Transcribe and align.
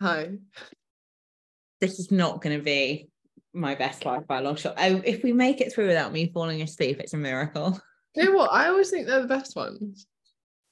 Hi. 0.00 0.30
This 1.80 1.98
is 1.98 2.10
not 2.10 2.40
going 2.40 2.56
to 2.56 2.64
be 2.64 3.10
my 3.52 3.74
best 3.74 4.06
life 4.06 4.26
by 4.26 4.38
a 4.38 4.42
long 4.42 4.56
shot. 4.56 4.74
I, 4.78 5.02
if 5.04 5.22
we 5.22 5.32
make 5.32 5.60
it 5.60 5.72
through 5.72 5.88
without 5.88 6.12
me 6.12 6.30
falling 6.32 6.62
asleep, 6.62 7.00
it's 7.00 7.12
a 7.12 7.18
miracle. 7.18 7.78
You 8.14 8.24
know 8.24 8.32
what? 8.32 8.52
I 8.52 8.68
always 8.68 8.90
think 8.90 9.06
they're 9.06 9.20
the 9.20 9.28
best 9.28 9.54
ones. 9.54 10.06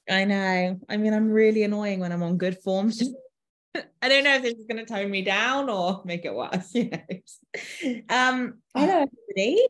I 0.08 0.24
know. 0.24 0.80
I 0.88 0.96
mean, 0.96 1.12
I'm 1.12 1.30
really 1.30 1.62
annoying 1.62 2.00
when 2.00 2.10
I'm 2.10 2.22
on 2.22 2.38
good 2.38 2.58
form. 2.58 2.90
I 4.02 4.08
don't 4.08 4.24
know 4.24 4.34
if 4.36 4.42
this 4.42 4.54
is 4.54 4.64
going 4.64 4.84
to 4.84 4.92
tone 4.92 5.10
me 5.10 5.22
down 5.22 5.68
or 5.68 6.02
make 6.04 6.24
it 6.24 6.34
worse. 6.34 6.74
You 6.74 6.90
know. 6.90 8.02
Um, 8.08 8.54
hello, 8.74 9.06
everybody. 9.06 9.66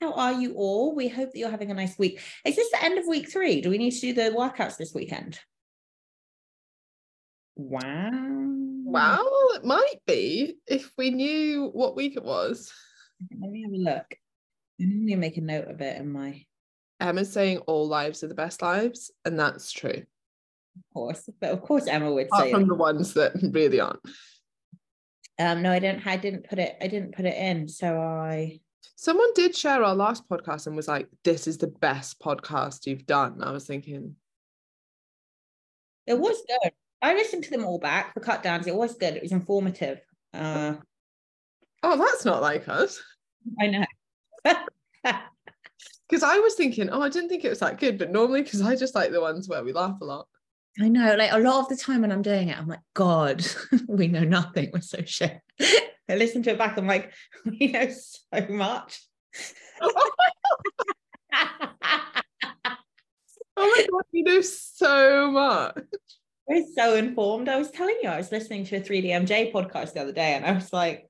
How 0.00 0.12
are 0.14 0.32
you 0.32 0.54
all? 0.54 0.94
We 0.94 1.08
hope 1.08 1.32
that 1.32 1.38
you're 1.38 1.50
having 1.50 1.70
a 1.70 1.74
nice 1.74 1.98
week. 1.98 2.20
Is 2.44 2.56
this 2.56 2.70
the 2.70 2.82
end 2.82 2.98
of 2.98 3.06
week 3.06 3.30
three? 3.30 3.60
Do 3.60 3.70
we 3.70 3.78
need 3.78 3.92
to 3.92 4.00
do 4.00 4.12
the 4.12 4.30
workouts 4.30 4.76
this 4.76 4.94
weekend? 4.94 5.38
Wow. 7.56 8.63
Wow, 8.94 9.24
it 9.54 9.64
might 9.64 10.00
be 10.06 10.56
if 10.66 10.90
we 10.96 11.10
knew 11.10 11.70
what 11.72 11.96
week 11.96 12.16
it 12.16 12.24
was. 12.24 12.72
Let 13.40 13.50
me 13.50 13.62
have 13.62 13.72
a 13.72 13.96
look. 13.96 14.06
I 14.80 14.84
need 14.86 15.10
to 15.12 15.16
make 15.16 15.36
a 15.36 15.40
note 15.40 15.68
of 15.68 15.80
it 15.80 15.98
in 16.00 16.10
my. 16.12 16.44
Emma's 17.00 17.32
saying 17.32 17.58
all 17.58 17.86
lives 17.88 18.22
are 18.24 18.28
the 18.28 18.34
best 18.34 18.62
lives, 18.62 19.10
and 19.24 19.38
that's 19.38 19.72
true. 19.72 20.02
Of 20.76 20.82
course, 20.92 21.28
but 21.40 21.50
of 21.50 21.62
course 21.62 21.86
Emma 21.86 22.10
would 22.12 22.26
Apart 22.26 22.44
say 22.44 22.50
from 22.52 22.62
that. 22.62 22.68
the 22.68 22.74
ones 22.74 23.14
that 23.14 23.32
really 23.52 23.80
aren't. 23.80 24.00
Um, 25.38 25.62
no, 25.62 25.72
I 25.72 25.78
didn't. 25.78 26.06
I 26.06 26.16
didn't 26.16 26.48
put 26.48 26.58
it. 26.58 26.76
I 26.80 26.86
didn't 26.86 27.14
put 27.14 27.24
it 27.24 27.36
in. 27.36 27.68
So 27.68 28.00
I. 28.00 28.60
Someone 28.96 29.32
did 29.34 29.56
share 29.56 29.82
our 29.82 29.94
last 29.94 30.28
podcast 30.28 30.66
and 30.66 30.76
was 30.76 30.88
like, 30.88 31.08
"This 31.24 31.46
is 31.46 31.58
the 31.58 31.66
best 31.68 32.20
podcast 32.20 32.86
you've 32.86 33.06
done." 33.06 33.42
I 33.42 33.50
was 33.50 33.66
thinking, 33.66 34.14
It 36.06 36.18
was 36.18 36.36
good. 36.46 36.72
I 37.02 37.14
listened 37.14 37.44
to 37.44 37.50
them 37.50 37.64
all 37.64 37.78
back. 37.78 38.14
The 38.14 38.20
cut 38.20 38.42
downs. 38.42 38.66
It 38.66 38.74
was 38.74 38.94
good. 38.94 39.16
It 39.16 39.22
was 39.22 39.32
informative. 39.32 40.00
Uh, 40.32 40.74
"Oh, 41.82 41.96
that's 41.96 42.24
not 42.24 42.42
like 42.42 42.68
us." 42.68 43.00
I 43.60 43.66
know. 43.68 43.84
Because 46.06 46.22
I 46.22 46.38
was 46.38 46.54
thinking, 46.54 46.90
"Oh, 46.90 47.00
I 47.00 47.08
didn't 47.08 47.30
think 47.30 47.44
it 47.44 47.48
was 47.48 47.60
that 47.60 47.80
good," 47.80 47.98
but 47.98 48.12
normally, 48.12 48.42
because 48.42 48.60
I 48.60 48.76
just 48.76 48.94
like 48.94 49.10
the 49.10 49.22
ones 49.22 49.48
where 49.48 49.64
we 49.64 49.72
laugh 49.72 49.96
a 50.02 50.04
lot. 50.04 50.28
I 50.80 50.88
know. 50.88 51.16
Like 51.16 51.32
a 51.32 51.38
lot 51.38 51.60
of 51.60 51.68
the 51.68 51.76
time 51.76 52.02
when 52.02 52.12
I'm 52.12 52.22
doing 52.22 52.48
it, 52.48 52.58
I'm 52.58 52.68
like, 52.68 52.82
God, 52.92 53.44
we 53.88 54.08
know 54.08 54.22
nothing. 54.24 54.70
We're 54.72 54.80
so 54.82 55.02
shit. 55.04 55.40
I 55.60 56.16
listen 56.16 56.42
to 56.42 56.50
it 56.50 56.58
back. 56.58 56.76
I'm 56.76 56.86
like, 56.86 57.12
we 57.44 57.68
know 57.68 57.88
so 57.88 58.46
much. 58.50 59.00
Oh 63.56 63.72
my 63.76 63.86
god, 63.90 64.04
you 64.10 64.24
know 64.24 64.40
so 64.40 65.30
much. 65.30 65.78
We're 66.46 66.66
so 66.76 66.94
informed. 66.96 67.48
I 67.48 67.56
was 67.56 67.70
telling 67.70 67.96
you, 68.02 68.08
I 68.08 68.18
was 68.18 68.30
listening 68.30 68.64
to 68.66 68.76
a 68.76 68.80
3DMJ 68.80 69.52
podcast 69.52 69.94
the 69.94 70.02
other 70.02 70.12
day, 70.12 70.34
and 70.34 70.44
I 70.44 70.52
was 70.52 70.72
like, 70.72 71.08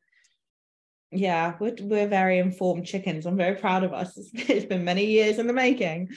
yeah, 1.11 1.55
we're, 1.61 1.77
we're 1.81 2.09
very 2.09 2.39
informed 2.39 2.87
chickens. 2.87 3.27
I'm 3.27 3.37
very 3.37 3.56
proud 3.56 3.84
of 3.84 3.93
us. 3.93 4.17
It's, 4.17 4.31
it's 4.50 4.67
been 4.67 4.84
many 4.84 5.06
years 5.06 5.39
in 5.39 5.47
the 5.47 5.53
making. 5.53 6.11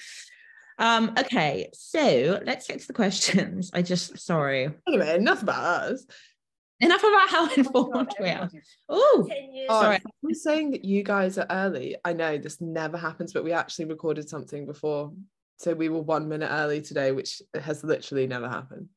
Um, 0.80 1.14
okay, 1.18 1.70
so 1.74 2.40
let's 2.46 2.68
get 2.68 2.80
to 2.80 2.88
the 2.88 2.94
questions. 2.94 3.72
I 3.74 3.82
just 3.82 4.20
sorry. 4.20 4.70
Anyway, 4.88 5.16
enough 5.16 5.42
about 5.42 5.92
us. 5.92 6.06
Enough 6.80 7.02
about 7.02 7.30
how 7.30 7.50
informed 7.58 8.14
we 8.20 8.30
are. 8.30 8.50
Oh, 8.88 9.28
Oh, 9.70 9.82
Sorry. 9.82 10.00
I'm 10.24 10.34
saying 10.36 10.72
that 10.72 10.86
you 10.86 11.02
guys 11.04 11.40
are 11.40 11.48
early. 11.50 11.96
I 12.06 12.14
know 12.14 12.38
this 12.38 12.62
never 12.62 12.98
happens, 12.98 13.34
but 13.34 13.44
we 13.44 13.52
actually 13.52 13.86
recorded 13.86 14.30
something 14.30 14.68
before. 14.68 15.12
So 15.58 15.74
we 15.74 15.90
were 15.90 16.02
one 16.02 16.30
minute 16.30 16.50
early 16.52 16.82
today, 16.82 17.12
which 17.12 17.42
has 17.60 17.84
literally 17.84 18.28
never 18.28 18.48
happened. 18.48 18.90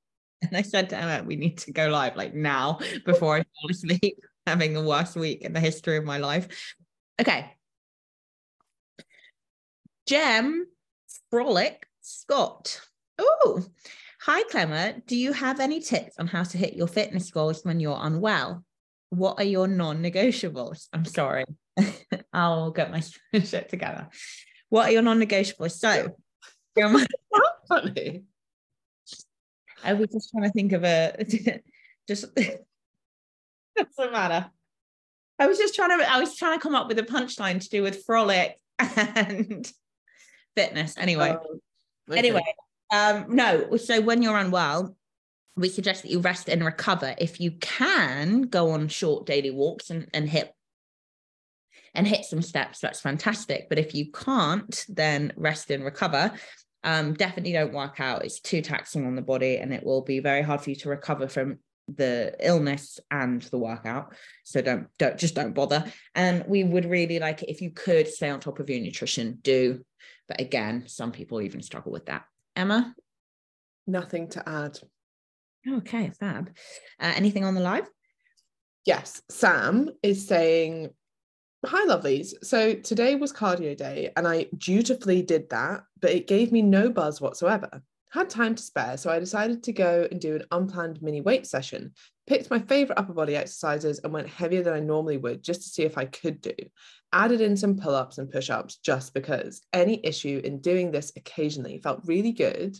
And 0.42 0.56
I 0.56 0.62
said 0.62 0.90
to 0.90 0.96
Emma, 0.96 1.24
we 1.24 1.36
need 1.36 1.58
to 1.58 1.72
go 1.72 1.88
live 1.88 2.16
like 2.16 2.34
now 2.34 2.78
before 3.04 3.36
I 3.36 3.42
fall 3.42 3.70
asleep, 3.70 4.18
having 4.46 4.72
the 4.72 4.82
worst 4.82 5.16
week 5.16 5.42
in 5.42 5.52
the 5.52 5.60
history 5.60 5.96
of 5.96 6.04
my 6.04 6.18
life. 6.18 6.74
Okay. 7.20 7.52
Gem 10.06 10.66
Frolic 11.30 11.86
Scott. 12.00 12.80
Oh, 13.18 13.62
hi, 14.22 14.42
Clemmer. 14.50 14.94
Do 15.06 15.16
you 15.16 15.32
have 15.32 15.60
any 15.60 15.80
tips 15.80 16.16
on 16.18 16.26
how 16.26 16.42
to 16.42 16.58
hit 16.58 16.74
your 16.74 16.88
fitness 16.88 17.30
goals 17.30 17.64
when 17.64 17.80
you're 17.80 17.98
unwell? 18.00 18.64
What 19.10 19.38
are 19.38 19.44
your 19.44 19.68
non 19.68 20.02
negotiables? 20.02 20.88
I'm 20.92 21.04
sorry. 21.04 21.44
I'll 22.32 22.70
get 22.70 22.90
my 22.90 23.02
shit 23.44 23.68
together. 23.68 24.08
What 24.68 24.88
are 24.88 24.92
your 24.92 25.02
non 25.02 25.20
negotiables? 25.20 25.72
So, 25.72 26.16
um, 26.82 27.06
Funny. 27.68 28.24
I 29.84 29.94
was 29.94 30.08
just 30.08 30.30
trying 30.30 30.44
to 30.44 30.50
think 30.50 30.72
of 30.72 30.84
a 30.84 31.14
just 32.08 32.26
doesn't 33.76 34.12
matter. 34.12 34.50
I 35.38 35.46
was 35.46 35.58
just 35.58 35.74
trying 35.74 35.98
to 35.98 36.10
I 36.12 36.20
was 36.20 36.36
trying 36.36 36.58
to 36.58 36.62
come 36.62 36.74
up 36.74 36.88
with 36.88 36.98
a 36.98 37.02
punchline 37.02 37.60
to 37.60 37.68
do 37.68 37.82
with 37.82 38.04
frolic 38.04 38.58
and 38.78 39.70
fitness. 40.56 40.96
Anyway, 40.98 41.36
Oh, 41.38 41.58
okay. 42.10 42.18
anyway, 42.18 42.42
um, 42.92 43.26
no. 43.28 43.76
So 43.76 44.00
when 44.00 44.22
you're 44.22 44.36
unwell, 44.36 44.96
we 45.56 45.68
suggest 45.68 46.02
that 46.02 46.10
you 46.10 46.20
rest 46.20 46.48
and 46.48 46.64
recover. 46.64 47.14
If 47.18 47.40
you 47.40 47.52
can 47.52 48.42
go 48.42 48.70
on 48.70 48.88
short 48.88 49.26
daily 49.26 49.50
walks 49.50 49.90
and, 49.90 50.08
and 50.12 50.28
hit 50.28 50.52
and 51.94 52.06
hit 52.06 52.24
some 52.24 52.42
steps, 52.42 52.80
that's 52.80 53.00
fantastic. 53.00 53.68
But 53.68 53.78
if 53.78 53.94
you 53.94 54.10
can't, 54.12 54.84
then 54.88 55.32
rest 55.36 55.70
and 55.70 55.84
recover. 55.84 56.32
Um, 56.82 57.14
definitely 57.14 57.52
don't 57.52 57.74
work 57.74 58.00
out. 58.00 58.24
It's 58.24 58.40
too 58.40 58.62
taxing 58.62 59.06
on 59.06 59.16
the 59.16 59.22
body, 59.22 59.58
and 59.58 59.72
it 59.72 59.84
will 59.84 60.02
be 60.02 60.20
very 60.20 60.42
hard 60.42 60.62
for 60.62 60.70
you 60.70 60.76
to 60.76 60.88
recover 60.88 61.28
from 61.28 61.58
the 61.96 62.34
illness 62.40 63.00
and 63.10 63.42
the 63.42 63.58
workout. 63.58 64.14
So 64.44 64.62
don't 64.62 64.86
don't 64.98 65.18
just 65.18 65.34
don't 65.34 65.54
bother. 65.54 65.84
And 66.14 66.44
we 66.46 66.64
would 66.64 66.84
really 66.84 67.18
like 67.18 67.42
it 67.42 67.50
if 67.50 67.60
you 67.60 67.70
could 67.70 68.08
stay 68.08 68.30
on 68.30 68.40
top 68.40 68.60
of 68.60 68.70
your 68.70 68.80
nutrition, 68.80 69.38
do. 69.42 69.84
But 70.28 70.40
again, 70.40 70.84
some 70.86 71.12
people 71.12 71.42
even 71.42 71.62
struggle 71.62 71.92
with 71.92 72.06
that. 72.06 72.24
Emma? 72.54 72.94
Nothing 73.86 74.28
to 74.30 74.48
add. 74.48 74.78
Okay, 75.68 76.10
fab. 76.18 76.50
Uh, 77.00 77.12
anything 77.16 77.44
on 77.44 77.54
the 77.54 77.60
live? 77.60 77.88
Yes, 78.86 79.20
Sam 79.28 79.90
is 80.02 80.26
saying, 80.26 80.90
Hi, 81.66 81.86
lovelies. 81.86 82.32
So 82.42 82.72
today 82.72 83.16
was 83.16 83.34
cardio 83.34 83.76
day, 83.76 84.10
and 84.16 84.26
I 84.26 84.46
dutifully 84.56 85.20
did 85.20 85.50
that, 85.50 85.82
but 86.00 86.10
it 86.10 86.26
gave 86.26 86.52
me 86.52 86.62
no 86.62 86.88
buzz 86.88 87.20
whatsoever. 87.20 87.82
Had 88.08 88.30
time 88.30 88.54
to 88.54 88.62
spare, 88.62 88.96
so 88.96 89.10
I 89.10 89.18
decided 89.18 89.62
to 89.64 89.72
go 89.74 90.08
and 90.10 90.18
do 90.18 90.36
an 90.36 90.44
unplanned 90.52 91.02
mini 91.02 91.20
weight 91.20 91.46
session. 91.46 91.92
Picked 92.26 92.50
my 92.50 92.60
favorite 92.60 92.98
upper 92.98 93.12
body 93.12 93.36
exercises 93.36 94.00
and 94.02 94.10
went 94.10 94.26
heavier 94.26 94.62
than 94.62 94.72
I 94.72 94.80
normally 94.80 95.18
would 95.18 95.44
just 95.44 95.60
to 95.64 95.68
see 95.68 95.82
if 95.82 95.98
I 95.98 96.06
could 96.06 96.40
do. 96.40 96.54
Added 97.12 97.42
in 97.42 97.58
some 97.58 97.76
pull 97.76 97.94
ups 97.94 98.16
and 98.16 98.30
push 98.30 98.48
ups 98.48 98.76
just 98.76 99.12
because. 99.12 99.60
Any 99.74 100.00
issue 100.02 100.40
in 100.42 100.62
doing 100.62 100.90
this 100.90 101.12
occasionally 101.14 101.78
felt 101.78 102.00
really 102.06 102.32
good. 102.32 102.78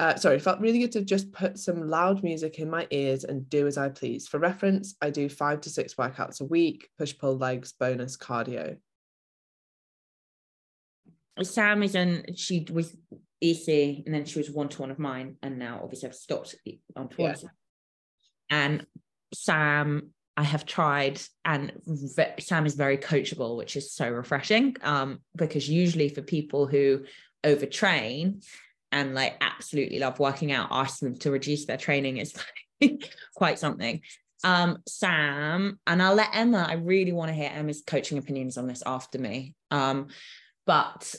Uh, 0.00 0.14
sorry, 0.14 0.36
it 0.36 0.42
felt 0.42 0.60
really 0.60 0.78
good 0.78 0.92
to 0.92 1.02
just 1.02 1.32
put 1.32 1.58
some 1.58 1.88
loud 1.88 2.22
music 2.22 2.60
in 2.60 2.70
my 2.70 2.86
ears 2.90 3.24
and 3.24 3.50
do 3.50 3.66
as 3.66 3.76
I 3.76 3.88
please. 3.88 4.28
For 4.28 4.38
reference, 4.38 4.94
I 5.02 5.10
do 5.10 5.28
five 5.28 5.60
to 5.62 5.70
six 5.70 5.94
workouts 5.94 6.40
a 6.40 6.44
week, 6.44 6.88
push 6.98 7.16
pull 7.18 7.36
legs, 7.36 7.72
bonus 7.72 8.16
cardio. 8.16 8.76
Sam 11.42 11.82
is 11.82 11.96
in, 11.96 12.24
she 12.36 12.66
was 12.70 12.96
EC 13.40 14.04
and 14.06 14.14
then 14.14 14.24
she 14.24 14.38
was 14.38 14.50
one 14.50 14.68
to 14.68 14.82
one 14.82 14.90
of 14.92 15.00
mine. 15.00 15.36
And 15.42 15.58
now 15.58 15.80
obviously 15.82 16.08
I've 16.08 16.14
stopped 16.14 16.54
on 16.94 17.08
Yeah. 17.18 17.34
And 18.50 18.86
Sam, 19.34 20.10
I 20.36 20.44
have 20.44 20.64
tried, 20.64 21.20
and 21.44 21.72
Sam 22.38 22.64
is 22.66 22.76
very 22.76 22.96
coachable, 22.96 23.56
which 23.56 23.76
is 23.76 23.92
so 23.92 24.08
refreshing. 24.08 24.76
Um, 24.82 25.18
because 25.34 25.68
usually 25.68 26.08
for 26.08 26.22
people 26.22 26.66
who 26.66 27.04
overtrain 27.44 28.44
and 28.92 29.14
like 29.14 29.36
absolutely 29.40 29.98
love 29.98 30.18
working 30.18 30.52
out, 30.52 30.68
ask 30.70 31.00
them 31.00 31.16
to 31.18 31.30
reduce 31.30 31.66
their 31.66 31.76
training 31.76 32.18
is 32.18 32.34
like 32.80 33.12
quite 33.34 33.58
something. 33.58 34.00
Um, 34.44 34.78
Sam, 34.86 35.78
and 35.86 36.02
I'll 36.02 36.14
let 36.14 36.34
Emma, 36.34 36.64
I 36.68 36.74
really 36.74 37.12
want 37.12 37.28
to 37.28 37.34
hear 37.34 37.50
Emma's 37.52 37.82
coaching 37.86 38.18
opinions 38.18 38.56
on 38.56 38.66
this 38.66 38.82
after 38.86 39.18
me. 39.18 39.54
Um, 39.70 40.08
but 40.64 41.14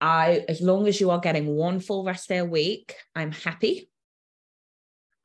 I, 0.00 0.44
as 0.48 0.60
long 0.60 0.86
as 0.88 1.00
you 1.00 1.10
are 1.10 1.20
getting 1.20 1.46
one 1.46 1.80
full 1.80 2.04
rest 2.04 2.28
day 2.28 2.38
a 2.38 2.44
week, 2.44 2.94
I'm 3.14 3.32
happy. 3.32 3.90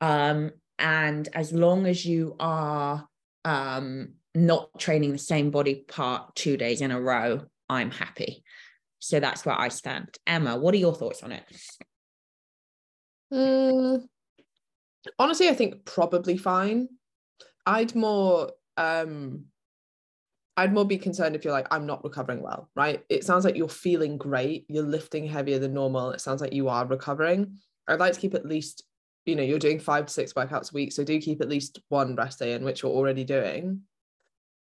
Um, 0.00 0.52
and 0.78 1.28
as 1.32 1.52
long 1.52 1.86
as 1.86 2.04
you 2.04 2.36
are 2.38 3.06
um, 3.44 4.14
not 4.34 4.78
training 4.78 5.12
the 5.12 5.18
same 5.18 5.50
body 5.50 5.84
part 5.88 6.34
two 6.34 6.56
days 6.56 6.80
in 6.80 6.90
a 6.90 7.00
row, 7.00 7.42
I'm 7.68 7.90
happy. 7.90 8.43
So 9.04 9.20
that's 9.20 9.44
where 9.44 9.60
I 9.60 9.68
stand. 9.68 10.16
Emma, 10.26 10.56
what 10.56 10.72
are 10.72 10.78
your 10.78 10.94
thoughts 10.94 11.22
on 11.22 11.30
it? 11.30 11.44
Mm, 13.30 14.06
honestly, 15.18 15.50
I 15.50 15.52
think 15.52 15.84
probably 15.84 16.38
fine. 16.38 16.88
I'd 17.66 17.94
more 17.94 18.52
um 18.78 19.44
I'd 20.56 20.72
more 20.72 20.86
be 20.86 20.96
concerned 20.96 21.36
if 21.36 21.44
you're 21.44 21.52
like, 21.52 21.66
I'm 21.70 21.84
not 21.84 22.02
recovering 22.02 22.40
well, 22.40 22.70
right? 22.74 23.04
It 23.10 23.24
sounds 23.24 23.44
like 23.44 23.56
you're 23.56 23.68
feeling 23.68 24.16
great. 24.16 24.64
You're 24.68 24.84
lifting 24.84 25.26
heavier 25.26 25.58
than 25.58 25.74
normal. 25.74 26.12
It 26.12 26.22
sounds 26.22 26.40
like 26.40 26.54
you 26.54 26.68
are 26.68 26.86
recovering. 26.86 27.58
I'd 27.86 28.00
like 28.00 28.14
to 28.14 28.20
keep 28.20 28.34
at 28.34 28.46
least, 28.46 28.84
you 29.26 29.36
know, 29.36 29.42
you're 29.42 29.58
doing 29.58 29.80
five 29.80 30.06
to 30.06 30.12
six 30.12 30.32
workouts 30.32 30.72
a 30.72 30.74
week. 30.74 30.92
So 30.92 31.04
do 31.04 31.20
keep 31.20 31.42
at 31.42 31.50
least 31.50 31.80
one 31.90 32.16
rest 32.16 32.38
day 32.38 32.54
in, 32.54 32.64
which 32.64 32.82
you're 32.82 32.92
already 32.92 33.24
doing. 33.24 33.82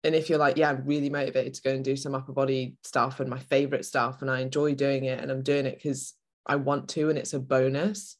And 0.05 0.15
if 0.15 0.29
you're 0.29 0.39
like, 0.39 0.57
yeah, 0.57 0.71
I'm 0.71 0.85
really 0.85 1.11
motivated 1.11 1.55
to 1.55 1.63
go 1.63 1.71
and 1.71 1.85
do 1.85 1.97
some 1.97 2.15
upper 2.15 2.33
body 2.33 2.77
stuff 2.85 3.21
and 3.21 3.29
my 3.29 3.39
favorite 3.39 3.85
stuff, 3.85 4.23
and 4.23 4.31
I 4.31 4.41
enjoy 4.41 4.75
doing 4.75 5.05
it 5.05 5.21
and 5.21 5.31
I'm 5.31 5.43
doing 5.43 5.67
it 5.67 5.77
because 5.77 6.15
I 6.47 6.57
want 6.57 6.89
to 6.91 7.09
and 7.11 7.19
it's 7.19 7.35
a 7.35 7.41
bonus, 7.41 8.17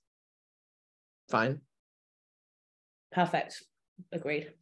fine. 1.31 1.61
Perfect. 3.13 3.63
Agreed. 4.13 4.53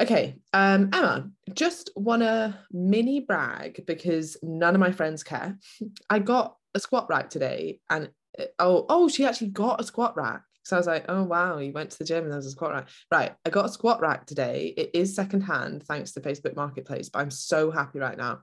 Okay, 0.00 0.36
um, 0.52 0.90
Emma, 0.92 1.30
just 1.54 1.90
want 1.96 2.20
to 2.20 2.58
mini 2.70 3.20
brag 3.20 3.82
because 3.86 4.36
none 4.42 4.74
of 4.74 4.80
my 4.80 4.92
friends 4.92 5.22
care. 5.22 5.58
I 6.10 6.18
got 6.18 6.56
a 6.74 6.80
squat 6.80 7.06
rack 7.08 7.30
today, 7.30 7.80
and 7.88 8.10
uh, 8.38 8.44
oh, 8.58 8.84
oh, 8.90 9.08
she 9.08 9.24
actually 9.24 9.48
got 9.48 9.80
a 9.80 9.84
squat 9.84 10.14
rack. 10.16 10.42
So 10.66 10.74
I 10.74 10.80
was 10.80 10.88
like, 10.88 11.04
oh 11.08 11.22
wow, 11.22 11.58
you 11.58 11.70
went 11.70 11.90
to 11.90 11.98
the 11.98 12.04
gym 12.04 12.24
and 12.24 12.32
there 12.32 12.38
was 12.38 12.46
a 12.46 12.50
squat 12.50 12.72
rack. 12.72 12.88
Right, 13.12 13.32
I 13.44 13.50
got 13.50 13.66
a 13.66 13.68
squat 13.68 14.00
rack 14.00 14.26
today. 14.26 14.74
It 14.76 14.90
is 14.94 15.14
secondhand 15.14 15.84
thanks 15.84 16.10
to 16.12 16.20
Facebook 16.20 16.56
Marketplace, 16.56 17.08
but 17.08 17.20
I'm 17.20 17.30
so 17.30 17.70
happy 17.70 18.00
right 18.00 18.18
now. 18.18 18.40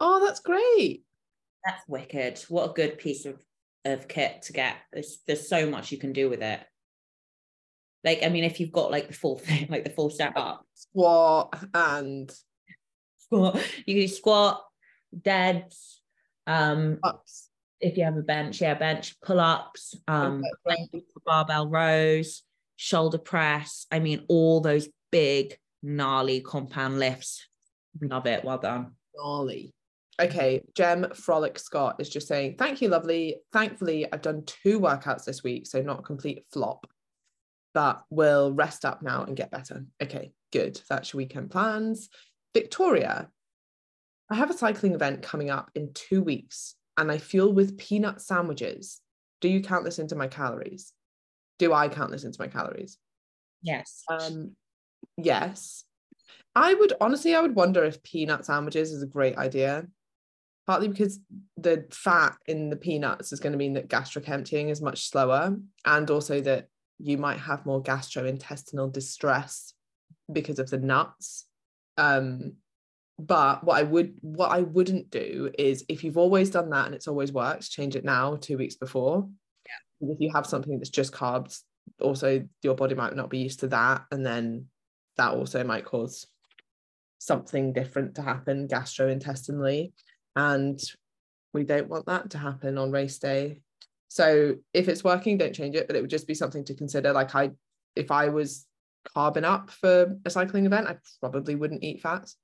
Oh, 0.00 0.24
that's 0.24 0.40
great. 0.40 1.04
That's 1.66 1.82
wicked. 1.86 2.38
What 2.48 2.70
a 2.70 2.72
good 2.72 2.96
piece 2.96 3.26
of, 3.26 3.44
of 3.84 4.08
kit 4.08 4.40
to 4.42 4.54
get. 4.54 4.76
There's, 4.90 5.18
there's 5.26 5.50
so 5.50 5.68
much 5.68 5.92
you 5.92 5.98
can 5.98 6.14
do 6.14 6.30
with 6.30 6.42
it. 6.42 6.60
Like, 8.02 8.22
I 8.22 8.30
mean, 8.30 8.44
if 8.44 8.58
you've 8.58 8.72
got 8.72 8.90
like 8.90 9.08
the 9.08 9.14
full 9.14 9.36
thing, 9.36 9.66
like 9.70 9.84
the 9.84 9.90
full 9.90 10.08
setup. 10.08 10.64
Squat 10.72 11.58
and 11.74 12.32
squat, 13.18 13.56
you 13.84 13.96
can 13.96 14.02
do 14.04 14.08
squat, 14.08 14.64
deads, 15.20 16.00
um, 16.46 17.00
ups. 17.04 17.45
If 17.80 17.96
you 17.96 18.04
have 18.04 18.16
a 18.16 18.22
bench, 18.22 18.60
yeah, 18.60 18.74
bench, 18.74 19.20
pull 19.20 19.40
ups, 19.40 19.94
um, 20.08 20.42
barbell 21.24 21.68
rows, 21.68 22.42
shoulder 22.76 23.18
press. 23.18 23.86
I 23.90 23.98
mean, 23.98 24.24
all 24.28 24.60
those 24.60 24.88
big, 25.12 25.56
gnarly 25.82 26.40
compound 26.40 26.98
lifts. 26.98 27.46
Love 28.00 28.26
it. 28.26 28.44
Well 28.44 28.58
done. 28.58 28.92
Gnarly. 29.16 29.72
Okay, 30.18 30.62
Gem 30.74 31.08
Frolic 31.14 31.58
Scott 31.58 31.96
is 31.98 32.08
just 32.08 32.26
saying, 32.26 32.56
thank 32.58 32.80
you, 32.80 32.88
lovely. 32.88 33.36
Thankfully, 33.52 34.10
I've 34.10 34.22
done 34.22 34.44
two 34.46 34.80
workouts 34.80 35.24
this 35.24 35.42
week, 35.42 35.66
so 35.66 35.82
not 35.82 36.00
a 36.00 36.02
complete 36.02 36.44
flop 36.52 36.86
but 37.76 38.02
we'll 38.08 38.54
rest 38.54 38.86
up 38.86 39.02
now 39.02 39.22
and 39.24 39.36
get 39.36 39.50
better. 39.50 39.84
Okay, 40.02 40.32
good. 40.50 40.80
That's 40.88 41.12
your 41.12 41.18
weekend 41.18 41.50
plans. 41.50 42.08
Victoria, 42.54 43.28
I 44.30 44.34
have 44.34 44.48
a 44.48 44.56
cycling 44.56 44.94
event 44.94 45.20
coming 45.20 45.50
up 45.50 45.70
in 45.74 45.92
two 45.92 46.22
weeks 46.22 46.74
and 46.96 47.10
I 47.10 47.18
fuel 47.18 47.52
with 47.52 47.78
peanut 47.78 48.20
sandwiches. 48.20 49.00
Do 49.40 49.48
you 49.48 49.62
count 49.62 49.84
this 49.84 49.98
into 49.98 50.16
my 50.16 50.28
calories? 50.28 50.92
Do 51.58 51.72
I 51.72 51.88
count 51.88 52.10
this 52.10 52.24
into 52.24 52.40
my 52.40 52.48
calories? 52.48 52.98
Yes. 53.62 54.02
Um, 54.08 54.52
yes. 55.16 55.84
I 56.54 56.74
would 56.74 56.94
honestly, 57.00 57.34
I 57.34 57.40
would 57.40 57.54
wonder 57.54 57.84
if 57.84 58.02
peanut 58.02 58.46
sandwiches 58.46 58.92
is 58.92 59.02
a 59.02 59.06
great 59.06 59.36
idea. 59.36 59.86
Partly 60.66 60.88
because 60.88 61.20
the 61.56 61.84
fat 61.92 62.36
in 62.46 62.70
the 62.70 62.76
peanuts 62.76 63.32
is 63.32 63.38
going 63.38 63.52
to 63.52 63.58
mean 63.58 63.74
that 63.74 63.88
gastric 63.88 64.28
emptying 64.28 64.68
is 64.68 64.82
much 64.82 65.08
slower, 65.08 65.56
and 65.84 66.10
also 66.10 66.40
that 66.40 66.66
you 66.98 67.18
might 67.18 67.38
have 67.38 67.66
more 67.66 67.82
gastrointestinal 67.82 68.92
distress 68.92 69.74
because 70.32 70.58
of 70.58 70.68
the 70.68 70.78
nuts. 70.78 71.46
Um, 71.98 72.54
but 73.18 73.64
what 73.64 73.78
I 73.78 73.82
would 73.82 74.14
what 74.20 74.50
I 74.50 74.60
wouldn't 74.60 75.10
do 75.10 75.50
is 75.58 75.84
if 75.88 76.04
you've 76.04 76.18
always 76.18 76.50
done 76.50 76.70
that 76.70 76.86
and 76.86 76.94
it's 76.94 77.08
always 77.08 77.32
worked, 77.32 77.70
change 77.70 77.96
it 77.96 78.04
now 78.04 78.36
two 78.36 78.58
weeks 78.58 78.76
before. 78.76 79.28
Yeah. 80.00 80.10
If 80.10 80.20
you 80.20 80.30
have 80.32 80.46
something 80.46 80.78
that's 80.78 80.90
just 80.90 81.12
carbs, 81.12 81.62
also 82.00 82.46
your 82.62 82.74
body 82.74 82.94
might 82.94 83.16
not 83.16 83.30
be 83.30 83.38
used 83.38 83.60
to 83.60 83.68
that, 83.68 84.04
and 84.10 84.24
then 84.24 84.66
that 85.16 85.32
also 85.32 85.64
might 85.64 85.86
cause 85.86 86.26
something 87.18 87.72
different 87.72 88.16
to 88.16 88.22
happen 88.22 88.68
gastrointestinally, 88.68 89.92
and 90.34 90.78
we 91.54 91.64
don't 91.64 91.88
want 91.88 92.06
that 92.06 92.30
to 92.30 92.38
happen 92.38 92.76
on 92.76 92.90
race 92.90 93.18
day. 93.18 93.62
So 94.08 94.56
if 94.74 94.88
it's 94.88 95.02
working, 95.02 95.38
don't 95.38 95.54
change 95.54 95.74
it, 95.74 95.86
but 95.86 95.96
it 95.96 96.02
would 96.02 96.10
just 96.10 96.26
be 96.26 96.34
something 96.34 96.64
to 96.66 96.74
consider. 96.74 97.12
Like 97.12 97.34
I, 97.34 97.52
if 97.96 98.10
I 98.10 98.28
was 98.28 98.66
carbon 99.14 99.44
up 99.44 99.70
for 99.70 100.16
a 100.24 100.30
cycling 100.30 100.66
event, 100.66 100.86
I 100.86 100.96
probably 101.20 101.54
wouldn't 101.54 101.82
eat 101.82 102.02
fats. 102.02 102.36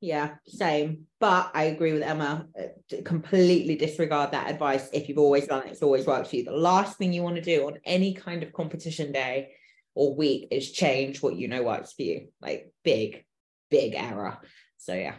Yeah, 0.00 0.36
same. 0.46 1.06
But 1.18 1.50
I 1.52 1.64
agree 1.64 1.92
with 1.92 2.02
Emma. 2.02 2.46
Uh, 2.58 2.96
completely 3.04 3.76
disregard 3.76 4.32
that 4.32 4.50
advice. 4.50 4.88
If 4.92 5.08
you've 5.08 5.18
always 5.18 5.46
done 5.46 5.66
it, 5.66 5.72
it's 5.72 5.82
always 5.82 6.06
worked 6.06 6.28
for 6.28 6.36
you. 6.36 6.44
The 6.44 6.52
last 6.52 6.96
thing 6.96 7.12
you 7.12 7.22
want 7.22 7.36
to 7.36 7.42
do 7.42 7.66
on 7.66 7.78
any 7.84 8.14
kind 8.14 8.42
of 8.42 8.52
competition 8.52 9.12
day 9.12 9.50
or 9.94 10.14
week 10.14 10.48
is 10.50 10.72
change 10.72 11.22
what 11.22 11.36
you 11.36 11.48
know 11.48 11.62
works 11.62 11.92
for 11.92 12.02
you. 12.02 12.28
Like 12.40 12.72
big, 12.82 13.24
big 13.70 13.94
error. 13.94 14.38
So 14.78 14.94
yeah. 14.94 15.16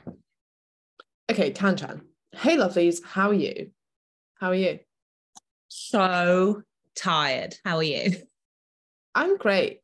Okay, 1.29 1.51
Kanchan. 1.51 2.01
Hey 2.31 2.57
lovelies, 2.57 3.03
how 3.03 3.29
are 3.29 3.35
you? 3.35 3.71
How 4.39 4.49
are 4.49 4.55
you? 4.55 4.79
So 5.67 6.63
tired. 6.95 7.55
How 7.63 7.77
are 7.77 7.83
you? 7.83 8.13
I'm 9.13 9.37
great. 9.37 9.81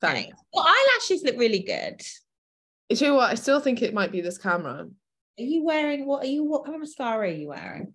Thanks. 0.00 0.34
Well, 0.54 0.64
eyelashes 0.66 1.22
look 1.24 1.36
really 1.36 1.62
good. 1.62 2.00
You 2.90 3.06
know 3.06 3.14
what? 3.14 3.30
I 3.30 3.34
still 3.34 3.60
think 3.60 3.82
it 3.82 3.94
might 3.94 4.10
be 4.10 4.20
this 4.20 4.38
camera. 4.38 4.86
Are 5.38 5.42
you 5.42 5.64
wearing 5.64 6.06
what 6.06 6.24
are 6.24 6.28
you 6.28 6.44
what 6.44 6.64
kind 6.64 6.74
of 6.74 6.80
mascara 6.80 7.28
are 7.28 7.32
you 7.32 7.48
wearing? 7.48 7.94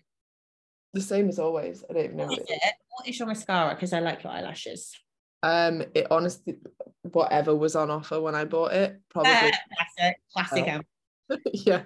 The 0.94 1.02
same 1.02 1.28
as 1.28 1.38
always. 1.38 1.84
I 1.90 1.94
don't 1.94 2.06
even 2.06 2.18
know 2.18 2.28
what, 2.28 2.40
what 2.40 2.50
is 2.50 2.50
it. 2.50 2.74
What 2.90 3.08
is 3.10 3.20
your 3.20 3.28
mascara? 3.28 3.76
Because 3.76 3.92
I 3.92 4.00
like 4.00 4.24
your 4.24 4.32
eyelashes. 4.32 4.96
Um, 5.44 5.84
it 5.94 6.08
honestly, 6.10 6.56
whatever 7.04 7.54
was 7.54 7.76
on 7.76 7.92
offer 7.92 8.20
when 8.22 8.34
I 8.34 8.46
bought 8.46 8.72
it, 8.72 9.00
probably 9.10 9.32
classic, 9.98 10.18
classic. 10.34 10.86
Oh. 11.30 11.38
yeah. 11.54 11.84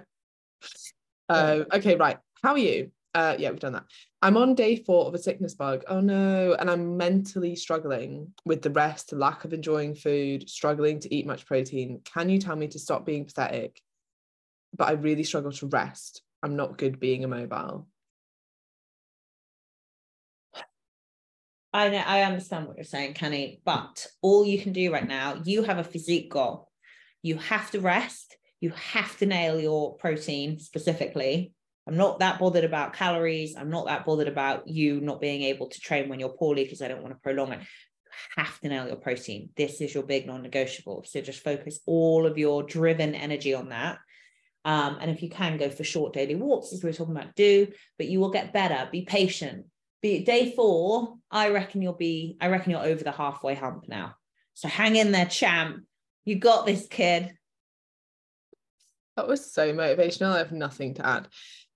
Uh, 1.28 1.64
okay, 1.72 1.96
right. 1.96 2.18
How 2.42 2.52
are 2.52 2.58
you? 2.58 2.90
Uh, 3.12 3.34
yeah, 3.38 3.50
we've 3.50 3.58
done 3.58 3.72
that. 3.72 3.86
I'm 4.22 4.36
on 4.36 4.54
day 4.54 4.76
four 4.76 5.06
of 5.06 5.14
a 5.14 5.18
sickness 5.18 5.54
bug. 5.54 5.82
Oh 5.88 6.00
no. 6.00 6.54
And 6.58 6.70
I'm 6.70 6.96
mentally 6.96 7.56
struggling 7.56 8.32
with 8.44 8.62
the 8.62 8.70
rest, 8.70 9.12
lack 9.12 9.44
of 9.44 9.52
enjoying 9.52 9.94
food, 9.94 10.48
struggling 10.48 11.00
to 11.00 11.14
eat 11.14 11.26
much 11.26 11.46
protein. 11.46 12.00
Can 12.04 12.28
you 12.28 12.38
tell 12.38 12.56
me 12.56 12.68
to 12.68 12.78
stop 12.78 13.04
being 13.04 13.24
pathetic? 13.24 13.80
But 14.76 14.88
I 14.88 14.92
really 14.92 15.24
struggle 15.24 15.50
to 15.52 15.66
rest. 15.66 16.22
I'm 16.42 16.54
not 16.54 16.78
good 16.78 17.00
being 17.00 17.22
immobile. 17.22 17.88
I 21.72 21.88
know 21.88 21.98
I 21.98 22.22
understand 22.22 22.66
what 22.66 22.76
you're 22.76 22.84
saying, 22.84 23.14
Kenny, 23.14 23.60
but 23.64 24.06
all 24.22 24.44
you 24.44 24.60
can 24.60 24.72
do 24.72 24.92
right 24.92 25.06
now, 25.06 25.40
you 25.44 25.62
have 25.62 25.78
a 25.78 25.84
physique 25.84 26.30
goal. 26.30 26.68
You 27.22 27.36
have 27.38 27.70
to 27.72 27.80
rest, 27.80 28.36
you 28.60 28.70
have 28.70 29.16
to 29.18 29.26
nail 29.26 29.60
your 29.60 29.96
protein 29.96 30.58
specifically 30.58 31.52
I'm 31.86 31.96
not 31.96 32.18
that 32.20 32.38
bothered 32.38 32.64
about 32.64 32.92
calories. 32.92 33.56
I'm 33.56 33.70
not 33.70 33.86
that 33.86 34.04
bothered 34.04 34.28
about 34.28 34.68
you 34.68 35.00
not 35.00 35.20
being 35.20 35.42
able 35.42 35.68
to 35.68 35.80
train 35.80 36.08
when 36.08 36.20
you're 36.20 36.28
poorly 36.28 36.64
because 36.64 36.82
I 36.82 36.88
don't 36.88 37.02
want 37.02 37.14
to 37.14 37.20
prolong 37.20 37.52
it. 37.52 37.60
You 37.60 38.44
have 38.44 38.60
to 38.60 38.68
nail 38.68 38.86
your 38.86 38.96
protein. 38.96 39.50
This 39.56 39.80
is 39.80 39.94
your 39.94 40.02
big 40.02 40.26
non 40.26 40.42
negotiable. 40.42 41.04
So 41.06 41.20
just 41.20 41.42
focus 41.42 41.80
all 41.86 42.26
of 42.26 42.38
your 42.38 42.62
driven 42.62 43.14
energy 43.14 43.54
on 43.54 43.70
that. 43.70 43.98
Um, 44.64 44.98
and 45.00 45.10
if 45.10 45.22
you 45.22 45.30
can 45.30 45.56
go 45.56 45.70
for 45.70 45.84
short 45.84 46.12
daily 46.12 46.34
walks, 46.34 46.72
as 46.72 46.82
we 46.82 46.90
were 46.90 46.94
talking 46.94 47.16
about, 47.16 47.34
do, 47.34 47.68
but 47.96 48.08
you 48.08 48.20
will 48.20 48.30
get 48.30 48.52
better. 48.52 48.88
Be 48.92 49.02
patient. 49.02 49.66
Be 50.02 50.24
day 50.24 50.52
four, 50.54 51.16
I 51.30 51.50
reckon 51.50 51.82
you'll 51.82 51.92
be, 51.92 52.36
I 52.40 52.48
reckon 52.48 52.70
you're 52.70 52.84
over 52.84 53.04
the 53.04 53.12
halfway 53.12 53.54
hump 53.54 53.84
now. 53.88 54.14
So 54.54 54.68
hang 54.68 54.96
in 54.96 55.12
there, 55.12 55.26
champ. 55.26 55.84
You 56.24 56.36
got 56.36 56.66
this, 56.66 56.86
kid. 56.86 57.32
That 59.16 59.28
was 59.28 59.52
so 59.52 59.72
motivational. 59.74 60.32
I 60.32 60.38
have 60.38 60.52
nothing 60.52 60.94
to 60.94 61.06
add. 61.06 61.28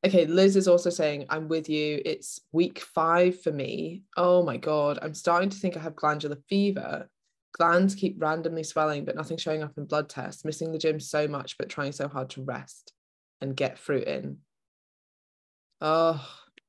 Okay, 0.04 0.26
Liz 0.26 0.54
is 0.54 0.68
also 0.68 0.90
saying, 0.90 1.24
I'm 1.30 1.48
with 1.48 1.70
you. 1.70 2.02
It's 2.04 2.38
week 2.52 2.80
five 2.80 3.40
for 3.40 3.50
me. 3.50 4.02
Oh 4.18 4.42
my 4.42 4.58
God, 4.58 4.98
I'm 5.00 5.14
starting 5.14 5.48
to 5.48 5.56
think 5.56 5.76
I 5.76 5.80
have 5.80 5.96
glandular 5.96 6.36
fever. 6.46 7.08
Glands 7.52 7.94
keep 7.94 8.20
randomly 8.20 8.64
swelling, 8.64 9.06
but 9.06 9.16
nothing 9.16 9.38
showing 9.38 9.62
up 9.62 9.72
in 9.78 9.86
blood 9.86 10.10
tests. 10.10 10.44
Missing 10.44 10.72
the 10.72 10.78
gym 10.78 11.00
so 11.00 11.26
much, 11.26 11.56
but 11.56 11.70
trying 11.70 11.92
so 11.92 12.06
hard 12.06 12.28
to 12.30 12.42
rest 12.42 12.92
and 13.40 13.56
get 13.56 13.78
fruit 13.78 14.06
in. 14.06 14.38
Oh, 15.80 16.22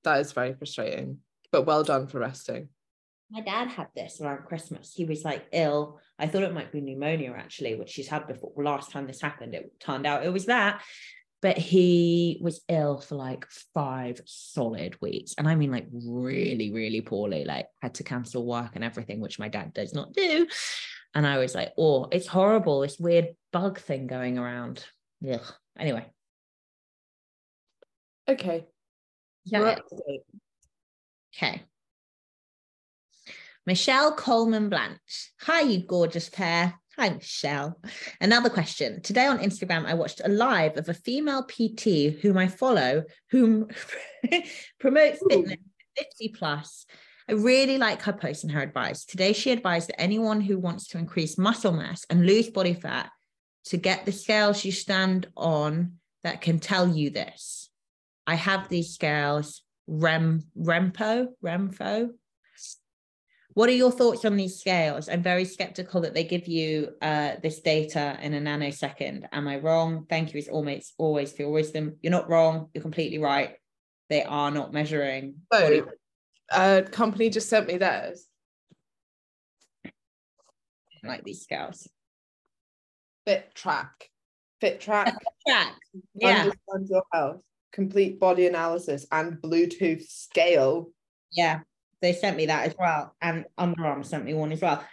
that 0.05 0.21
is 0.21 0.31
very 0.31 0.53
frustrating. 0.53 1.17
But 1.51 1.65
well 1.65 1.83
done 1.83 2.07
for 2.07 2.19
resting. 2.19 2.69
My 3.31 3.41
dad 3.41 3.67
had 3.67 3.87
this 3.95 4.21
around 4.21 4.45
Christmas. 4.45 4.93
He 4.93 5.03
was 5.03 5.25
like 5.25 5.45
ill. 5.51 5.99
I 6.17 6.27
thought 6.27 6.43
it 6.43 6.53
might 6.53 6.71
be 6.71 6.79
pneumonia 6.79 7.33
actually, 7.35 7.75
which 7.75 7.95
he's 7.95 8.07
had 8.07 8.27
before. 8.27 8.53
Last 8.55 8.91
time 8.91 9.07
this 9.07 9.21
happened, 9.21 9.55
it 9.55 9.77
turned 9.79 10.05
out 10.05 10.25
it 10.25 10.31
was 10.31 10.45
that. 10.45 10.81
But 11.45 11.59
he 11.59 12.39
was 12.41 12.61
ill 12.67 12.97
for 13.01 13.13
like 13.13 13.45
five 13.75 14.19
solid 14.25 14.99
weeks. 14.99 15.35
And 15.37 15.47
I 15.47 15.53
mean, 15.53 15.71
like, 15.71 15.85
really, 15.91 16.71
really 16.73 17.01
poorly, 17.01 17.45
like, 17.45 17.67
had 17.83 17.93
to 17.95 18.03
cancel 18.03 18.47
work 18.47 18.71
and 18.73 18.83
everything, 18.83 19.19
which 19.19 19.37
my 19.37 19.47
dad 19.47 19.71
does 19.71 19.93
not 19.93 20.13
do. 20.13 20.47
And 21.13 21.27
I 21.27 21.37
was 21.37 21.53
like, 21.53 21.73
oh, 21.77 22.07
it's 22.11 22.25
horrible. 22.25 22.79
This 22.79 22.97
weird 22.97 23.35
bug 23.53 23.77
thing 23.77 24.07
going 24.07 24.39
around. 24.39 24.83
Yeah. 25.21 25.43
Anyway. 25.77 26.07
Okay. 28.27 28.65
Yeah. 29.43 29.77
Okay. 31.35 31.61
Michelle 33.67 34.15
Coleman 34.15 34.69
Blanche. 34.69 35.31
Hi, 35.41 35.61
you 35.61 35.85
gorgeous 35.85 36.27
pair. 36.27 36.73
Hi, 36.97 37.09
Michelle. 37.09 37.77
Another 38.21 38.49
question. 38.49 39.01
Today 39.01 39.25
on 39.25 39.39
Instagram, 39.39 39.85
I 39.85 39.95
watched 39.95 40.21
a 40.23 40.29
live 40.29 40.77
of 40.77 40.87
a 40.87 40.93
female 40.93 41.43
PT 41.43 42.21
whom 42.21 42.37
I 42.37 42.47
follow, 42.47 43.03
whom 43.31 43.67
promotes 44.79 45.19
fitness 45.29 45.57
50 45.97 46.29
plus. 46.29 46.85
I 47.27 47.33
really 47.33 47.77
like 47.77 48.01
her 48.03 48.13
post 48.13 48.43
and 48.43 48.53
her 48.53 48.61
advice. 48.61 49.03
Today, 49.03 49.33
she 49.33 49.51
advised 49.51 49.89
that 49.89 49.99
anyone 49.99 50.39
who 50.39 50.57
wants 50.57 50.87
to 50.89 50.97
increase 50.97 51.37
muscle 51.37 51.73
mass 51.73 52.05
and 52.09 52.25
lose 52.25 52.49
body 52.49 52.73
fat 52.73 53.09
to 53.65 53.77
get 53.77 54.05
the 54.05 54.13
scales 54.13 54.63
you 54.63 54.71
stand 54.71 55.27
on 55.35 55.95
that 56.23 56.39
can 56.39 56.59
tell 56.59 56.87
you 56.87 57.09
this. 57.09 57.69
I 58.25 58.35
have 58.35 58.69
these 58.69 58.93
scales, 58.93 59.63
Rem, 59.85 60.43
Rempo, 60.57 61.27
Remfo, 61.43 62.11
what 63.55 63.69
are 63.69 63.73
your 63.73 63.91
thoughts 63.91 64.25
on 64.25 64.35
these 64.35 64.59
scales? 64.59 65.07
I'm 65.07 65.23
very 65.23 65.45
skeptical 65.45 66.01
that 66.01 66.13
they 66.13 66.25
give 66.25 66.45
you 66.45 66.89
uh, 67.01 67.35
this 67.41 67.61
data 67.61 68.19
in 68.21 68.33
a 68.33 68.41
nanosecond. 68.41 69.27
Am 69.31 69.47
I 69.47 69.57
wrong? 69.59 70.05
Thank 70.09 70.33
you. 70.33 70.39
It's 70.39 70.49
always 70.49 70.93
always 70.97 71.31
for 71.31 71.43
your 71.43 71.51
wisdom. 71.51 71.95
You're 72.03 72.11
not 72.11 72.29
wrong. 72.29 72.67
You're 72.73 72.81
completely 72.81 73.17
right. 73.17 73.55
They 74.09 74.23
are 74.23 74.51
not 74.51 74.73
measuring. 74.73 75.35
So, 75.53 75.87
a 76.51 76.83
company 76.83 77.29
just 77.29 77.47
sent 77.47 77.67
me 77.67 77.77
theirs. 77.77 78.27
like 81.01 81.23
these 81.23 81.41
scales. 81.41 81.87
Fit 83.25 83.55
track. 83.55 84.09
Fit 84.59 84.81
track. 84.81 85.15
track. 85.47 85.75
Yeah. 86.13 86.41
Understand 86.41 86.89
your 86.89 87.03
health. 87.13 87.41
Complete 87.71 88.19
body 88.19 88.47
analysis 88.47 89.07
and 89.13 89.41
Bluetooth 89.41 90.05
scale. 90.09 90.89
Yeah 91.31 91.61
they 92.05 92.13
sent 92.13 92.37
me 92.37 92.45
that 92.45 92.67
as 92.67 92.75
well, 92.77 93.15
and 93.21 93.45
Under 93.57 93.85
Armour 93.85 94.03
sent 94.03 94.25
me 94.25 94.33
one 94.33 94.51
as 94.51 94.61
well. 94.61 94.83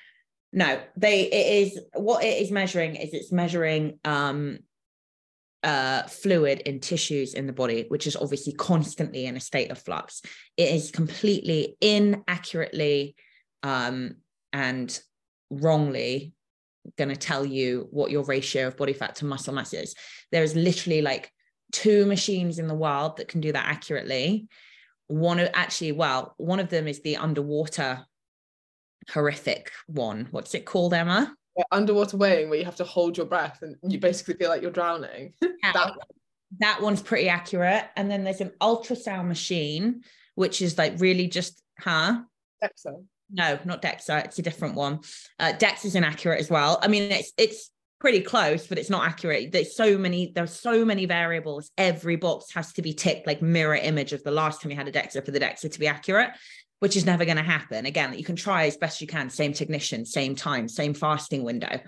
No, 0.52 0.80
they 0.96 1.22
it 1.22 1.66
is 1.66 1.80
what 1.94 2.24
it 2.24 2.42
is 2.42 2.50
measuring 2.50 2.96
is 2.96 3.12
it's 3.12 3.32
measuring 3.32 3.98
um 4.04 4.58
uh 5.62 6.02
fluid 6.04 6.60
in 6.60 6.80
tissues 6.80 7.34
in 7.34 7.46
the 7.46 7.52
body, 7.52 7.84
which 7.88 8.06
is 8.06 8.16
obviously 8.16 8.52
constantly 8.54 9.26
in 9.26 9.36
a 9.36 9.40
state 9.40 9.70
of 9.70 9.78
flux. 9.78 10.22
It 10.56 10.74
is 10.74 10.90
completely 10.90 11.76
inaccurately 11.80 13.14
um 13.62 14.16
and 14.52 14.98
wrongly 15.50 16.32
going 16.96 17.10
to 17.10 17.16
tell 17.16 17.44
you 17.44 17.88
what 17.90 18.10
your 18.10 18.24
ratio 18.24 18.66
of 18.66 18.76
body 18.76 18.92
fat 18.92 19.16
to 19.16 19.24
muscle 19.24 19.54
mass 19.54 19.72
is. 19.72 19.94
There 20.32 20.42
is 20.42 20.56
literally 20.56 21.00
like 21.00 21.30
two 21.70 22.06
machines 22.06 22.58
in 22.58 22.66
the 22.66 22.74
world 22.74 23.18
that 23.18 23.28
can 23.28 23.40
do 23.40 23.52
that 23.52 23.66
accurately 23.66 24.48
one 25.12 25.38
of 25.38 25.48
actually 25.52 25.92
well 25.92 26.34
one 26.38 26.58
of 26.58 26.70
them 26.70 26.88
is 26.88 27.00
the 27.00 27.16
underwater 27.16 28.06
horrific 29.10 29.70
one. 29.86 30.28
What's 30.30 30.54
it 30.54 30.64
called 30.64 30.94
emma? 30.94 31.34
Yeah, 31.56 31.64
underwater 31.70 32.16
weighing 32.16 32.48
where 32.48 32.58
you 32.58 32.64
have 32.64 32.76
to 32.76 32.84
hold 32.84 33.16
your 33.16 33.26
breath 33.26 33.58
and 33.62 33.76
you 33.82 33.98
basically 33.98 34.34
feel 34.34 34.48
like 34.48 34.62
you're 34.62 34.70
drowning. 34.70 35.34
Yeah, 35.64 35.72
that, 35.74 35.92
that 36.58 36.82
one's 36.82 37.02
pretty 37.02 37.28
accurate. 37.28 37.84
And 37.94 38.10
then 38.10 38.24
there's 38.24 38.40
an 38.40 38.50
ultrasound 38.60 39.28
machine 39.28 40.02
which 40.34 40.60
is 40.60 40.76
like 40.76 40.94
really 40.98 41.28
just 41.28 41.62
huh? 41.78 42.22
DEXA. 42.64 43.04
no 43.30 43.58
not 43.64 43.80
DEXA. 43.80 44.24
It's 44.24 44.38
a 44.40 44.42
different 44.42 44.74
one. 44.74 45.00
Uh, 45.38 45.52
DEXA 45.52 45.84
is 45.84 45.94
inaccurate 45.94 46.40
as 46.40 46.50
well. 46.50 46.80
I 46.82 46.88
mean 46.88 47.12
it's 47.12 47.32
it's 47.36 47.70
pretty 48.02 48.20
close, 48.20 48.66
but 48.66 48.78
it's 48.78 48.90
not 48.90 49.06
accurate. 49.06 49.52
There's 49.52 49.76
so 49.76 49.96
many, 49.96 50.32
there's 50.34 50.52
so 50.52 50.84
many 50.84 51.06
variables. 51.06 51.70
Every 51.78 52.16
box 52.16 52.52
has 52.52 52.72
to 52.72 52.82
be 52.82 52.92
ticked 52.92 53.28
like 53.28 53.40
mirror 53.40 53.76
image 53.76 54.12
of 54.12 54.24
the 54.24 54.32
last 54.32 54.60
time 54.60 54.72
you 54.72 54.76
had 54.76 54.88
a 54.88 54.92
DEXA 54.92 55.24
for 55.24 55.30
the 55.30 55.38
DEXA 55.38 55.70
to 55.70 55.78
be 55.78 55.86
accurate, 55.86 56.30
which 56.80 56.96
is 56.96 57.06
never 57.06 57.24
going 57.24 57.36
to 57.36 57.44
happen. 57.44 57.86
Again, 57.86 58.12
you 58.18 58.24
can 58.24 58.34
try 58.34 58.66
as 58.66 58.76
best 58.76 59.00
you 59.00 59.06
can, 59.06 59.30
same 59.30 59.52
technician, 59.52 60.04
same 60.04 60.34
time, 60.34 60.66
same 60.66 60.94
fasting 60.94 61.44
window. 61.44 61.78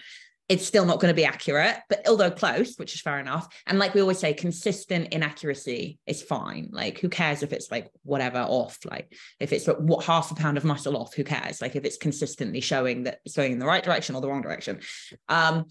It's 0.48 0.64
still 0.64 0.84
not 0.84 1.00
going 1.00 1.10
to 1.10 1.16
be 1.16 1.24
accurate, 1.24 1.78
but 1.88 2.06
although 2.06 2.30
close, 2.30 2.76
which 2.76 2.94
is 2.94 3.00
fair 3.00 3.18
enough. 3.18 3.48
And 3.66 3.80
like 3.80 3.92
we 3.92 4.00
always 4.00 4.20
say, 4.20 4.34
consistent 4.34 5.08
inaccuracy 5.12 5.98
is 6.06 6.22
fine. 6.22 6.68
Like, 6.70 7.00
who 7.00 7.08
cares 7.08 7.42
if 7.42 7.52
it's 7.52 7.72
like 7.72 7.90
whatever 8.04 8.38
off? 8.38 8.78
Like, 8.88 9.12
if 9.40 9.52
it's 9.52 9.66
what 9.66 10.04
half 10.04 10.30
a 10.30 10.36
pound 10.36 10.58
of 10.58 10.64
muscle 10.64 10.96
off, 10.96 11.14
who 11.14 11.24
cares? 11.24 11.60
Like, 11.60 11.74
if 11.74 11.84
it's 11.84 11.96
consistently 11.96 12.60
showing 12.60 13.02
that 13.04 13.18
it's 13.24 13.34
going 13.34 13.50
in 13.50 13.58
the 13.58 13.66
right 13.66 13.82
direction 13.82 14.14
or 14.14 14.20
the 14.20 14.28
wrong 14.28 14.42
direction. 14.42 14.78
Um, 15.28 15.64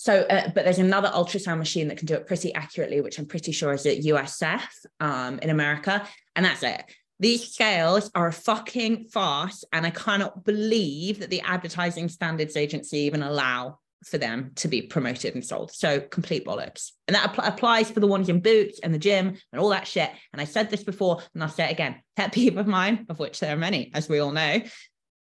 so, 0.00 0.22
uh, 0.22 0.48
but 0.54 0.64
there's 0.64 0.78
another 0.78 1.08
ultrasound 1.08 1.58
machine 1.58 1.88
that 1.88 1.98
can 1.98 2.06
do 2.06 2.14
it 2.14 2.26
pretty 2.26 2.54
accurately, 2.54 3.02
which 3.02 3.18
I'm 3.18 3.26
pretty 3.26 3.52
sure 3.52 3.74
is 3.74 3.84
at 3.84 3.98
USF 3.98 4.62
um, 4.98 5.38
in 5.40 5.50
America. 5.50 6.08
And 6.34 6.46
that's 6.46 6.62
it. 6.62 6.82
These 7.18 7.52
scales 7.52 8.10
are 8.14 8.28
a 8.28 8.32
fucking 8.32 9.08
farce. 9.08 9.62
And 9.74 9.84
I 9.84 9.90
cannot 9.90 10.42
believe 10.42 11.18
that 11.18 11.28
the 11.28 11.42
Advertising 11.42 12.08
Standards 12.08 12.56
Agency 12.56 13.00
even 13.00 13.22
allow 13.22 13.78
for 14.06 14.16
them 14.16 14.52
to 14.54 14.68
be 14.68 14.80
promoted 14.80 15.34
and 15.34 15.44
sold. 15.44 15.70
So 15.70 16.00
complete 16.00 16.46
bollocks. 16.46 16.92
And 17.06 17.14
that 17.14 17.34
applies 17.36 17.90
for 17.90 18.00
the 18.00 18.06
ones 18.06 18.30
in 18.30 18.40
boots 18.40 18.80
and 18.82 18.94
the 18.94 18.98
gym 18.98 19.36
and 19.52 19.60
all 19.60 19.68
that 19.68 19.86
shit. 19.86 20.10
And 20.32 20.40
I 20.40 20.46
said 20.46 20.70
this 20.70 20.82
before 20.82 21.20
and 21.34 21.42
I'll 21.42 21.50
say 21.50 21.66
it 21.66 21.72
again. 21.72 21.96
Pet 22.16 22.32
peeve 22.32 22.56
of 22.56 22.66
mine, 22.66 23.04
of 23.10 23.18
which 23.18 23.38
there 23.40 23.52
are 23.52 23.58
many, 23.58 23.90
as 23.92 24.08
we 24.08 24.18
all 24.18 24.32
know, 24.32 24.62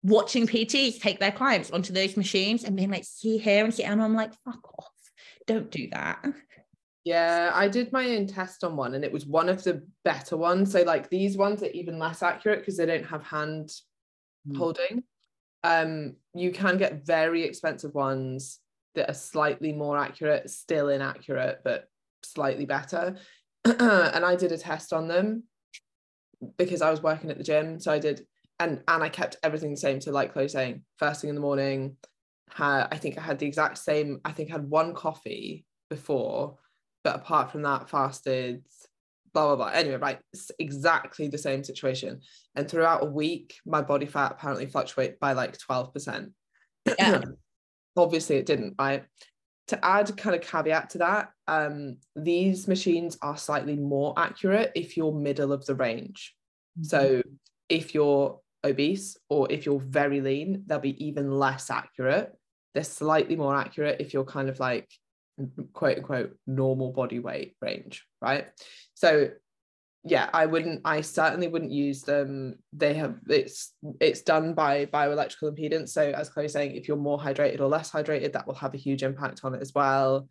watching 0.02 0.46
PTs 0.46 1.00
take 1.00 1.20
their 1.20 1.32
clients 1.32 1.70
onto 1.70 1.92
those 1.92 2.16
machines 2.16 2.64
and 2.64 2.76
being 2.76 2.90
like, 2.90 3.04
see 3.04 3.38
here 3.38 3.64
and 3.64 3.72
see, 3.72 3.84
and 3.84 4.02
I'm 4.02 4.14
like, 4.14 4.32
fuck 4.44 4.78
off, 4.78 4.92
don't 5.46 5.70
do 5.70 5.88
that. 5.92 6.24
Yeah, 7.04 7.50
I 7.52 7.68
did 7.68 7.92
my 7.92 8.04
own 8.10 8.26
test 8.28 8.62
on 8.62 8.76
one 8.76 8.94
and 8.94 9.04
it 9.04 9.12
was 9.12 9.26
one 9.26 9.48
of 9.48 9.62
the 9.64 9.82
better 10.04 10.36
ones. 10.36 10.70
So 10.72 10.82
like 10.82 11.10
these 11.10 11.36
ones 11.36 11.62
are 11.62 11.70
even 11.70 11.98
less 11.98 12.22
accurate 12.22 12.60
because 12.60 12.76
they 12.76 12.86
don't 12.86 13.06
have 13.06 13.24
hand 13.24 13.72
mm. 14.48 14.56
holding. 14.56 15.02
Um, 15.64 16.16
you 16.34 16.52
can 16.52 16.78
get 16.78 17.04
very 17.04 17.42
expensive 17.42 17.94
ones 17.94 18.60
that 18.94 19.10
are 19.10 19.14
slightly 19.14 19.72
more 19.72 19.98
accurate, 19.98 20.48
still 20.50 20.88
inaccurate, 20.88 21.60
but 21.64 21.88
slightly 22.22 22.66
better. 22.66 23.16
and 23.64 24.24
I 24.24 24.36
did 24.36 24.52
a 24.52 24.58
test 24.58 24.92
on 24.92 25.08
them 25.08 25.44
because 26.56 26.82
I 26.82 26.90
was 26.90 27.02
working 27.02 27.30
at 27.30 27.38
the 27.38 27.44
gym. 27.44 27.80
So 27.80 27.92
I 27.92 27.98
did 27.98 28.26
and 28.62 28.80
and 28.86 29.02
I 29.02 29.08
kept 29.08 29.36
everything 29.42 29.72
the 29.72 29.76
same. 29.76 30.00
So 30.00 30.12
like 30.12 30.32
Chloe 30.32 30.48
saying, 30.48 30.84
first 30.98 31.20
thing 31.20 31.28
in 31.28 31.34
the 31.34 31.40
morning, 31.40 31.96
had, 32.50 32.86
I 32.92 32.96
think 32.96 33.18
I 33.18 33.22
had 33.22 33.38
the 33.38 33.46
exact 33.46 33.78
same. 33.78 34.20
I 34.24 34.32
think 34.32 34.50
I 34.50 34.52
had 34.52 34.70
one 34.70 34.94
coffee 34.94 35.64
before, 35.90 36.58
but 37.02 37.16
apart 37.16 37.50
from 37.50 37.62
that, 37.62 37.90
fasted. 37.90 38.64
Blah 39.34 39.46
blah 39.46 39.56
blah. 39.56 39.68
Anyway, 39.68 39.96
right, 39.96 40.18
it's 40.32 40.50
exactly 40.58 41.28
the 41.28 41.38
same 41.38 41.64
situation. 41.64 42.20
And 42.54 42.68
throughout 42.68 43.02
a 43.02 43.06
week, 43.06 43.56
my 43.66 43.82
body 43.82 44.06
fat 44.06 44.32
apparently 44.32 44.66
fluctuated 44.66 45.18
by 45.18 45.32
like 45.32 45.58
twelve 45.58 45.92
percent. 45.92 46.32
Yeah. 46.98 47.22
Obviously, 47.96 48.36
it 48.36 48.46
didn't. 48.46 48.74
Right. 48.78 49.04
To 49.68 49.84
add 49.84 50.14
kind 50.16 50.36
of 50.36 50.42
caveat 50.42 50.90
to 50.90 50.98
that, 50.98 51.30
um, 51.46 51.96
these 52.14 52.68
machines 52.68 53.16
are 53.22 53.36
slightly 53.36 53.76
more 53.76 54.12
accurate 54.18 54.72
if 54.74 54.96
you're 54.96 55.14
middle 55.14 55.52
of 55.52 55.64
the 55.64 55.74
range. 55.74 56.34
Mm-hmm. 56.78 56.84
So 56.84 57.22
if 57.68 57.94
you're 57.94 58.41
obese 58.64 59.16
or 59.28 59.50
if 59.50 59.66
you're 59.66 59.80
very 59.80 60.20
lean, 60.20 60.64
they'll 60.66 60.78
be 60.78 61.04
even 61.04 61.30
less 61.30 61.70
accurate. 61.70 62.32
They're 62.74 62.84
slightly 62.84 63.36
more 63.36 63.56
accurate 63.56 64.00
if 64.00 64.14
you're 64.14 64.24
kind 64.24 64.48
of 64.48 64.60
like 64.60 64.88
quote 65.72 65.98
unquote 65.98 66.36
normal 66.46 66.92
body 66.92 67.18
weight 67.18 67.56
range, 67.60 68.06
right? 68.20 68.46
So 68.94 69.30
yeah, 70.04 70.28
I 70.32 70.46
wouldn't, 70.46 70.80
I 70.84 71.00
certainly 71.00 71.46
wouldn't 71.46 71.70
use 71.70 72.02
them. 72.02 72.56
They 72.72 72.94
have 72.94 73.18
it's 73.28 73.72
it's 74.00 74.22
done 74.22 74.54
by 74.54 74.86
bioelectrical 74.86 75.56
impedance. 75.56 75.90
So 75.90 76.10
as 76.10 76.28
Chloe's 76.28 76.52
saying, 76.52 76.74
if 76.74 76.88
you're 76.88 76.96
more 76.96 77.18
hydrated 77.18 77.60
or 77.60 77.68
less 77.68 77.90
hydrated, 77.90 78.32
that 78.32 78.46
will 78.46 78.54
have 78.54 78.74
a 78.74 78.78
huge 78.78 79.02
impact 79.02 79.40
on 79.44 79.54
it 79.54 79.62
as 79.62 79.72
well. 79.74 80.28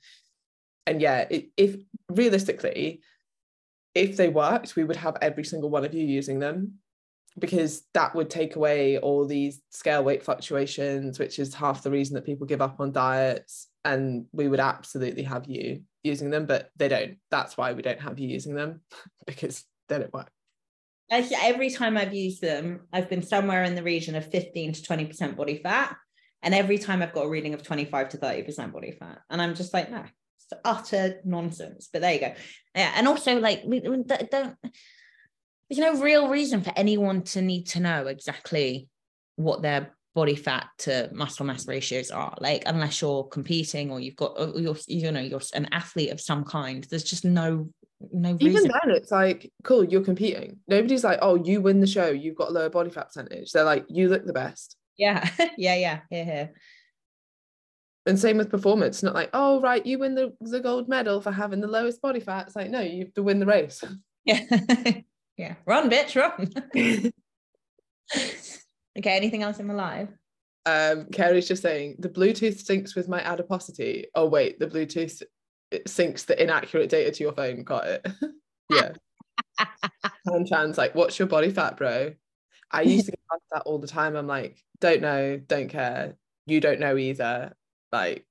And 0.85 1.01
yeah, 1.01 1.25
it, 1.29 1.49
if 1.55 1.75
realistically, 2.09 3.01
if 3.95 4.17
they 4.17 4.27
worked, 4.27 4.75
we 4.75 4.83
would 4.83 4.97
have 4.97 5.17
every 5.21 5.45
single 5.45 5.69
one 5.69 5.85
of 5.85 5.93
you 5.93 6.05
using 6.05 6.39
them 6.39 6.73
because 7.39 7.83
that 7.93 8.13
would 8.15 8.29
take 8.29 8.55
away 8.55 8.97
all 8.97 9.25
these 9.25 9.61
scale 9.69 10.03
weight 10.03 10.23
fluctuations, 10.23 11.19
which 11.19 11.39
is 11.39 11.53
half 11.53 11.83
the 11.83 11.91
reason 11.91 12.15
that 12.15 12.25
people 12.25 12.45
give 12.45 12.61
up 12.61 12.79
on 12.79 12.91
diets. 12.91 13.67
And 13.83 14.25
we 14.31 14.47
would 14.47 14.59
absolutely 14.59 15.23
have 15.23 15.47
you 15.47 15.81
using 16.03 16.29
them, 16.29 16.45
but 16.45 16.69
they 16.75 16.87
don't. 16.87 17.17
That's 17.29 17.57
why 17.57 17.73
we 17.73 17.81
don't 17.81 18.01
have 18.01 18.19
you 18.19 18.27
using 18.27 18.53
them 18.53 18.81
because 19.25 19.63
then 19.89 20.01
it 20.01 20.13
works. 20.13 20.31
Actually, 21.09 21.37
every 21.41 21.69
time 21.69 21.97
I've 21.97 22.13
used 22.13 22.41
them, 22.41 22.81
I've 22.93 23.09
been 23.09 23.23
somewhere 23.23 23.63
in 23.63 23.75
the 23.75 23.83
region 23.83 24.15
of 24.15 24.31
15 24.31 24.73
to 24.73 24.81
20% 24.81 25.35
body 25.35 25.57
fat. 25.61 25.95
And 26.41 26.53
every 26.53 26.77
time 26.77 27.01
I've 27.01 27.13
got 27.13 27.25
a 27.25 27.29
reading 27.29 27.53
of 27.53 27.63
25 27.63 28.09
to 28.09 28.17
30% 28.17 28.71
body 28.71 28.91
fat. 28.91 29.19
And 29.29 29.41
I'm 29.41 29.53
just 29.53 29.73
like, 29.73 29.91
no, 29.91 29.99
it's 29.99 30.61
utter 30.63 31.19
nonsense. 31.25 31.89
But 31.91 32.01
there 32.01 32.13
you 32.13 32.19
go. 32.19 32.33
Yeah. 32.75 32.93
And 32.95 33.07
also, 33.07 33.39
like, 33.39 33.61
we 33.65 33.81
don't, 33.81 34.55
there's 35.71 35.79
no 35.95 36.01
real 36.01 36.27
reason 36.27 36.61
for 36.61 36.73
anyone 36.75 37.21
to 37.21 37.41
need 37.41 37.65
to 37.65 37.79
know 37.79 38.07
exactly 38.07 38.89
what 39.37 39.61
their 39.61 39.95
body 40.13 40.35
fat 40.35 40.67
to 40.77 41.09
muscle 41.13 41.45
mass 41.45 41.65
ratios 41.65 42.11
are 42.11 42.35
like 42.41 42.63
unless 42.65 43.01
you're 43.01 43.23
competing 43.23 43.89
or 43.89 44.01
you've 44.01 44.17
got 44.17 44.33
or 44.37 44.59
you're 44.59 44.75
you 44.87 45.09
know 45.09 45.21
you're 45.21 45.39
an 45.53 45.69
athlete 45.71 46.11
of 46.11 46.19
some 46.19 46.43
kind 46.43 46.85
there's 46.89 47.05
just 47.05 47.23
no 47.23 47.69
no 48.11 48.31
reason. 48.33 48.47
Even 48.47 48.63
then, 48.63 48.95
it's 48.95 49.11
like, 49.11 49.51
cool, 49.63 49.83
you're 49.83 50.03
competing. 50.03 50.57
Nobody's 50.67 51.03
like, 51.03 51.19
oh, 51.21 51.35
you 51.35 51.61
win 51.61 51.79
the 51.79 51.85
show, 51.85 52.07
you've 52.09 52.35
got 52.35 52.49
a 52.49 52.51
lower 52.51 52.67
body 52.67 52.89
fat 52.89 53.09
percentage. 53.09 53.51
They're 53.51 53.63
like, 53.63 53.85
you 53.89 54.09
look 54.09 54.25
the 54.25 54.33
best. 54.33 54.75
yeah 54.97 55.29
yeah 55.55 55.75
yeah 55.75 55.99
yeah 56.09 56.25
yeah 56.25 56.47
And 58.07 58.19
same 58.19 58.37
with 58.37 58.49
performance. 58.49 59.03
Not 59.03 59.13
like, 59.13 59.29
oh, 59.33 59.61
right, 59.61 59.85
you 59.85 59.99
win 59.99 60.15
the, 60.15 60.33
the 60.41 60.59
gold 60.59 60.89
medal 60.89 61.21
for 61.21 61.31
having 61.31 61.61
the 61.61 61.67
lowest 61.67 62.01
body 62.01 62.21
fat. 62.21 62.47
It's 62.47 62.55
like, 62.55 62.71
no, 62.71 62.81
you 62.81 63.05
have 63.05 63.13
to 63.13 63.23
win 63.23 63.39
the 63.39 63.45
race. 63.45 63.83
yeah 64.25 64.45
yeah 65.37 65.55
run 65.65 65.89
bitch 65.89 66.15
run 66.15 66.51
okay 68.97 69.15
anything 69.15 69.43
else 69.43 69.59
in 69.59 69.67
my 69.67 69.73
live? 69.73 70.09
Um, 70.65 71.07
Carrie's 71.11 71.47
just 71.47 71.63
saying 71.63 71.95
the 71.99 72.09
Bluetooth 72.09 72.63
syncs 72.63 72.95
with 72.95 73.09
my 73.09 73.19
adiposity. 73.21 74.05
Oh, 74.13 74.27
wait, 74.27 74.59
the 74.59 74.67
Bluetooth 74.67 75.23
it 75.71 75.85
syncs 75.85 76.25
the 76.25 76.41
inaccurate 76.41 76.89
data 76.89 77.11
to 77.11 77.23
your 77.23 77.33
phone. 77.33 77.63
Got 77.63 77.87
it. 77.87 78.07
yeah. 78.69 78.91
And 80.25 80.47
Chan's 80.47 80.77
like, 80.77 80.93
what's 80.93 81.17
your 81.17 81.27
body 81.27 81.49
fat, 81.49 81.77
bro? 81.77 82.13
I 82.69 82.81
used 82.83 83.05
to 83.05 83.11
get 83.11 83.19
asked 83.33 83.49
that 83.51 83.63
all 83.63 83.79
the 83.79 83.87
time. 83.87 84.15
I'm 84.15 84.27
like, 84.27 84.57
don't 84.79 85.01
know, 85.01 85.37
don't 85.37 85.67
care. 85.67 86.15
You 86.45 86.61
don't 86.61 86.79
know 86.79 86.95
either. 86.95 87.53
Like, 87.91 88.25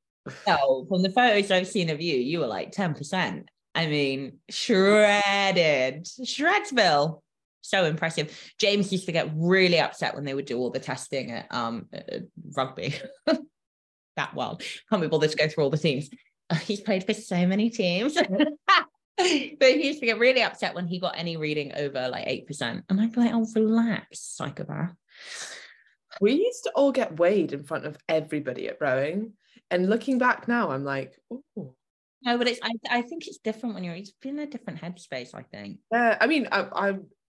no 0.46 0.84
from 0.88 1.02
the 1.02 1.10
photos 1.10 1.50
i've 1.50 1.66
seen 1.66 1.90
of 1.90 2.00
you 2.00 2.16
you 2.16 2.38
were 2.38 2.46
like 2.46 2.72
10% 2.72 3.44
i 3.74 3.86
mean 3.86 4.38
shredded. 4.50 6.04
Shredsville 6.04 7.20
so 7.62 7.84
impressive. 7.84 8.52
James 8.58 8.90
used 8.90 9.06
to 9.06 9.12
get 9.12 9.30
really 9.34 9.78
upset 9.78 10.14
when 10.14 10.24
they 10.24 10.34
would 10.34 10.46
do 10.46 10.58
all 10.58 10.70
the 10.70 10.80
testing 10.80 11.30
at 11.30 11.46
um 11.50 11.86
at 11.92 12.24
rugby. 12.56 12.94
That 14.16 14.34
wild 14.34 14.62
can't 14.90 15.00
be 15.00 15.08
bothered 15.08 15.30
to 15.30 15.36
go 15.36 15.48
through 15.48 15.64
all 15.64 15.70
the 15.70 15.78
teams. 15.78 16.10
Uh, 16.50 16.56
he's 16.56 16.80
played 16.80 17.04
for 17.04 17.14
so 17.14 17.46
many 17.46 17.70
teams. 17.70 18.18
But 19.16 19.72
he 19.72 19.86
used 19.86 20.00
to 20.00 20.06
get 20.06 20.18
really 20.18 20.42
upset 20.42 20.74
when 20.74 20.86
he 20.86 20.98
got 20.98 21.14
any 21.16 21.36
reading 21.36 21.72
over 21.76 22.08
like 22.08 22.26
8% 22.26 22.82
and 22.88 23.00
i'd 23.00 23.12
be 23.12 23.20
like 23.20 23.34
oh 23.34 23.46
relax 23.54 24.20
psychopath. 24.20 24.94
We 26.22 26.32
used 26.32 26.64
to 26.64 26.72
all 26.74 26.90
get 26.90 27.18
weighed 27.18 27.52
in 27.52 27.62
front 27.64 27.84
of 27.84 27.98
everybody 28.08 28.68
at 28.68 28.78
rowing. 28.80 29.34
And 29.70 29.90
looking 29.90 30.16
back 30.18 30.48
now, 30.48 30.70
I'm 30.70 30.84
like, 30.84 31.18
oh, 31.30 31.74
no 32.22 32.38
but 32.38 32.48
it's 32.48 32.60
I, 32.62 32.72
I 32.90 33.02
think 33.02 33.26
it's 33.26 33.38
different 33.38 33.74
when 33.74 33.84
you're 33.84 33.94
it's 33.94 34.12
in 34.22 34.38
a 34.38 34.46
different 34.46 34.80
headspace 34.80 35.34
i 35.34 35.42
think 35.42 35.78
yeah. 35.92 36.16
I 36.20 36.26
mean, 36.26 36.48
I, 36.52 36.66
I, 36.72 36.88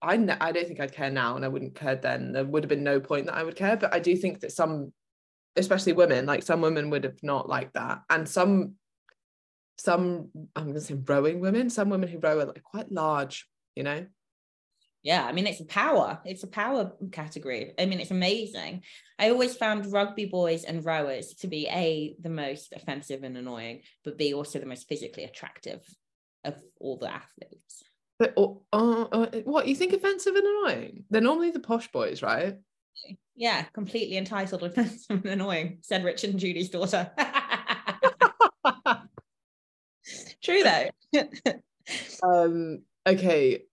I, 0.02 0.36
I 0.40 0.52
don't 0.52 0.66
think 0.66 0.80
I'd 0.80 0.92
care 0.92 1.10
now, 1.10 1.36
and 1.36 1.44
I 1.44 1.48
wouldn't 1.48 1.74
care 1.74 1.96
then. 1.96 2.32
There 2.32 2.44
would 2.44 2.62
have 2.62 2.68
been 2.68 2.84
no 2.84 3.00
point 3.00 3.26
that 3.26 3.34
I 3.34 3.42
would 3.42 3.56
care. 3.56 3.76
But 3.76 3.94
I 3.94 3.98
do 3.98 4.16
think 4.16 4.40
that 4.40 4.52
some, 4.52 4.92
especially 5.56 5.92
women, 5.92 6.26
like 6.26 6.42
some 6.42 6.60
women 6.60 6.90
would 6.90 7.04
have 7.04 7.22
not 7.22 7.48
liked 7.48 7.74
that, 7.74 8.02
and 8.10 8.28
some, 8.28 8.74
some 9.78 10.30
I'm 10.54 10.66
gonna 10.66 10.80
say 10.80 10.94
rowing 10.94 11.40
women, 11.40 11.70
some 11.70 11.88
women 11.88 12.08
who 12.08 12.18
row 12.18 12.40
are 12.40 12.46
like 12.46 12.62
quite 12.62 12.92
large, 12.92 13.48
you 13.74 13.82
know. 13.82 14.06
Yeah, 15.04 15.24
I 15.24 15.32
mean, 15.32 15.46
it's 15.46 15.60
a 15.60 15.66
power. 15.66 16.18
It's 16.24 16.44
a 16.44 16.48
power 16.48 16.92
category. 17.12 17.74
I 17.78 17.84
mean, 17.84 18.00
it's 18.00 18.10
amazing. 18.10 18.82
I 19.18 19.28
always 19.28 19.54
found 19.54 19.92
rugby 19.92 20.24
boys 20.24 20.64
and 20.64 20.82
rowers 20.82 21.34
to 21.40 21.46
be 21.46 21.68
A, 21.68 22.16
the 22.20 22.30
most 22.30 22.72
offensive 22.72 23.22
and 23.22 23.36
annoying, 23.36 23.82
but 24.02 24.16
B, 24.16 24.32
also 24.32 24.58
the 24.58 24.66
most 24.66 24.88
physically 24.88 25.24
attractive 25.24 25.84
of 26.42 26.54
all 26.80 26.96
the 26.96 27.12
athletes. 27.12 27.84
But 28.18 28.32
uh, 28.38 28.54
uh, 28.72 29.02
uh, 29.02 29.26
what 29.44 29.68
you 29.68 29.76
think 29.76 29.92
offensive 29.92 30.36
and 30.36 30.46
annoying? 30.46 31.04
They're 31.10 31.20
normally 31.20 31.50
the 31.50 31.60
posh 31.60 31.92
boys, 31.92 32.22
right? 32.22 32.56
Yeah, 33.36 33.62
completely 33.74 34.16
entitled, 34.16 34.62
offensive 34.64 35.22
and 35.22 35.26
annoying, 35.26 35.80
said 35.82 36.02
Richard 36.02 36.30
and 36.30 36.40
Judy's 36.40 36.70
daughter. 36.70 37.10
True, 40.42 40.62
though. 40.62 40.88
um. 42.22 42.84
Okay. 43.06 43.64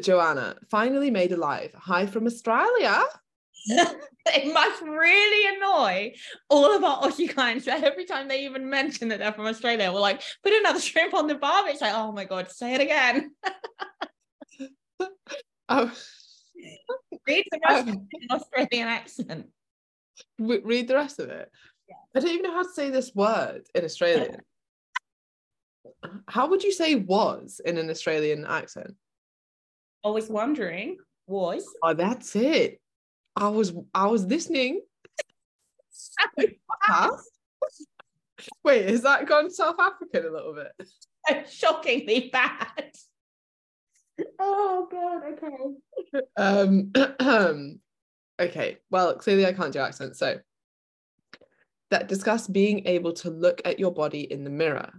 Joanna 0.00 0.56
finally 0.70 1.10
made 1.10 1.32
alive. 1.32 1.74
Hi 1.74 2.06
from 2.06 2.26
Australia. 2.26 3.02
it 3.66 4.52
must 4.54 4.82
really 4.82 5.56
annoy 5.56 6.14
all 6.48 6.74
of 6.74 6.84
our 6.84 7.02
Aussie 7.02 7.32
clients 7.32 7.66
that 7.66 7.82
every 7.82 8.04
time 8.04 8.28
they 8.28 8.44
even 8.44 8.68
mention 8.68 9.08
that 9.08 9.18
they're 9.18 9.32
from 9.32 9.46
Australia, 9.46 9.92
we're 9.92 10.00
like, 10.00 10.22
put 10.42 10.52
another 10.52 10.80
shrimp 10.80 11.14
on 11.14 11.26
the 11.26 11.34
bar. 11.34 11.68
It's 11.68 11.80
like, 11.80 11.94
oh 11.94 12.12
my 12.12 12.24
God, 12.24 12.50
say 12.50 12.74
it 12.74 12.80
again. 12.80 13.32
Oh, 15.68 15.92
Read 17.26 17.44
the 17.50 17.60
rest 17.68 17.88
of 17.88 17.94
um, 17.94 18.08
it 18.10 18.22
in 18.22 18.36
Australian 18.36 18.88
accent. 18.88 19.46
read 20.38 20.88
the 20.88 20.94
rest 20.94 21.20
of 21.20 21.28
it. 21.28 21.50
Yeah. 21.88 21.94
I 22.14 22.20
don't 22.20 22.30
even 22.30 22.42
know 22.42 22.56
how 22.56 22.62
to 22.62 22.72
say 22.72 22.90
this 22.90 23.14
word 23.14 23.66
in 23.74 23.84
Australian. 23.84 24.40
How 26.28 26.48
would 26.48 26.62
you 26.62 26.70
say 26.70 26.94
was 26.94 27.60
in 27.64 27.76
an 27.76 27.90
Australian 27.90 28.46
accent? 28.46 28.94
Always 30.08 30.30
wondering, 30.30 30.96
was. 31.26 31.66
Oh, 31.82 31.92
that's 31.92 32.34
it. 32.34 32.80
I 33.36 33.48
was 33.48 33.74
I 33.92 34.06
was 34.06 34.24
listening. 34.24 34.80
Podcast. 36.40 37.20
Wait, 38.64 38.88
has 38.88 39.02
that 39.02 39.26
gone 39.26 39.50
South 39.50 39.78
African 39.78 40.24
a 40.24 40.30
little 40.30 40.54
bit? 40.54 41.46
shockingly 41.50 42.30
bad. 42.32 42.90
Oh 44.38 44.88
God, 44.90 45.24
okay. 45.34 46.24
Um, 46.38 46.90
okay, 48.40 48.78
well, 48.90 49.14
clearly 49.16 49.44
I 49.44 49.52
can't 49.52 49.74
do 49.74 49.80
accents. 49.80 50.18
So 50.18 50.38
that 51.90 52.08
discuss 52.08 52.46
being 52.46 52.86
able 52.86 53.12
to 53.12 53.28
look 53.28 53.60
at 53.66 53.78
your 53.78 53.92
body 53.92 54.22
in 54.22 54.44
the 54.44 54.50
mirror. 54.50 54.90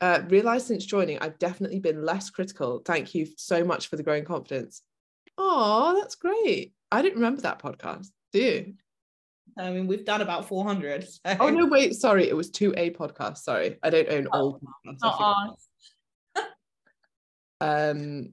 Uh, 0.00 0.22
realized 0.28 0.66
since 0.66 0.86
joining, 0.86 1.18
I've 1.18 1.38
definitely 1.38 1.78
been 1.78 2.04
less 2.04 2.30
critical. 2.30 2.80
Thank 2.84 3.14
you 3.14 3.26
so 3.36 3.64
much 3.64 3.88
for 3.88 3.96
the 3.96 4.02
growing 4.02 4.24
confidence. 4.24 4.82
Oh, 5.36 5.98
that's 6.00 6.14
great. 6.14 6.72
I 6.90 7.02
didn't 7.02 7.16
remember 7.16 7.42
that 7.42 7.62
podcast. 7.62 8.06
Do 8.32 8.40
you? 8.40 8.74
I 9.58 9.70
mean, 9.70 9.86
we've 9.86 10.04
done 10.04 10.20
about 10.20 10.46
400. 10.46 11.06
So. 11.08 11.18
Oh 11.38 11.50
no, 11.50 11.66
wait, 11.66 11.94
sorry. 11.94 12.28
It 12.28 12.36
was 12.36 12.50
2A 12.50 12.96
podcast. 12.96 13.38
Sorry. 13.38 13.76
I 13.82 13.90
don't 13.90 14.08
own 14.08 14.26
all 14.28 14.60
podcasts. 14.60 14.98
I 15.02 15.06
Not 15.06 15.58
forgot. 16.34 16.48
um 17.98 18.32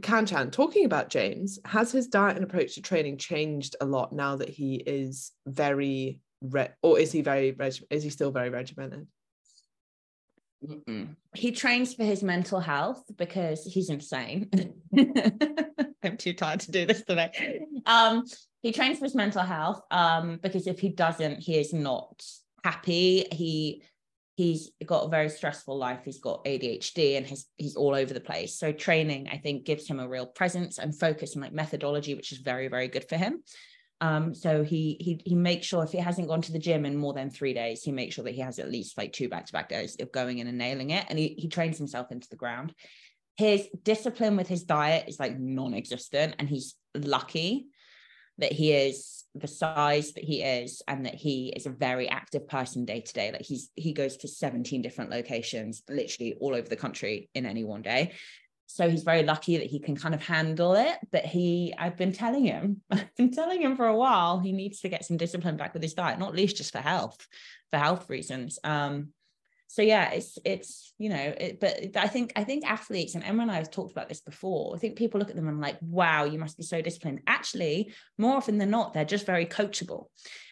Kanchan, 0.00 0.52
talking 0.52 0.84
about 0.84 1.08
James, 1.08 1.58
has 1.64 1.90
his 1.90 2.08
diet 2.08 2.36
and 2.36 2.44
approach 2.44 2.74
to 2.74 2.82
training 2.82 3.16
changed 3.16 3.76
a 3.80 3.86
lot 3.86 4.12
now 4.12 4.36
that 4.36 4.50
he 4.50 4.74
is 4.74 5.32
very 5.46 6.20
re- 6.42 6.74
or 6.82 6.98
is 6.98 7.12
he 7.12 7.22
very 7.22 7.52
reg- 7.52 7.84
is 7.88 8.02
he 8.02 8.10
still 8.10 8.30
very 8.30 8.50
regimented? 8.50 9.06
Mm-mm. 10.64 11.16
He 11.34 11.52
trains 11.52 11.94
for 11.94 12.04
his 12.04 12.22
mental 12.22 12.60
health 12.60 13.04
because 13.16 13.64
he's 13.64 13.90
insane. 13.90 14.50
I'm 16.02 16.16
too 16.16 16.32
tired 16.32 16.60
to 16.60 16.70
do 16.70 16.86
this 16.86 17.02
today. 17.02 17.60
Um, 17.84 18.24
he 18.62 18.72
trains 18.72 18.98
for 18.98 19.04
his 19.04 19.14
mental 19.14 19.42
health 19.42 19.82
um, 19.90 20.38
because 20.42 20.66
if 20.66 20.78
he 20.78 20.88
doesn't, 20.88 21.40
he 21.40 21.58
is 21.58 21.72
not 21.72 22.22
happy. 22.64 23.26
He 23.32 23.82
he's 24.36 24.70
got 24.84 25.04
a 25.04 25.08
very 25.08 25.28
stressful 25.30 25.76
life. 25.76 26.00
He's 26.04 26.20
got 26.20 26.44
ADHD 26.44 27.16
and 27.16 27.26
his, 27.26 27.46
he's 27.56 27.74
all 27.74 27.94
over 27.94 28.12
the 28.12 28.20
place. 28.20 28.58
So 28.58 28.70
training, 28.70 29.28
I 29.32 29.38
think, 29.38 29.64
gives 29.64 29.88
him 29.88 29.98
a 29.98 30.08
real 30.08 30.26
presence 30.26 30.78
and 30.78 30.98
focus 30.98 31.34
and 31.34 31.42
like 31.42 31.54
methodology, 31.54 32.14
which 32.14 32.32
is 32.32 32.38
very 32.38 32.68
very 32.68 32.88
good 32.88 33.08
for 33.08 33.16
him. 33.16 33.42
Um, 34.00 34.34
so 34.34 34.62
he 34.62 34.96
he 35.00 35.20
he 35.24 35.34
makes 35.34 35.66
sure 35.66 35.82
if 35.82 35.90
he 35.90 35.98
hasn't 35.98 36.28
gone 36.28 36.42
to 36.42 36.52
the 36.52 36.58
gym 36.58 36.84
in 36.84 36.96
more 36.96 37.14
than 37.14 37.30
three 37.30 37.54
days, 37.54 37.82
he 37.82 37.92
makes 37.92 38.14
sure 38.14 38.24
that 38.24 38.34
he 38.34 38.40
has 38.40 38.58
at 38.58 38.70
least 38.70 38.98
like 38.98 39.12
two 39.12 39.28
back-to-back 39.28 39.68
days 39.68 39.96
of 40.00 40.12
going 40.12 40.38
in 40.38 40.46
and 40.46 40.58
nailing 40.58 40.90
it. 40.90 41.06
And 41.08 41.18
he 41.18 41.34
he 41.38 41.48
trains 41.48 41.78
himself 41.78 42.12
into 42.12 42.28
the 42.28 42.36
ground. 42.36 42.74
His 43.36 43.68
discipline 43.82 44.36
with 44.36 44.48
his 44.48 44.64
diet 44.64 45.08
is 45.08 45.18
like 45.18 45.38
non-existent, 45.38 46.36
and 46.38 46.48
he's 46.48 46.74
lucky 46.94 47.68
that 48.38 48.52
he 48.52 48.72
is 48.72 49.24
the 49.34 49.48
size 49.48 50.12
that 50.12 50.24
he 50.24 50.42
is 50.42 50.82
and 50.88 51.04
that 51.06 51.14
he 51.14 51.52
is 51.56 51.66
a 51.66 51.70
very 51.70 52.08
active 52.08 52.46
person 52.48 52.84
day 52.84 53.00
to 53.00 53.12
day. 53.14 53.32
Like 53.32 53.42
he's 53.42 53.70
he 53.76 53.94
goes 53.94 54.18
to 54.18 54.28
17 54.28 54.82
different 54.82 55.10
locations, 55.10 55.82
literally 55.88 56.34
all 56.40 56.54
over 56.54 56.68
the 56.68 56.76
country 56.76 57.30
in 57.34 57.46
any 57.46 57.64
one 57.64 57.82
day 57.82 58.12
so 58.66 58.90
he's 58.90 59.04
very 59.04 59.22
lucky 59.22 59.56
that 59.58 59.66
he 59.66 59.78
can 59.78 59.96
kind 59.96 60.14
of 60.14 60.22
handle 60.22 60.74
it 60.74 60.96
but 61.12 61.24
he 61.24 61.72
i've 61.78 61.96
been 61.96 62.12
telling 62.12 62.44
him 62.44 62.80
i've 62.90 63.14
been 63.16 63.30
telling 63.30 63.62
him 63.62 63.76
for 63.76 63.86
a 63.86 63.96
while 63.96 64.38
he 64.38 64.52
needs 64.52 64.80
to 64.80 64.88
get 64.88 65.04
some 65.04 65.16
discipline 65.16 65.56
back 65.56 65.72
with 65.72 65.82
his 65.82 65.94
diet 65.94 66.18
not 66.18 66.34
least 66.34 66.56
just 66.56 66.72
for 66.72 66.78
health 66.78 67.26
for 67.70 67.78
health 67.78 68.08
reasons. 68.08 68.58
Um 68.64 69.08
so 69.68 69.82
yeah 69.82 70.10
it's 70.10 70.38
it's 70.44 70.94
you 70.98 71.08
know 71.08 71.34
it, 71.38 71.60
but 71.60 71.96
i 71.96 72.06
think 72.06 72.32
i 72.36 72.44
think 72.44 72.64
athletes 72.64 73.14
and 73.14 73.24
emma 73.24 73.42
and 73.42 73.50
i 73.50 73.56
have 73.56 73.70
talked 73.70 73.92
about 73.92 74.08
this 74.08 74.20
before 74.20 74.74
i 74.74 74.78
think 74.78 74.96
people 74.96 75.18
look 75.18 75.30
at 75.30 75.36
them 75.36 75.48
and 75.48 75.60
like 75.60 75.76
wow 75.82 76.24
you 76.24 76.38
must 76.38 76.56
be 76.56 76.62
so 76.62 76.80
disciplined. 76.80 77.20
Actually 77.26 77.92
more 78.18 78.36
often 78.36 78.58
than 78.58 78.70
not 78.70 78.92
they're 78.92 79.04
just 79.04 79.26
very 79.26 79.46
coachable. 79.46 80.06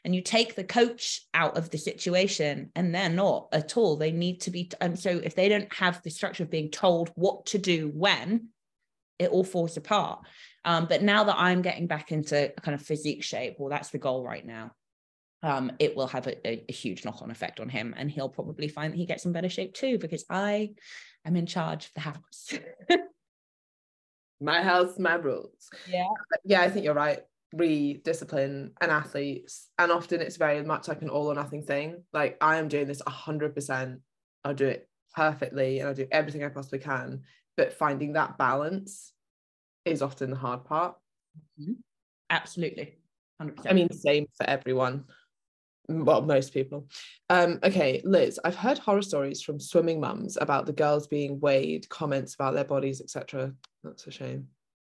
And 0.05 0.15
you 0.15 0.23
take 0.23 0.55
the 0.55 0.65
coach 0.65 1.23
out 1.33 1.57
of 1.57 1.71
the 1.71 1.79
situation 1.79 2.71
and 2.75 2.95
they're 2.95 3.09
not 3.09 3.49
at 3.53 3.77
all. 3.77 3.97
They 3.97 4.13
need 4.13 4.43
to 4.43 4.51
be 4.51 4.71
and 4.81 4.99
so 4.99 5.11
if 5.11 5.35
they 5.35 5.49
don't 5.49 5.73
have 5.75 6.03
the 6.03 6.11
structure 6.11 6.43
of 6.43 6.51
being 6.51 6.71
told 6.71 7.11
what 7.15 7.47
to 7.47 7.59
do 7.59 7.91
when 7.95 8.49
it 9.19 9.31
all 9.31 9.45
falls 9.45 9.77
apart. 9.77 10.21
Um, 10.67 10.87
but 10.89 11.03
now 11.03 11.25
that 11.25 11.37
i'm 11.39 11.61
getting 11.61 11.87
back 11.87 12.11
into 12.11 12.51
kind 12.63 12.75
of 12.75 12.81
physique 12.81 13.23
shape 13.23 13.57
well 13.59 13.69
that's 13.69 13.91
the 13.91 13.99
goal 13.99 14.25
right 14.25 14.47
now 14.47 14.73
um, 15.45 15.71
it 15.79 15.95
will 15.95 16.07
have 16.07 16.27
a, 16.27 16.49
a, 16.49 16.65
a 16.69 16.73
huge 16.73 17.05
knock-on 17.05 17.31
effect 17.31 17.61
on 17.61 17.69
him 17.69 17.95
and 17.99 18.11
he'll 18.11 18.31
probably 18.31 18.67
find 18.67 18.93
that 18.93 18.97
he 18.97 19.05
gets 19.05 19.27
in 19.27 19.33
better 19.33 19.51
shape 19.51 19.75
too 19.75 19.99
because 19.99 20.25
i 20.31 20.71
am 21.25 21.37
in 21.37 21.47
charge 21.47 21.87
of 21.87 21.93
the 21.95 22.01
house. 22.01 22.53
My 24.41 24.63
house 24.63 24.99
my 24.99 25.15
rules. 25.15 25.71
Yeah. 25.89 26.09
Yeah 26.45 26.63
i 26.63 26.69
think 26.69 26.85
you're 26.85 26.93
right. 26.95 27.21
Re 27.53 27.95
discipline 28.05 28.73
and 28.81 28.91
athletes 28.91 29.69
and 29.79 29.93
often 29.93 30.21
it's 30.21 30.37
very 30.37 30.63
much 30.63 30.89
like 30.89 31.03
an 31.03 31.09
all 31.09 31.31
or 31.31 31.35
nothing 31.35 31.63
thing. 31.63 32.03
Like 32.13 32.37
i 32.41 32.57
am 32.57 32.69
doing 32.69 32.87
this 32.87 33.01
100% 33.03 34.01
i'll 34.45 34.55
do 34.55 34.67
it 34.67 34.89
perfectly 35.15 35.79
and 35.79 35.89
i'll 35.89 35.95
do 35.95 36.09
everything 36.11 36.43
i 36.43 36.49
possibly 36.49 36.81
can. 36.81 37.23
But 37.57 37.73
finding 37.73 38.15
that 38.15 38.37
balance 38.37 39.13
is 39.85 40.03
often 40.03 40.31
the 40.31 40.37
hard 40.37 40.65
part. 40.65 40.97
Absolutely. 42.29 42.99
100% 43.41 43.67
i 43.71 43.73
mean 43.73 43.91
same 43.93 44.27
for 44.37 44.49
everyone 44.49 45.05
well 45.89 46.23
most 46.23 46.53
people 46.55 46.87
um 47.31 47.59
okay 47.63 48.01
liz 48.05 48.41
i've 48.45 48.57
heard 48.57 48.79
horror 48.79 49.03
stories 49.03 49.43
from 49.43 49.61
swimming 49.61 50.01
mums 50.01 50.39
about 50.41 50.67
the 50.67 50.73
girls 50.73 51.07
being 51.07 51.39
weighed 51.41 51.89
comments 51.89 52.35
about 52.35 52.55
their 52.55 52.65
bodies 52.65 53.01
etc 53.01 53.53
that's 53.83 54.07
a 54.07 54.11
shame 54.11 54.47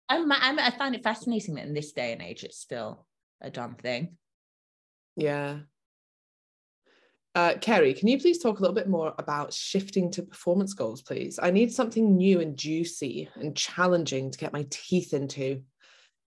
I'm, 0.08 0.30
I'm, 0.32 0.58
i 0.58 0.70
find 0.70 0.94
it 0.94 1.02
fascinating 1.02 1.56
that 1.56 1.66
in 1.66 1.74
this 1.74 1.92
day 1.92 2.12
and 2.12 2.22
age 2.22 2.44
it's 2.44 2.58
still 2.58 3.06
a 3.40 3.50
dumb 3.50 3.74
thing 3.74 4.16
yeah 5.16 5.58
uh, 7.34 7.54
Kerry, 7.60 7.94
can 7.94 8.08
you 8.08 8.18
please 8.18 8.38
talk 8.38 8.58
a 8.58 8.62
little 8.62 8.74
bit 8.74 8.88
more 8.88 9.14
about 9.16 9.52
shifting 9.52 10.10
to 10.10 10.24
performance 10.24 10.74
goals, 10.74 11.02
please? 11.02 11.38
I 11.40 11.52
need 11.52 11.72
something 11.72 12.16
new 12.16 12.40
and 12.40 12.56
juicy 12.56 13.28
and 13.36 13.56
challenging 13.56 14.32
to 14.32 14.38
get 14.38 14.52
my 14.52 14.66
teeth 14.70 15.14
into. 15.14 15.62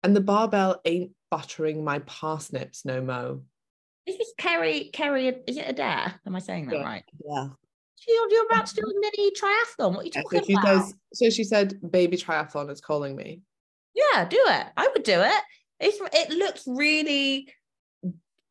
And 0.04 0.14
the 0.14 0.20
barbell 0.20 0.80
ain't 0.84 1.10
buttering 1.28 1.82
my 1.82 1.98
parsnips 2.00 2.84
no 2.84 3.00
mo. 3.00 3.42
Is 4.06 4.18
this 4.18 4.32
Kerry 4.38 4.90
Kerry 4.92 5.28
is 5.28 5.56
it 5.56 5.64
Adair 5.68 6.14
am 6.26 6.36
I 6.36 6.38
saying 6.38 6.66
that 6.66 6.76
Yeah. 6.76 6.82
right 6.84 7.04
Yeah. 7.24 7.48
you're, 8.08 8.30
you're 8.30 8.46
about 8.46 8.66
to 8.66 8.74
do 8.76 8.82
a 8.82 9.00
mini 9.00 9.30
triathlon 9.32 9.94
what 9.94 10.00
are 10.00 10.04
you 10.04 10.12
So 10.12 10.22
talking 10.22 10.44
she 10.44 10.52
about 10.54 10.64
says, 10.82 10.94
so 11.14 11.30
she 11.30 11.44
said, 11.44 11.78
baby 11.90 12.16
triathlon 12.16 12.70
is 12.70 12.80
calling 12.80 13.14
me. 13.16 13.42
Yeah, 13.94 14.24
do 14.24 14.38
it. 14.46 14.66
I 14.76 14.88
would 14.92 15.02
do 15.02 15.20
it. 15.20 15.42
It's 15.80 15.98
it 16.14 16.30
looks 16.30 16.62
really 16.66 17.52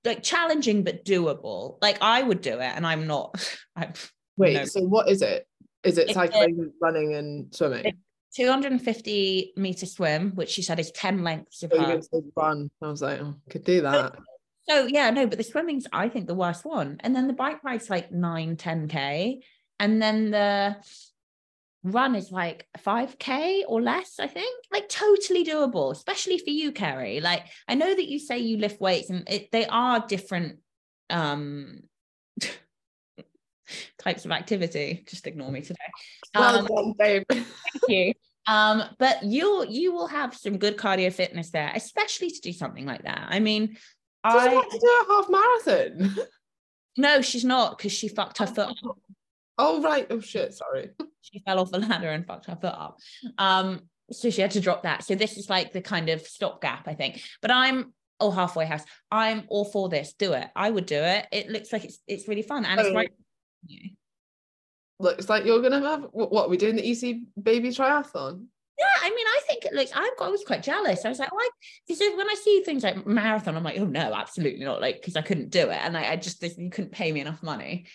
like 0.06 0.22
challenging 0.24 0.84
but 0.84 1.06
doable. 1.06 1.78
Like 1.82 1.98
I 2.02 2.22
would 2.22 2.42
do 2.42 2.54
it, 2.54 2.72
and 2.76 2.86
I'm 2.86 3.08
not. 3.08 3.36
I'm 3.76 3.94
Wait, 4.38 4.54
No. 4.56 4.66
so 4.66 4.82
what 4.82 5.10
is 5.10 5.22
it? 5.22 5.48
Is 5.84 5.98
it 5.98 6.12
cycling, 6.14 6.72
running, 6.82 7.16
and 7.16 7.54
swimming? 7.56 7.98
250 8.36 9.54
meter 9.56 9.86
swim, 9.86 10.32
which 10.36 10.50
she 10.50 10.62
said 10.62 10.80
is 10.80 10.92
10 10.92 11.24
lengths 11.24 11.64
of 11.64 11.72
So 11.72 11.80
her. 11.80 12.02
run. 12.36 12.70
I 12.82 12.88
was 12.88 13.02
like, 13.02 13.20
oh, 13.22 13.36
could 13.50 13.64
do 13.64 13.82
that. 13.82 14.16
So 14.70 14.86
yeah, 14.86 15.10
no, 15.10 15.26
but 15.26 15.38
the 15.38 15.44
swimming's 15.44 15.88
I 15.92 16.10
think 16.10 16.28
the 16.28 16.36
worst 16.36 16.64
one, 16.64 16.98
and 17.00 17.16
then 17.16 17.28
the 17.28 17.34
bike 17.34 17.64
ride's 17.64 17.90
like 17.90 18.12
9, 18.12 18.56
10k, 18.56 19.40
and 19.80 20.02
then 20.02 20.32
the 20.32 20.76
run 21.84 22.14
is 22.14 22.30
like 22.32 22.68
5k 22.80 23.64
or 23.68 23.82
less 23.82 24.20
i 24.20 24.28
think. 24.28 24.66
Like 24.72 24.90
totally 24.90 25.46
doable 25.46 25.92
especially 25.92 26.38
for 26.38 26.50
you 26.50 26.72
Kerry. 26.72 27.22
like 27.22 27.46
i 27.68 27.76
know 27.76 27.94
that 27.94 28.10
you 28.10 28.20
say 28.20 28.40
you 28.40 28.58
lift 28.58 28.82
weights 28.82 29.10
and 29.10 29.28
it, 29.30 29.50
they 29.52 29.66
are 29.66 30.06
different 30.06 30.60
um 31.10 31.80
types 34.00 34.26
of 34.26 34.32
activity. 34.32 35.06
Just 35.08 35.28
ignore 35.28 35.52
me 35.52 35.62
today. 35.62 35.78
Well 36.36 36.60
um, 36.60 36.66
done, 36.66 36.94
babe. 36.98 37.24
thank 37.30 37.46
you. 37.88 38.14
Um 38.46 38.84
but 38.98 39.24
you 39.24 39.66
you 39.70 39.94
will 39.94 40.08
have 40.08 40.36
some 40.36 40.58
good 40.58 40.76
cardio 40.76 41.14
fitness 41.14 41.52
there 41.52 41.72
especially 41.74 42.30
to 42.30 42.42
do 42.42 42.52
something 42.52 42.86
like 42.86 43.04
that. 43.04 43.28
I 43.30 43.40
mean 43.40 43.78
She's 44.26 44.36
i 44.36 44.52
about 44.52 44.70
to 44.70 44.80
do 44.80 44.88
a 44.88 45.14
half 45.14 45.30
marathon. 45.30 46.16
no 46.98 47.22
she's 47.22 47.46
not 47.46 47.78
because 47.78 47.92
she 47.92 48.08
fucked 48.08 48.40
her 48.40 48.48
foot 48.48 48.70
up. 48.70 48.98
Oh 49.58 49.82
right. 49.82 50.08
Oh 50.10 50.20
shit. 50.20 50.54
Sorry. 50.54 50.90
she 51.22 51.40
fell 51.40 51.60
off 51.60 51.72
a 51.74 51.78
ladder 51.78 52.10
and 52.10 52.26
fucked 52.26 52.46
her 52.48 52.56
foot 52.56 52.74
up. 52.74 52.98
Um, 53.38 53.82
so 54.12 54.30
she 54.30 54.42
had 54.42 54.52
to 54.52 54.60
drop 54.62 54.84
that. 54.84 55.04
So 55.04 55.16
this 55.16 55.38
is 55.38 55.50
like 55.50 55.72
the 55.72 55.82
kind 55.82 56.10
of 56.10 56.22
stopgap, 56.22 56.88
I 56.88 56.96
think. 56.96 57.22
But 57.42 57.52
I'm 57.52 57.94
oh 58.20 58.32
halfway 58.32 58.66
house. 58.66 58.84
I'm 59.12 59.44
all 59.48 59.66
for 59.66 59.88
this. 59.90 60.14
Do 60.14 60.34
it. 60.34 60.48
I 60.56 60.70
would 60.70 60.86
do 60.86 60.96
it. 60.98 61.28
It 61.32 61.50
looks 61.50 61.72
like 61.72 61.86
it's 61.86 62.00
it's 62.08 62.28
really 62.28 62.42
fun 62.42 62.66
and 62.66 62.80
it's 62.80 62.90
Oh. 62.90 62.94
right. 62.94 63.12
Looks 65.00 65.30
like 65.30 65.46
you're 65.46 65.62
gonna 65.62 65.82
have 65.82 66.08
what? 66.12 66.32
what 66.32 66.50
we 66.50 66.58
doing 66.58 66.76
the 66.76 66.86
EC 66.90 67.20
baby 67.42 67.70
triathlon? 67.70 68.48
Yeah, 68.80 68.86
I 69.04 69.10
mean, 69.10 69.28
I 69.28 69.42
think 69.48 69.66
it 69.66 69.74
looks. 69.74 69.92
I 69.94 70.10
I 70.22 70.30
was 70.30 70.44
quite 70.46 70.64
jealous. 70.64 71.04
I 71.04 71.10
was 71.10 71.20
like, 71.20 71.30
oh, 71.34 71.38
I 71.38 71.50
because 71.86 72.00
when 72.16 72.30
I 72.30 72.36
see 72.42 72.62
things 72.62 72.84
like 72.84 73.06
marathon, 73.06 73.58
I'm 73.58 73.64
like, 73.64 73.78
oh 73.78 73.86
no, 73.86 74.14
absolutely 74.14 74.64
not. 74.64 74.80
Like 74.80 75.02
because 75.02 75.18
I 75.18 75.22
couldn't 75.22 75.50
do 75.50 75.70
it, 75.70 75.80
and 75.82 75.98
I, 75.98 76.14
I 76.14 76.16
just 76.16 76.42
you 76.42 76.70
couldn't 76.70 76.94
pay 76.94 77.12
me 77.12 77.20
enough 77.20 77.44
money. 77.44 77.88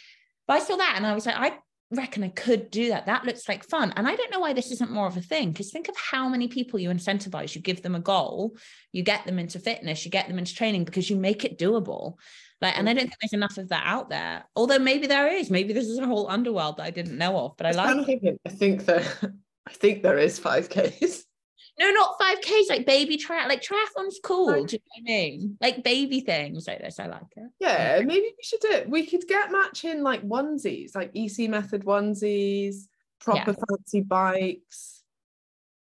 But 0.46 0.54
I 0.54 0.58
saw 0.60 0.76
that, 0.76 0.94
and 0.96 1.06
I 1.06 1.14
was 1.14 1.24
like, 1.24 1.36
I 1.36 1.56
reckon 1.90 2.22
I 2.22 2.28
could 2.28 2.70
do 2.70 2.88
that. 2.88 3.06
That 3.06 3.24
looks 3.24 3.48
like 3.48 3.64
fun. 3.64 3.92
And 3.96 4.06
I 4.06 4.14
don't 4.14 4.30
know 4.30 4.40
why 4.40 4.52
this 4.52 4.72
isn't 4.72 4.90
more 4.90 5.06
of 5.06 5.16
a 5.16 5.22
thing. 5.22 5.52
Because 5.52 5.70
think 5.70 5.88
of 5.88 5.96
how 5.96 6.28
many 6.28 6.48
people 6.48 6.78
you 6.78 6.90
incentivize. 6.90 7.54
You 7.54 7.60
give 7.60 7.82
them 7.82 7.94
a 7.94 8.00
goal, 8.00 8.56
you 8.92 9.02
get 9.02 9.24
them 9.26 9.38
into 9.38 9.58
fitness, 9.58 10.04
you 10.04 10.10
get 10.10 10.28
them 10.28 10.38
into 10.38 10.54
training 10.54 10.84
because 10.84 11.08
you 11.08 11.16
make 11.16 11.44
it 11.44 11.58
doable. 11.58 12.14
Like, 12.60 12.78
and 12.78 12.88
I 12.88 12.94
don't 12.94 13.04
think 13.04 13.16
there's 13.20 13.32
enough 13.32 13.58
of 13.58 13.68
that 13.70 13.84
out 13.84 14.10
there. 14.10 14.44
Although 14.56 14.78
maybe 14.78 15.06
there 15.06 15.28
is. 15.28 15.50
Maybe 15.50 15.72
this 15.72 15.86
is 15.86 15.98
a 15.98 16.06
whole 16.06 16.28
underworld 16.28 16.78
that 16.78 16.84
I 16.84 16.90
didn't 16.90 17.18
know 17.18 17.38
of. 17.38 17.56
But 17.56 17.66
I 17.66 17.70
like. 17.72 17.96
I 18.46 18.50
think 18.50 18.84
that 18.86 19.32
I 19.66 19.72
think 19.72 20.02
there 20.02 20.18
is 20.18 20.38
five 20.38 20.68
Ks. 20.68 21.24
No, 21.78 21.90
not 21.90 22.18
5Ks, 22.20 22.70
like 22.70 22.86
baby 22.86 23.16
triathlon. 23.16 23.48
Like 23.48 23.62
triathlon's 23.62 24.20
cool. 24.22 24.46
Do 24.46 24.52
you 24.54 24.60
know 24.60 24.66
what 24.66 24.78
I 24.98 25.02
mean? 25.02 25.56
Like 25.60 25.82
baby 25.82 26.20
things 26.20 26.68
like 26.68 26.80
this. 26.80 27.00
I 27.00 27.06
like 27.06 27.22
it. 27.36 27.50
Yeah, 27.58 28.00
maybe 28.04 28.26
we 28.26 28.42
should 28.42 28.60
do 28.60 28.70
it. 28.70 28.88
We 28.88 29.06
could 29.06 29.26
get 29.26 29.50
matching 29.50 30.02
like 30.02 30.22
onesies, 30.22 30.94
like 30.94 31.10
EC 31.16 31.50
method 31.50 31.84
onesies, 31.84 32.86
proper 33.20 33.54
fancy 33.54 34.02
bikes. 34.02 35.02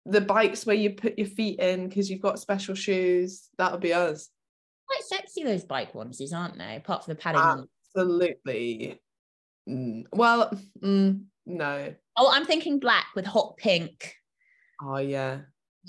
The 0.05 0.21
bikes 0.21 0.65
where 0.65 0.75
you 0.75 0.91
put 0.91 1.17
your 1.17 1.27
feet 1.27 1.59
in 1.59 1.87
because 1.87 2.09
you've 2.09 2.21
got 2.21 2.39
special 2.39 2.75
shoes. 2.75 3.49
That'll 3.57 3.77
be 3.77 3.93
us. 3.93 4.29
Quite 4.87 5.03
sexy, 5.03 5.43
those 5.43 5.63
bike 5.63 5.93
onesies, 5.93 6.33
aren't 6.33 6.57
they? 6.57 6.75
Apart 6.75 7.05
from 7.05 7.13
the 7.13 7.21
padding. 7.21 7.67
Absolutely. 7.95 8.99
Mm, 9.69 10.05
well, 10.11 10.51
mm, 10.81 11.23
no. 11.45 11.93
Oh, 12.15 12.29
I'm 12.31 12.45
thinking 12.45 12.79
black 12.79 13.07
with 13.15 13.25
hot 13.25 13.57
pink 13.57 14.15
Oh 14.81 14.97
yeah. 14.97 15.39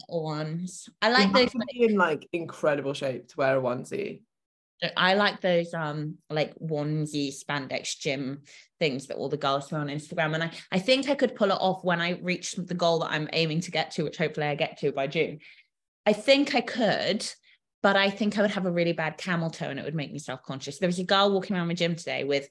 ones. 0.08 0.88
I 1.02 1.10
like 1.10 1.24
have 1.24 1.32
those. 1.34 1.52
be 1.72 1.84
in 1.84 1.96
like 1.96 2.28
incredible 2.32 2.94
shape 2.94 3.28
to 3.28 3.36
wear 3.36 3.58
a 3.58 3.62
onesie. 3.62 4.22
I 4.96 5.14
like 5.14 5.40
those 5.40 5.72
um 5.72 6.18
like 6.28 6.54
onesie 6.58 7.32
spandex 7.32 7.98
gym 7.98 8.42
things 8.78 9.06
that 9.06 9.16
all 9.16 9.28
the 9.28 9.36
girls 9.36 9.70
wear 9.70 9.80
on 9.80 9.88
Instagram. 9.88 10.34
And 10.34 10.44
I, 10.44 10.50
I 10.72 10.78
think 10.78 11.08
I 11.08 11.14
could 11.14 11.34
pull 11.36 11.50
it 11.50 11.58
off 11.60 11.84
when 11.84 12.00
I 12.00 12.18
reach 12.22 12.52
the 12.52 12.74
goal 12.74 13.00
that 13.00 13.10
I'm 13.10 13.28
aiming 13.32 13.60
to 13.62 13.70
get 13.70 13.92
to, 13.92 14.02
which 14.04 14.18
hopefully 14.18 14.46
I 14.46 14.54
get 14.54 14.78
to 14.78 14.92
by 14.92 15.06
June. 15.06 15.38
I 16.06 16.12
think 16.12 16.54
I 16.54 16.60
could, 16.60 17.26
but 17.82 17.96
I 17.96 18.10
think 18.10 18.36
I 18.36 18.42
would 18.42 18.50
have 18.50 18.66
a 18.66 18.70
really 18.70 18.92
bad 18.92 19.16
camel 19.16 19.48
toe 19.48 19.70
and 19.70 19.78
it 19.78 19.84
would 19.84 19.94
make 19.94 20.12
me 20.12 20.18
self-conscious. 20.18 20.78
There 20.78 20.88
was 20.88 20.98
a 20.98 21.04
girl 21.04 21.32
walking 21.32 21.56
around 21.56 21.68
my 21.68 21.74
gym 21.74 21.96
today 21.96 22.24
with 22.24 22.48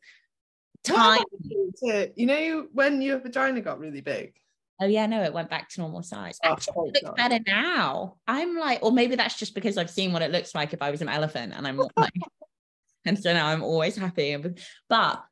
What 0.87 0.95
tiny 0.95 1.21
about 1.21 1.51
you 1.51 1.73
to- 1.83 2.11
you 2.15 2.25
know 2.25 2.67
when 2.73 3.01
your 3.01 3.19
vagina 3.19 3.61
got 3.61 3.79
really 3.79 4.01
big? 4.01 4.33
Oh 4.81 4.85
yeah, 4.85 5.05
no, 5.05 5.23
it 5.23 5.33
went 5.33 5.49
back 5.49 5.69
to 5.69 5.81
normal 5.81 6.03
size. 6.03 6.37
Oh, 6.43 6.51
Actually, 6.53 6.71
it 6.71 6.77
oh, 6.77 6.83
looks 6.85 7.01
God. 7.01 7.15
better 7.15 7.39
now. 7.45 8.15
I'm 8.27 8.57
like, 8.57 8.79
or 8.81 8.91
maybe 8.91 9.15
that's 9.15 9.37
just 9.37 9.55
because 9.55 9.77
I've 9.77 9.89
seen 9.89 10.11
what 10.11 10.21
it 10.21 10.31
looks 10.31 10.53
like 10.55 10.73
if 10.73 10.81
I 10.81 10.91
was 10.91 11.01
an 11.01 11.09
elephant, 11.09 11.53
and 11.55 11.67
I'm 11.67 11.77
like, 11.95 12.13
and 13.05 13.17
so 13.17 13.33
now 13.33 13.47
I'm 13.47 13.63
always 13.63 13.95
happy. 13.95 14.35
But 14.89 15.23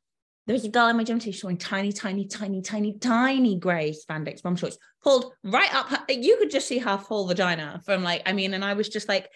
there 0.46 0.54
was 0.54 0.64
a 0.64 0.68
girl 0.70 0.88
in 0.88 0.96
my 0.96 1.04
gym 1.04 1.18
too, 1.18 1.32
showing 1.32 1.58
tiny, 1.58 1.92
tiny, 1.92 2.26
tiny, 2.26 2.62
tiny, 2.62 2.98
tiny 2.98 3.58
grey 3.58 3.92
spandex 3.92 4.42
bum 4.42 4.56
shorts, 4.56 4.78
pulled 5.02 5.32
right 5.44 5.74
up. 5.74 5.88
Her, 5.88 5.98
you 6.08 6.36
could 6.38 6.50
just 6.50 6.68
see 6.68 6.78
her 6.78 6.96
full 6.96 7.26
vagina 7.26 7.80
from 7.84 8.02
like, 8.02 8.22
I 8.26 8.32
mean, 8.32 8.54
and 8.54 8.64
I 8.64 8.74
was 8.74 8.88
just 8.88 9.08
like, 9.08 9.28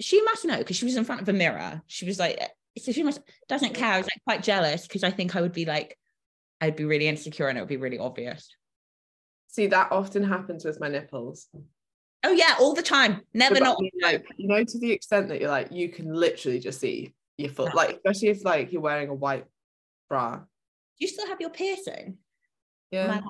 she 0.00 0.22
must 0.22 0.44
know 0.44 0.58
because 0.58 0.76
she 0.76 0.84
was 0.84 0.96
in 0.96 1.04
front 1.04 1.22
of 1.22 1.28
a 1.28 1.32
mirror. 1.32 1.82
She 1.86 2.06
was 2.06 2.18
like, 2.18 2.38
so 2.78 2.92
she 2.92 3.02
must 3.02 3.20
doesn't 3.48 3.74
care. 3.74 3.92
I 3.92 3.98
was 3.98 4.06
like 4.06 4.22
quite 4.24 4.42
jealous 4.42 4.86
because 4.86 5.04
I 5.04 5.10
think 5.10 5.36
I 5.36 5.40
would 5.40 5.52
be 5.52 5.64
like, 5.64 5.98
I'd 6.60 6.76
be 6.76 6.84
really 6.84 7.08
insecure 7.08 7.48
and 7.48 7.58
it 7.58 7.60
would 7.60 7.68
be 7.68 7.76
really 7.76 7.98
obvious. 7.98 8.48
See, 9.48 9.66
that 9.68 9.92
often 9.92 10.22
happens 10.22 10.64
with 10.64 10.80
my 10.80 10.88
nipples. 10.88 11.48
Oh 12.24 12.32
yeah, 12.32 12.56
all 12.60 12.74
the 12.74 12.82
time. 12.82 13.22
Never 13.32 13.54
But 13.54 13.64
not. 13.64 13.78
like 14.02 14.26
you 14.36 14.48
know, 14.48 14.64
to 14.64 14.78
the 14.78 14.92
extent 14.92 15.28
that 15.28 15.40
you're 15.40 15.50
like, 15.50 15.68
you 15.70 15.88
can 15.88 16.12
literally 16.12 16.58
just 16.58 16.80
see 16.80 17.14
your 17.36 17.50
foot, 17.50 17.74
like 17.74 17.96
especially 17.96 18.28
if 18.28 18.44
like 18.44 18.72
you're 18.72 18.82
wearing 18.82 19.08
a 19.08 19.14
white 19.14 19.46
bra. 20.08 20.36
Do 20.36 20.44
you 20.98 21.08
still 21.08 21.28
have 21.28 21.40
your 21.40 21.50
piercing? 21.50 22.18
Yeah. 22.90 23.20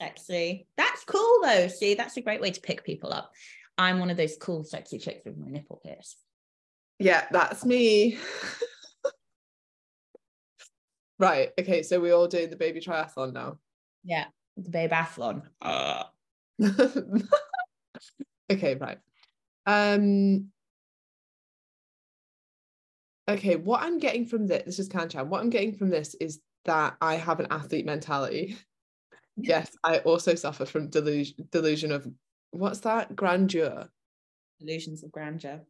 Sexy. 0.00 0.66
That's 0.76 1.04
cool 1.04 1.38
though. 1.42 1.68
See, 1.68 1.94
that's 1.94 2.16
a 2.16 2.20
great 2.20 2.40
way 2.40 2.50
to 2.50 2.60
pick 2.60 2.84
people 2.84 3.12
up. 3.12 3.30
I'm 3.78 3.98
one 3.98 4.10
of 4.10 4.16
those 4.16 4.36
cool, 4.36 4.64
sexy 4.64 4.98
chicks 4.98 5.24
with 5.24 5.36
my 5.36 5.48
nipple 5.48 5.80
pierced. 5.84 6.23
Yeah, 6.98 7.26
that's 7.30 7.64
me. 7.64 8.18
right. 11.18 11.50
Okay. 11.58 11.82
So 11.82 12.00
we're 12.00 12.14
all 12.14 12.28
doing 12.28 12.50
the 12.50 12.56
baby 12.56 12.80
triathlon 12.80 13.32
now. 13.32 13.58
Yeah, 14.04 14.26
the 14.56 14.70
babe 14.70 14.90
athlon. 14.90 15.42
Uh, 15.60 16.04
okay, 18.52 18.74
right. 18.76 18.98
Um 19.66 20.50
Okay, 23.26 23.56
what 23.56 23.82
I'm 23.82 23.98
getting 23.98 24.26
from 24.26 24.46
this, 24.46 24.64
this 24.66 24.78
is 24.78 24.88
Kanchan. 24.88 25.28
What 25.28 25.40
I'm 25.40 25.48
getting 25.48 25.72
from 25.72 25.88
this 25.88 26.14
is 26.20 26.40
that 26.66 26.96
I 27.00 27.14
have 27.14 27.40
an 27.40 27.46
athlete 27.50 27.86
mentality. 27.86 28.58
yes, 29.36 29.74
I 29.82 29.98
also 30.00 30.34
suffer 30.34 30.66
from 30.66 30.90
delusion 30.90 31.48
delusion 31.50 31.90
of 31.90 32.06
what's 32.50 32.80
that? 32.80 33.16
Grandeur. 33.16 33.88
illusions 34.60 35.02
of 35.02 35.10
grandeur. 35.10 35.62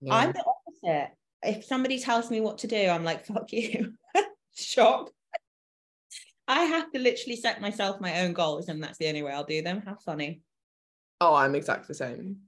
Yeah. 0.00 0.14
I'm 0.14 0.32
the 0.32 0.44
opposite. 0.82 1.10
If 1.42 1.64
somebody 1.64 2.00
tells 2.00 2.30
me 2.30 2.40
what 2.40 2.58
to 2.58 2.66
do, 2.66 2.88
I'm 2.88 3.04
like, 3.04 3.26
fuck 3.26 3.52
you. 3.52 3.94
Shock. 4.54 5.10
I 6.48 6.62
have 6.62 6.90
to 6.92 6.98
literally 6.98 7.36
set 7.36 7.60
myself 7.60 8.00
my 8.00 8.22
own 8.22 8.32
goals, 8.32 8.68
and 8.68 8.82
that's 8.82 8.98
the 8.98 9.08
only 9.08 9.22
way 9.22 9.32
I'll 9.32 9.44
do 9.44 9.62
them. 9.62 9.82
How 9.84 9.96
funny. 9.96 10.42
oh, 11.20 11.34
I'm 11.34 11.54
exactly 11.54 11.86
the 11.88 11.94
same. 11.94 12.38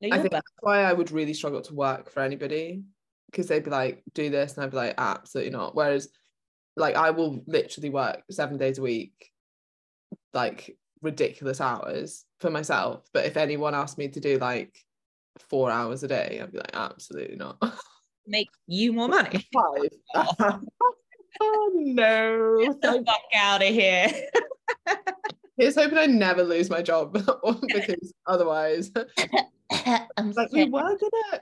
No, 0.00 0.08
I 0.08 0.18
think 0.18 0.32
better. 0.32 0.42
that's 0.42 0.52
why 0.60 0.82
I 0.82 0.92
would 0.92 1.12
really 1.12 1.34
struggle 1.34 1.62
to 1.62 1.74
work 1.74 2.10
for 2.10 2.20
anybody 2.20 2.82
because 3.30 3.46
they'd 3.46 3.64
be 3.64 3.70
like, 3.70 4.02
do 4.14 4.30
this, 4.30 4.54
and 4.54 4.64
I'd 4.64 4.70
be 4.70 4.76
like, 4.76 4.94
absolutely 4.98 5.52
not. 5.52 5.74
Whereas, 5.74 6.08
like, 6.76 6.96
I 6.96 7.10
will 7.10 7.42
literally 7.46 7.90
work 7.90 8.22
seven 8.30 8.58
days 8.58 8.78
a 8.78 8.82
week, 8.82 9.30
like 10.32 10.76
ridiculous 11.00 11.60
hours 11.60 12.24
for 12.40 12.50
myself. 12.50 13.08
But 13.12 13.26
if 13.26 13.36
anyone 13.36 13.74
asked 13.74 13.98
me 13.98 14.08
to 14.08 14.20
do 14.20 14.38
like 14.38 14.76
four 15.38 15.70
hours 15.70 16.02
a 16.02 16.08
day, 16.08 16.40
I'd 16.42 16.52
be 16.52 16.58
like, 16.58 16.74
absolutely 16.74 17.36
not. 17.36 17.58
Make 18.26 18.48
you 18.66 18.92
more 18.92 19.08
money. 19.08 19.46
Five. 19.52 20.60
oh 21.40 21.70
no! 21.74 22.58
Get 22.60 22.80
the 22.80 23.04
fuck 23.06 23.20
out 23.34 23.62
of 23.62 23.68
here. 23.68 24.10
Here's 25.56 25.76
hoping 25.76 25.98
I 25.98 26.06
never 26.06 26.42
lose 26.42 26.70
my 26.70 26.82
job 26.82 27.12
because 27.12 28.12
otherwise, 28.26 28.90
I'm 30.16 30.32
like 30.32 30.52
we 30.52 30.64
were 30.64 30.80
gonna 30.80 31.40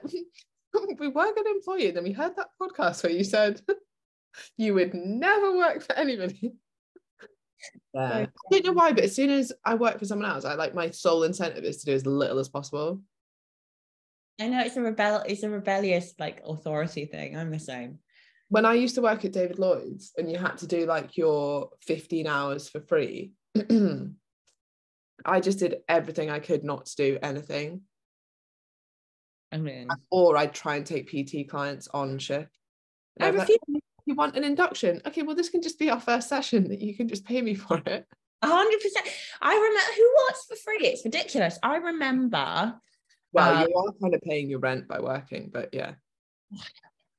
we 0.99 1.07
were 1.07 1.33
gonna 1.33 1.49
employ 1.49 1.75
you 1.75 1.91
then 1.91 2.03
we 2.03 2.11
heard 2.11 2.35
that 2.35 2.49
podcast 2.61 3.03
where 3.03 3.11
you 3.11 3.23
said 3.23 3.61
you 4.57 4.73
would 4.73 4.93
never 4.93 5.55
work 5.55 5.81
for 5.81 5.93
anybody 5.93 6.53
yeah. 7.93 8.01
I 8.01 8.27
don't 8.51 8.65
know 8.65 8.71
why 8.73 8.91
but 8.91 9.03
as 9.03 9.15
soon 9.15 9.29
as 9.29 9.51
I 9.65 9.75
work 9.75 9.99
for 9.99 10.05
someone 10.05 10.29
else 10.29 10.45
I 10.45 10.55
like 10.55 10.73
my 10.73 10.89
sole 10.89 11.23
incentive 11.23 11.63
is 11.63 11.77
to 11.77 11.85
do 11.85 11.93
as 11.93 12.05
little 12.05 12.39
as 12.39 12.49
possible 12.49 13.01
I 14.41 14.47
know 14.47 14.61
it's 14.61 14.75
a 14.77 14.81
rebel. 14.81 15.23
It's 15.27 15.43
a 15.43 15.49
rebellious 15.49 16.13
like 16.19 16.41
authority 16.45 17.05
thing. 17.05 17.37
I'm 17.37 17.51
the 17.51 17.59
same. 17.59 17.99
when 18.49 18.65
I 18.65 18.73
used 18.73 18.95
to 18.95 19.01
work 19.01 19.25
at 19.25 19.31
David 19.33 19.59
Lloyd's 19.59 20.11
and 20.17 20.29
you 20.31 20.37
had 20.37 20.57
to 20.59 20.67
do 20.67 20.85
like 20.85 21.17
your 21.17 21.69
15 21.81 22.27
hours 22.27 22.69
for 22.69 22.81
free 22.81 23.31
I 25.25 25.39
just 25.39 25.59
did 25.59 25.77
everything 25.87 26.29
I 26.29 26.39
could 26.39 26.63
not 26.63 26.85
to 26.87 26.95
do 26.95 27.19
anything 27.21 27.81
I 29.51 29.57
mean, 29.57 29.87
or 30.11 30.35
I'd 30.37 30.53
try 30.53 30.75
and 30.75 30.85
take 30.85 31.09
PT 31.09 31.49
clients 31.49 31.87
on 31.93 32.17
shift 32.19 32.49
I 33.19 33.27
I'd 33.27 33.35
like, 33.35 33.47
refuse. 33.47 33.81
you 34.05 34.15
want 34.15 34.35
an 34.35 34.43
induction 34.43 35.01
okay 35.07 35.21
well 35.23 35.35
this 35.35 35.49
can 35.49 35.61
just 35.61 35.79
be 35.79 35.89
our 35.89 35.99
first 35.99 36.27
session 36.29 36.67
that 36.69 36.81
you 36.81 36.95
can 36.95 37.07
just 37.07 37.25
pay 37.25 37.41
me 37.41 37.53
for 37.65 37.81
it 37.85 38.05
A 38.43 38.47
hundred 38.47 38.81
percent. 38.81 39.07
I 39.41 39.53
remember 39.55 39.93
who 39.97 40.07
works 40.27 40.45
for 40.49 40.55
free. 40.57 40.87
It's 40.87 41.05
ridiculous. 41.05 41.57
I 41.63 41.77
remember. 41.77 42.75
Well 43.33 43.55
Uh, 43.55 43.67
you 43.67 43.75
are 43.75 43.91
kind 44.01 44.15
of 44.15 44.21
paying 44.21 44.49
your 44.49 44.59
rent 44.59 44.87
by 44.87 44.99
working 44.99 45.49
but 45.51 45.69
yeah 45.73 45.93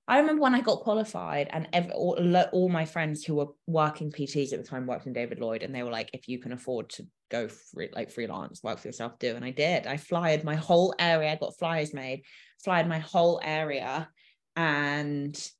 I 0.06 0.18
remember 0.18 0.42
when 0.42 0.54
I 0.54 0.60
got 0.60 0.80
qualified, 0.80 1.48
and 1.50 1.66
ev- 1.72 1.90
all, 1.94 2.36
all 2.52 2.68
my 2.68 2.84
friends 2.84 3.24
who 3.24 3.36
were 3.36 3.48
working 3.66 4.12
PTs 4.12 4.52
at 4.52 4.62
the 4.62 4.68
time 4.68 4.86
worked 4.86 5.06
in 5.06 5.14
David 5.14 5.40
Lloyd, 5.40 5.62
and 5.62 5.74
they 5.74 5.82
were 5.82 5.90
like, 5.90 6.10
"If 6.12 6.28
you 6.28 6.38
can 6.38 6.52
afford 6.52 6.90
to 6.90 7.06
go 7.30 7.48
free, 7.48 7.88
like 7.90 8.10
freelance, 8.10 8.62
work 8.62 8.78
for 8.78 8.88
yourself, 8.88 9.18
do." 9.18 9.34
And 9.34 9.44
I 9.44 9.50
did. 9.50 9.86
I 9.86 9.96
flyed 9.96 10.44
my 10.44 10.56
whole 10.56 10.94
area. 10.98 11.32
I 11.32 11.36
got 11.36 11.58
flyers 11.58 11.94
made, 11.94 12.22
flyed 12.62 12.86
my 12.86 12.98
whole 12.98 13.40
area, 13.42 14.10
and 14.56 15.50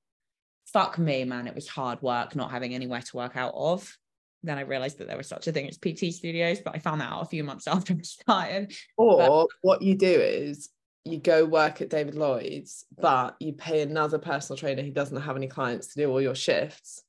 fuck 0.67 0.99
me, 0.99 1.25
man, 1.25 1.47
it 1.47 1.55
was 1.55 1.69
hard 1.69 2.03
work 2.03 2.37
not 2.37 2.51
having 2.51 2.75
anywhere 2.75 3.01
to 3.01 3.17
work 3.17 3.37
out 3.37 3.55
of. 3.55 3.97
Then 4.45 4.59
I 4.59 4.63
realized 4.63 4.99
that 4.99 5.09
there 5.09 5.17
was 5.17 5.29
such 5.29 5.47
a 5.49 5.53
thing 5.53 5.69
as 5.69 5.79
PT 5.79 6.13
studios, 6.13 6.61
but 6.61 6.75
I 6.75 6.79
found 6.79 7.01
that 7.01 7.11
out 7.11 7.23
a 7.23 7.27
few 7.27 7.45
months 7.45 7.67
after 7.69 7.95
I 7.95 8.03
started. 8.03 8.75
or 8.97 9.49
what 9.63 9.83
you 9.83 9.97
do 9.97 10.07
is 10.07 10.71
you 11.05 11.19
go 11.19 11.45
work 11.45 11.83
at 11.83 11.91
David 11.91 12.15
Lloyd's 12.15 12.87
but 12.99 13.37
you 13.39 13.53
pay 13.53 13.83
another 13.83 14.19
personal 14.19 14.57
trainer 14.57 14.83
who 14.83 14.91
doesn't 14.91 15.21
have 15.21 15.37
any 15.37 15.49
clients 15.49 15.89
to 15.89 16.01
do 16.01 16.11
all 16.11 16.21
your 16.21 16.35
shifts. 16.35 17.03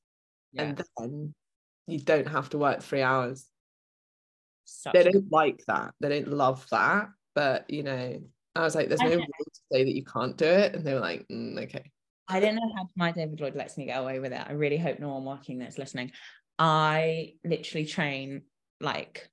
And 0.58 0.82
then 0.98 1.34
you 1.86 2.00
don't 2.00 2.28
have 2.28 2.50
to 2.50 2.58
work 2.58 2.82
three 2.82 3.02
hours. 3.02 3.46
Such 4.64 4.94
they 4.94 5.04
don't 5.04 5.30
like 5.30 5.62
that. 5.68 5.94
They 6.00 6.08
don't 6.08 6.28
love 6.28 6.66
that 6.70 7.08
but 7.36 7.70
you 7.70 7.84
know 7.84 8.18
I 8.56 8.62
was 8.62 8.74
like 8.74 8.88
there's 8.88 9.00
no 9.00 9.10
rule 9.10 9.26
to 9.26 9.60
say 9.70 9.84
that 9.84 9.94
you 9.94 10.04
can't 10.04 10.36
do 10.36 10.46
it. 10.46 10.74
And 10.74 10.84
they 10.84 10.94
were 10.94 11.00
like 11.00 11.28
mm, 11.28 11.62
okay. 11.64 11.92
I 12.26 12.40
don't 12.40 12.56
know 12.56 12.72
how 12.76 12.88
my 12.96 13.12
David 13.12 13.40
Lloyd 13.40 13.54
lets 13.54 13.76
me 13.76 13.84
get 13.84 14.00
away 14.00 14.18
with 14.18 14.32
it. 14.32 14.44
I 14.44 14.52
really 14.52 14.78
hope 14.78 14.98
no 14.98 15.10
one 15.10 15.24
working 15.24 15.58
that's 15.58 15.78
listening. 15.78 16.10
I 16.58 17.34
literally 17.44 17.86
train 17.86 18.42
like 18.80 19.28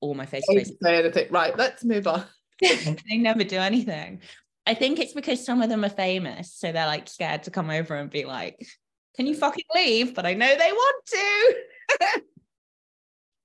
all 0.00 0.14
my 0.14 0.26
face 0.26 0.44
to 0.46 0.54
Don't 0.54 0.64
face. 0.64 0.76
say 0.82 0.98
anything 0.98 1.26
right 1.30 1.56
let's 1.56 1.84
move 1.84 2.06
on 2.06 2.24
They 2.60 3.16
never 3.18 3.44
do 3.44 3.56
anything. 3.56 4.20
I 4.66 4.74
think 4.74 4.98
it's 4.98 5.12
because 5.12 5.44
some 5.44 5.62
of 5.62 5.68
them 5.70 5.84
are 5.84 5.88
famous, 5.88 6.52
so 6.52 6.72
they're 6.72 6.86
like 6.86 7.08
scared 7.08 7.44
to 7.44 7.50
come 7.50 7.70
over 7.70 7.94
and 7.94 8.10
be 8.10 8.24
like, 8.24 8.58
"Can 9.16 9.26
you 9.26 9.34
fucking 9.34 9.64
leave?" 9.74 10.14
But 10.14 10.26
I 10.26 10.34
know 10.34 10.48
they 10.48 10.72
want 10.72 11.06
to. 11.06 11.56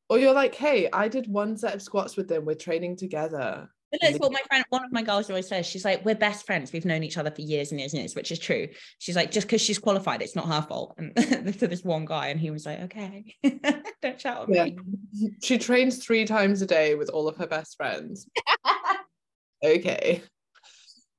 or 0.09 0.19
you're 0.19 0.33
like 0.33 0.53
hey 0.53 0.89
I 0.91 1.07
did 1.07 1.27
one 1.27 1.57
set 1.57 1.73
of 1.73 1.81
squats 1.81 2.15
with 2.15 2.27
them 2.27 2.45
we're 2.45 2.55
training 2.55 2.97
together 2.97 3.69
that's 4.01 4.17
what 4.19 4.31
my 4.31 4.41
friend, 4.47 4.63
one 4.69 4.83
of 4.83 4.91
my 4.91 5.01
girls 5.01 5.29
always 5.29 5.47
says. 5.47 5.65
She's 5.65 5.85
like, 5.85 6.03
we're 6.05 6.15
best 6.15 6.45
friends. 6.45 6.71
We've 6.73 6.85
known 6.85 7.03
each 7.03 7.17
other 7.17 7.31
for 7.31 7.41
years 7.41 7.71
and 7.71 7.79
years 7.79 7.93
and 7.93 8.01
years, 8.01 8.15
which 8.15 8.31
is 8.31 8.39
true. 8.39 8.67
She's 8.99 9.15
like, 9.15 9.31
just 9.31 9.47
because 9.47 9.61
she's 9.61 9.79
qualified, 9.79 10.21
it's 10.21 10.35
not 10.35 10.47
her 10.47 10.61
fault. 10.61 10.95
And 10.97 11.15
to 11.59 11.67
this 11.67 11.83
one 11.83 12.05
guy, 12.05 12.27
and 12.27 12.39
he 12.39 12.51
was 12.51 12.65
like, 12.65 12.79
okay, 12.81 13.35
don't 14.01 14.19
shout 14.19 14.49
at 14.49 14.55
Yeah. 14.55 14.63
me. 14.65 14.77
she 15.41 15.57
trains 15.57 16.03
three 16.03 16.25
times 16.25 16.61
a 16.61 16.65
day 16.65 16.95
with 16.95 17.09
all 17.09 17.27
of 17.27 17.37
her 17.37 17.47
best 17.47 17.77
friends 17.77 18.27
okay 19.63 20.21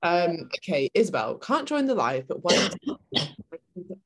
um 0.02 0.50
okay 0.56 0.90
isabel 0.94 1.37
can't 1.37 1.66
join 1.66 1.87
the 1.87 1.94
live 1.94 2.28
but 2.28 2.44
wanted 2.44 2.74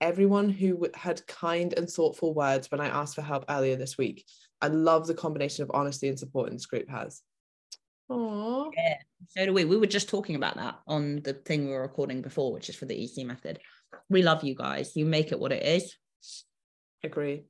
everyone 0.01 0.49
who 0.49 0.87
had 0.95 1.27
kind 1.27 1.75
and 1.77 1.89
thoughtful 1.91 2.35
words 2.35 2.71
when 2.71 2.81
i 2.81 2.87
asked 2.87 3.15
for 3.17 3.23
help 3.23 3.45
earlier 3.49 3.75
this 3.77 3.99
week 3.99 4.25
i 4.63 4.69
love 4.69 5.07
the 5.07 5.15
combination 5.15 5.65
of 5.65 5.71
honesty 5.75 6.09
and 6.09 6.19
support 6.19 6.49
in 6.49 6.55
this 6.55 6.67
group 6.67 6.89
has 6.89 7.23
Aww. 8.11 8.71
So 9.29 9.45
do 9.47 9.53
we. 9.53 9.65
We 9.65 9.77
were 9.77 9.87
just 9.87 10.09
talking 10.09 10.37
about 10.37 10.57
that 10.57 10.79
on 10.87 11.21
the 11.23 11.35
thing 11.35 11.67
we 11.67 11.73
were 11.73 11.83
recording 11.83 12.23
before, 12.23 12.53
which 12.53 12.69
is 12.69 12.77
for 12.77 12.87
the 12.87 13.03
EC 13.05 13.27
method. 13.27 13.59
We 14.09 14.23
love 14.23 14.45
you 14.45 14.55
guys. 14.55 14.97
You 14.97 15.05
make 15.05 15.33
it 15.33 15.39
what 15.41 15.53
it 15.53 15.63
is. 15.65 15.97
agree 17.05 17.45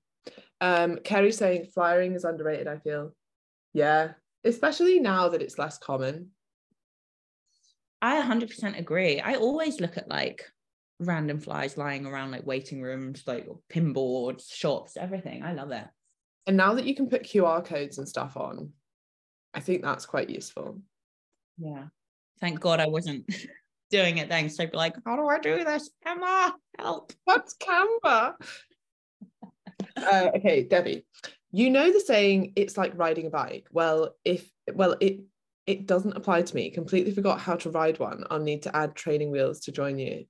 um 0.61 0.97
kerry 1.05 1.33
saying 1.33 1.65
flyering 1.73 2.13
is 2.15 2.25
underrated 2.25 2.69
i 2.69 2.77
feel 2.79 3.15
yeah 3.73 4.13
especially 4.45 4.99
now 4.99 5.29
that 5.31 5.41
it's 5.41 5.59
less 5.59 5.79
common 5.79 6.31
I 8.01 8.23
100% 8.23 8.79
agree. 8.79 9.21
I 9.21 9.35
always 9.35 9.81
look 9.81 9.97
at 9.97 10.09
like 10.09 10.45
random 11.01 11.41
flies 11.41 11.77
lying 11.77 12.07
around 12.07 12.31
like 12.31 12.47
waiting 12.47 12.81
rooms, 12.81 13.25
like 13.27 13.49
pin 13.69 13.93
boards, 13.93 14.49
shops, 14.55 14.97
everything. 14.97 15.43
I 15.43 15.53
love 15.53 15.73
it. 15.73 15.85
and 16.47 16.57
now 16.57 16.75
that 16.75 16.85
you 16.85 16.95
can 16.95 17.09
put 17.09 17.25
qr 17.25 17.65
codes 17.65 17.99
and 17.99 18.09
stuff 18.09 18.37
on 18.37 18.71
i 19.55 19.61
think 19.61 19.83
that's 19.83 20.07
quite 20.07 20.31
useful 20.31 20.81
Yeah. 21.59 21.85
Thank 22.41 22.61
God 22.61 22.79
I 22.79 22.87
wasn't 22.87 23.29
doing 23.91 24.19
it 24.19 24.29
then. 24.29 24.49
So 24.49 24.63
I'd 24.63 24.71
be 24.71 24.77
like, 24.77 24.95
how 25.05 25.17
do 25.17 25.27
I 25.27 25.41
do 25.41 25.65
this? 25.65 25.91
Emma, 26.07 26.55
help. 26.79 27.13
What's 27.25 27.57
Canva? 27.57 28.35
uh, 29.97 30.31
okay, 30.37 30.63
Debbie, 30.63 31.05
you 31.51 31.71
know 31.71 31.93
the 31.93 32.01
saying 32.01 32.53
"it's 32.55 32.77
like 32.77 32.93
riding 32.97 33.27
a 33.27 33.31
bike." 33.31 33.67
Well, 33.73 34.15
if 34.25 34.49
well, 34.73 34.95
it 35.01 35.21
it 35.67 35.87
doesn't 35.87 36.17
apply 36.17 36.43
to 36.43 36.55
me. 36.55 36.71
Completely 36.71 37.13
forgot 37.13 37.41
how 37.41 37.57
to 37.57 37.71
ride 37.71 37.99
one. 37.99 38.25
I'll 38.31 38.39
need 38.39 38.63
to 38.63 38.77
add 38.77 38.95
training 38.95 39.33
wheels 39.33 39.61
to 39.61 39.73
join 39.73 39.99
you. 39.99 40.27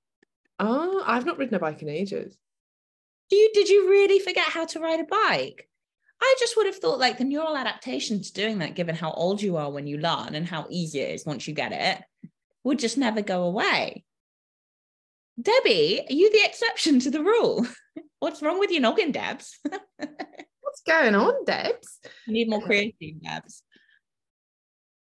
Oh, 0.59 1.03
I've 1.07 1.27
not 1.27 1.37
ridden 1.39 1.55
a 1.55 1.59
bike 1.59 1.83
in 1.83 1.91
ages. 1.91 2.39
Do 3.29 3.37
you 3.37 3.51
did 3.53 3.69
you 3.69 3.91
really 3.91 4.19
forget 4.19 4.47
how 4.49 4.65
to 4.65 4.81
ride 4.81 5.01
a 5.01 5.05
bike? 5.05 5.68
I 6.21 6.35
just 6.39 6.57
would 6.57 6.67
have 6.67 6.77
thought 6.77 6.99
like 6.99 7.19
the 7.19 7.25
neural 7.25 7.57
adaptation 7.57 8.23
to 8.23 8.33
doing 8.33 8.59
that, 8.59 8.75
given 8.75 8.95
how 8.95 9.13
old 9.13 9.41
you 9.41 9.57
are 9.57 9.71
when 9.71 9.87
you 9.87 9.99
learn 9.99 10.35
and 10.35 10.47
how 10.47 10.67
easy 10.71 11.01
it 11.01 11.15
is 11.15 11.27
once 11.27 11.47
you 11.47 11.55
get 11.55 11.73
it, 11.73 12.31
would 12.65 12.79
just 12.79 12.99
never 12.99 13.23
go 13.23 13.45
away. 13.45 14.05
Debbie, 15.41 16.01
are 16.09 16.13
you 16.13 16.33
the 16.33 16.45
exception 16.45 16.99
to 17.01 17.11
the 17.11 17.23
rule? 17.23 17.67
What's 18.19 18.43
wrong 18.43 18.59
with 18.59 18.71
your 18.73 18.81
noggin, 18.81 19.13
Debs? 19.13 19.59
What's 19.97 20.83
going 20.87 21.15
on, 21.15 21.45
Debs? 21.45 22.01
you 22.27 22.33
need 22.33 22.51
more 22.51 22.61
creatine, 22.61 23.23
Debs. 23.23 23.63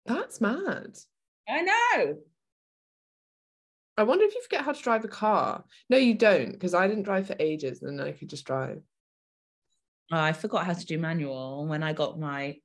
That's 0.05 0.41
mad. 0.41 0.97
I 1.49 1.63
know. 1.63 2.17
I 3.97 4.03
wonder 4.03 4.25
if 4.25 4.35
you 4.35 4.43
forget 4.43 4.65
how 4.65 4.73
to 4.73 4.83
drive 4.83 5.05
a 5.05 5.09
car. 5.09 5.65
No, 5.89 5.97
you 5.97 6.15
don't, 6.15 6.53
because 6.53 6.75
I 6.75 6.89
didn't 6.89 7.05
drive 7.05 7.29
for 7.29 7.37
ages 7.39 7.83
and 7.83 7.99
then 7.99 8.07
I 8.07 8.13
could 8.13 8.29
just 8.29 8.45
drive. 8.45 8.83
Oh, 10.13 10.19
I 10.19 10.33
forgot 10.33 10.67
how 10.67 10.73
to 10.73 10.87
do 10.87 10.99
manual 10.99 11.67
when 11.67 11.83
I 11.83 11.93
got 11.93 12.19
my 12.19 12.57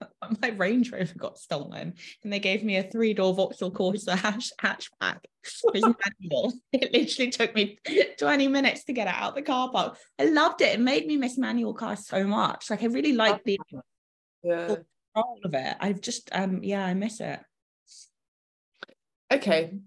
my 0.42 0.48
Range 0.48 0.90
Rover 0.90 1.14
got 1.16 1.38
stolen, 1.38 1.94
and 2.22 2.32
they 2.32 2.38
gave 2.38 2.64
me 2.64 2.76
a 2.76 2.82
three 2.82 3.12
door 3.14 3.34
Vauxhall 3.34 3.70
Corsa 3.70 4.16
hash, 4.16 4.50
hatchback. 4.60 5.18
It 5.64 5.72
was 5.74 5.82
manual. 5.82 6.52
It 6.72 6.92
literally 6.92 7.30
took 7.30 7.54
me 7.54 7.78
twenty 8.18 8.48
minutes 8.48 8.84
to 8.84 8.92
get 8.92 9.06
it 9.06 9.14
out 9.14 9.30
of 9.30 9.34
the 9.34 9.42
car 9.42 9.70
park. 9.70 9.98
I 10.18 10.24
loved 10.24 10.62
it. 10.62 10.74
It 10.74 10.80
made 10.80 11.06
me 11.06 11.16
miss 11.16 11.36
manual 11.36 11.74
cars 11.74 12.06
so 12.06 12.24
much. 12.24 12.70
Like 12.70 12.82
I 12.82 12.86
really 12.86 13.12
liked 13.12 13.44
the 13.44 13.60
Yeah. 14.42 14.66
control 14.66 15.38
of 15.44 15.54
it. 15.54 15.76
I've 15.78 16.00
just 16.00 16.30
um 16.32 16.62
yeah, 16.62 16.84
I 16.84 16.94
miss 16.94 17.20
it. 17.20 17.40
Okay. 19.30 19.78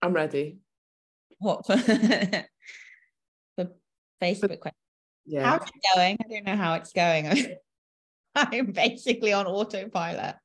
I'm 0.00 0.12
ready. 0.12 0.58
What 1.38 1.66
for, 1.66 1.76
for 1.76 3.68
Facebook 4.22 4.60
question? 4.60 4.87
Yeah. 5.28 5.44
How's 5.58 5.68
it 5.68 5.94
going? 5.94 6.16
I 6.24 6.28
don't 6.28 6.44
know 6.46 6.56
how 6.56 6.74
it's 6.74 6.92
going. 6.92 7.56
I'm 8.34 8.66
basically 8.72 9.32
on 9.32 9.46
autopilot. 9.46 10.36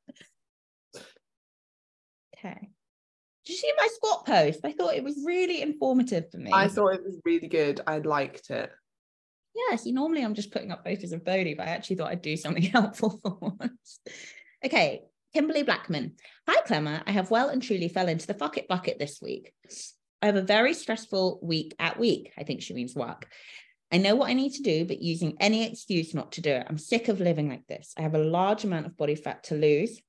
Okay. 2.37 2.69
Did 3.45 3.51
you 3.53 3.55
see 3.55 3.73
my 3.77 3.87
squat 3.93 4.25
post? 4.25 4.59
I 4.63 4.71
thought 4.73 4.95
it 4.95 5.03
was 5.03 5.21
really 5.25 5.61
informative 5.61 6.29
for 6.31 6.37
me. 6.37 6.51
I 6.53 6.67
thought 6.67 6.95
it 6.95 7.03
was 7.03 7.17
really 7.25 7.47
good. 7.47 7.81
I 7.87 7.99
liked 7.99 8.49
it. 8.49 8.71
yeah, 9.53 9.75
see, 9.75 9.91
normally 9.91 10.23
I'm 10.23 10.33
just 10.33 10.51
putting 10.51 10.71
up 10.71 10.83
photos 10.83 11.11
of 11.11 11.25
Bodhi, 11.25 11.53
but 11.53 11.67
I 11.67 11.71
actually 11.71 11.97
thought 11.97 12.11
I'd 12.11 12.21
do 12.21 12.37
something 12.37 12.63
helpful 12.71 13.19
for 13.21 13.37
once. 13.41 13.99
Okay, 14.65 15.03
Kimberly 15.33 15.63
Blackman. 15.63 16.13
Hi, 16.47 16.61
Clemmer. 16.61 17.01
I 17.05 17.11
have 17.11 17.31
well 17.31 17.49
and 17.49 17.61
truly 17.61 17.89
fell 17.89 18.07
into 18.07 18.27
the 18.27 18.33
fuck 18.33 18.57
it 18.57 18.67
bucket 18.67 18.97
this 18.99 19.19
week. 19.21 19.53
I 20.21 20.27
have 20.27 20.35
a 20.37 20.41
very 20.41 20.73
stressful 20.73 21.39
week 21.43 21.75
at 21.79 21.99
week. 21.99 22.31
I 22.37 22.43
think 22.43 22.61
she 22.61 22.73
means 22.73 22.95
work. 22.95 23.27
I 23.93 23.97
know 23.97 24.15
what 24.15 24.29
I 24.31 24.33
need 24.33 24.53
to 24.53 24.63
do, 24.63 24.85
but 24.85 25.03
using 25.03 25.37
any 25.39 25.69
excuse 25.69 26.15
not 26.15 26.31
to 26.31 26.41
do 26.41 26.49
it. 26.49 26.65
I'm 26.67 26.79
sick 26.79 27.09
of 27.09 27.19
living 27.19 27.47
like 27.47 27.67
this. 27.67 27.93
I 27.95 28.01
have 28.01 28.15
a 28.15 28.23
large 28.23 28.63
amount 28.63 28.87
of 28.87 28.97
body 28.97 29.13
fat 29.13 29.43
to 29.45 29.55
lose, 29.55 30.01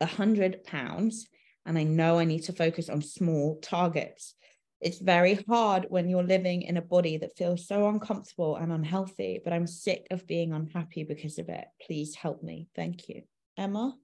a 0.00 0.06
hundred 0.06 0.64
pounds, 0.64 1.28
and 1.66 1.76
I 1.76 1.82
know 1.82 2.18
I 2.18 2.24
need 2.24 2.44
to 2.44 2.54
focus 2.54 2.88
on 2.88 3.02
small 3.02 3.60
targets. 3.60 4.34
It's 4.80 4.98
very 4.98 5.34
hard 5.46 5.86
when 5.90 6.08
you're 6.08 6.22
living 6.22 6.62
in 6.62 6.78
a 6.78 6.82
body 6.82 7.18
that 7.18 7.36
feels 7.36 7.68
so 7.68 7.86
uncomfortable 7.86 8.56
and 8.56 8.72
unhealthy, 8.72 9.40
but 9.44 9.52
I'm 9.52 9.66
sick 9.66 10.06
of 10.10 10.26
being 10.26 10.54
unhappy 10.54 11.04
because 11.04 11.38
of 11.38 11.50
it. 11.50 11.66
Please 11.86 12.14
help 12.14 12.42
me. 12.42 12.68
Thank 12.74 13.10
you. 13.10 13.22
Emma? 13.58 13.94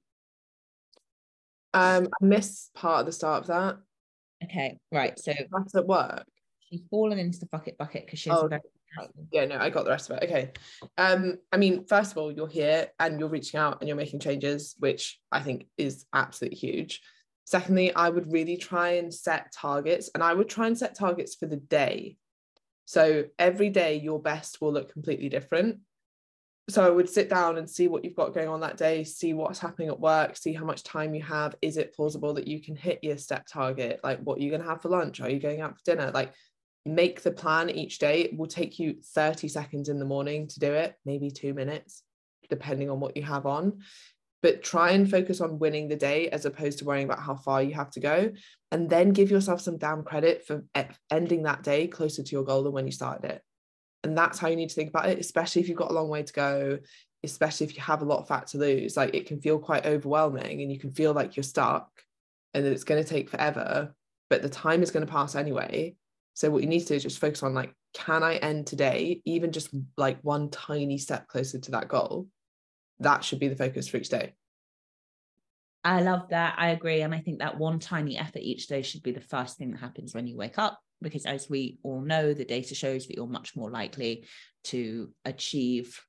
Um, 1.72 2.08
I 2.20 2.24
missed 2.24 2.74
part 2.74 3.00
of 3.00 3.06
the 3.06 3.12
start 3.12 3.42
of 3.42 3.46
that. 3.48 3.76
Okay, 4.44 4.76
right. 4.90 5.18
So 5.18 5.32
That's 5.50 5.74
at 5.76 5.86
work. 5.86 6.24
she's 6.68 6.82
fallen 6.90 7.18
into 7.18 7.38
the 7.38 7.46
bucket 7.46 7.78
bucket 7.78 8.04
because 8.04 8.18
she's 8.18 8.32
Oh, 8.34 8.48
very 8.48 8.60
Yeah, 9.30 9.46
no, 9.46 9.58
I 9.58 9.70
got 9.70 9.84
the 9.84 9.90
rest 9.90 10.10
of 10.10 10.18
it. 10.18 10.24
Okay. 10.24 10.52
Um, 10.98 11.38
I 11.52 11.56
mean, 11.56 11.86
first 11.86 12.12
of 12.12 12.18
all, 12.18 12.32
you're 12.32 12.48
here 12.48 12.88
and 12.98 13.18
you're 13.18 13.28
reaching 13.28 13.58
out 13.58 13.78
and 13.80 13.88
you're 13.88 13.96
making 13.96 14.20
changes, 14.20 14.74
which 14.78 15.20
I 15.30 15.40
think 15.40 15.66
is 15.78 16.04
absolutely 16.12 16.58
huge. 16.58 17.00
Secondly, 17.44 17.94
I 17.94 18.08
would 18.08 18.32
really 18.32 18.56
try 18.56 18.90
and 18.92 19.12
set 19.12 19.52
targets 19.52 20.10
and 20.14 20.22
I 20.22 20.34
would 20.34 20.48
try 20.48 20.66
and 20.66 20.78
set 20.78 20.96
targets 20.96 21.34
for 21.34 21.46
the 21.46 21.56
day. 21.56 22.16
So 22.84 23.24
every 23.38 23.70
day 23.70 23.96
your 23.96 24.20
best 24.20 24.60
will 24.60 24.72
look 24.72 24.92
completely 24.92 25.28
different. 25.28 25.78
So 26.70 26.84
I 26.86 26.90
would 26.90 27.08
sit 27.08 27.28
down 27.28 27.58
and 27.58 27.68
see 27.68 27.88
what 27.88 28.04
you've 28.04 28.14
got 28.14 28.34
going 28.34 28.48
on 28.48 28.60
that 28.60 28.76
day, 28.76 29.02
see 29.02 29.34
what's 29.34 29.58
happening 29.58 29.88
at 29.88 29.98
work, 29.98 30.36
see 30.36 30.52
how 30.52 30.64
much 30.64 30.84
time 30.84 31.14
you 31.14 31.22
have. 31.22 31.56
Is 31.60 31.76
it 31.76 31.94
plausible 31.94 32.34
that 32.34 32.46
you 32.46 32.62
can 32.62 32.76
hit 32.76 33.00
your 33.02 33.18
step 33.18 33.46
target? 33.46 34.00
Like, 34.04 34.20
what 34.20 34.38
are 34.38 34.42
you 34.42 34.50
going 34.50 34.62
to 34.62 34.68
have 34.68 34.80
for 34.80 34.88
lunch? 34.88 35.20
Are 35.20 35.28
you 35.28 35.40
going 35.40 35.60
out 35.60 35.76
for 35.76 35.82
dinner? 35.84 36.12
Like, 36.12 36.32
make 36.84 37.22
the 37.22 37.30
plan 37.30 37.70
each 37.70 37.98
day. 37.98 38.22
It 38.22 38.36
will 38.36 38.46
take 38.46 38.78
you 38.78 38.96
30 39.14 39.48
seconds 39.48 39.88
in 39.88 39.98
the 39.98 40.04
morning 40.04 40.48
to 40.48 40.60
do 40.60 40.72
it, 40.72 40.94
maybe 41.04 41.30
two 41.30 41.54
minutes, 41.54 42.02
depending 42.48 42.90
on 42.90 43.00
what 43.00 43.16
you 43.16 43.22
have 43.22 43.46
on. 43.46 43.80
But 44.42 44.64
try 44.64 44.90
and 44.90 45.08
focus 45.08 45.40
on 45.40 45.60
winning 45.60 45.86
the 45.86 45.96
day 45.96 46.28
as 46.30 46.44
opposed 46.44 46.80
to 46.80 46.84
worrying 46.84 47.04
about 47.04 47.22
how 47.22 47.36
far 47.36 47.62
you 47.62 47.74
have 47.74 47.90
to 47.92 48.00
go. 48.00 48.32
And 48.72 48.90
then 48.90 49.12
give 49.12 49.30
yourself 49.30 49.60
some 49.60 49.78
damn 49.78 50.02
credit 50.02 50.44
for 50.44 50.64
ending 51.10 51.44
that 51.44 51.62
day 51.62 51.86
closer 51.86 52.24
to 52.24 52.32
your 52.32 52.42
goal 52.42 52.64
than 52.64 52.72
when 52.72 52.86
you 52.86 52.92
started 52.92 53.30
it. 53.30 53.42
And 54.02 54.18
that's 54.18 54.40
how 54.40 54.48
you 54.48 54.56
need 54.56 54.70
to 54.70 54.74
think 54.74 54.90
about 54.90 55.08
it, 55.08 55.20
especially 55.20 55.62
if 55.62 55.68
you've 55.68 55.78
got 55.78 55.92
a 55.92 55.94
long 55.94 56.08
way 56.08 56.24
to 56.24 56.32
go, 56.32 56.78
especially 57.22 57.66
if 57.66 57.76
you 57.76 57.82
have 57.82 58.02
a 58.02 58.04
lot 58.04 58.18
of 58.18 58.26
fat 58.26 58.48
to 58.48 58.58
lose. 58.58 58.96
Like 58.96 59.14
it 59.14 59.26
can 59.26 59.40
feel 59.40 59.60
quite 59.60 59.86
overwhelming 59.86 60.60
and 60.60 60.72
you 60.72 60.78
can 60.80 60.90
feel 60.90 61.12
like 61.12 61.36
you're 61.36 61.44
stuck 61.44 61.88
and 62.52 62.64
that 62.64 62.72
it's 62.72 62.82
going 62.82 63.00
to 63.00 63.08
take 63.08 63.30
forever, 63.30 63.94
but 64.28 64.42
the 64.42 64.48
time 64.48 64.82
is 64.82 64.90
going 64.90 65.06
to 65.06 65.12
pass 65.12 65.36
anyway. 65.36 65.94
So 66.34 66.50
what 66.50 66.62
you 66.62 66.68
need 66.68 66.80
to 66.80 66.86
do 66.86 66.94
is 66.94 67.02
just 67.02 67.18
focus 67.18 67.42
on 67.42 67.54
like, 67.54 67.74
can 67.94 68.22
I 68.22 68.36
end 68.36 68.66
today, 68.66 69.20
even 69.24 69.52
just 69.52 69.70
like 69.96 70.18
one 70.22 70.50
tiny 70.50 70.98
step 70.98 71.28
closer 71.28 71.58
to 71.58 71.70
that 71.72 71.88
goal? 71.88 72.28
That 73.00 73.22
should 73.24 73.38
be 73.38 73.48
the 73.48 73.56
focus 73.56 73.88
for 73.88 73.98
each 73.98 74.08
day. 74.08 74.34
I 75.84 76.00
love 76.02 76.28
that. 76.30 76.54
I 76.58 76.70
agree. 76.70 77.02
And 77.02 77.14
I 77.14 77.20
think 77.20 77.40
that 77.40 77.58
one 77.58 77.80
tiny 77.80 78.16
effort 78.16 78.38
each 78.42 78.68
day 78.68 78.82
should 78.82 79.02
be 79.02 79.10
the 79.10 79.20
first 79.20 79.58
thing 79.58 79.72
that 79.72 79.80
happens 79.80 80.14
when 80.14 80.26
you 80.26 80.36
wake 80.36 80.58
up. 80.58 80.78
Because 81.00 81.26
as 81.26 81.50
we 81.50 81.78
all 81.82 82.00
know, 82.00 82.32
the 82.32 82.44
data 82.44 82.74
shows 82.74 83.06
that 83.06 83.16
you're 83.16 83.26
much 83.26 83.56
more 83.56 83.70
likely 83.70 84.26
to 84.64 85.10
achieve 85.24 86.00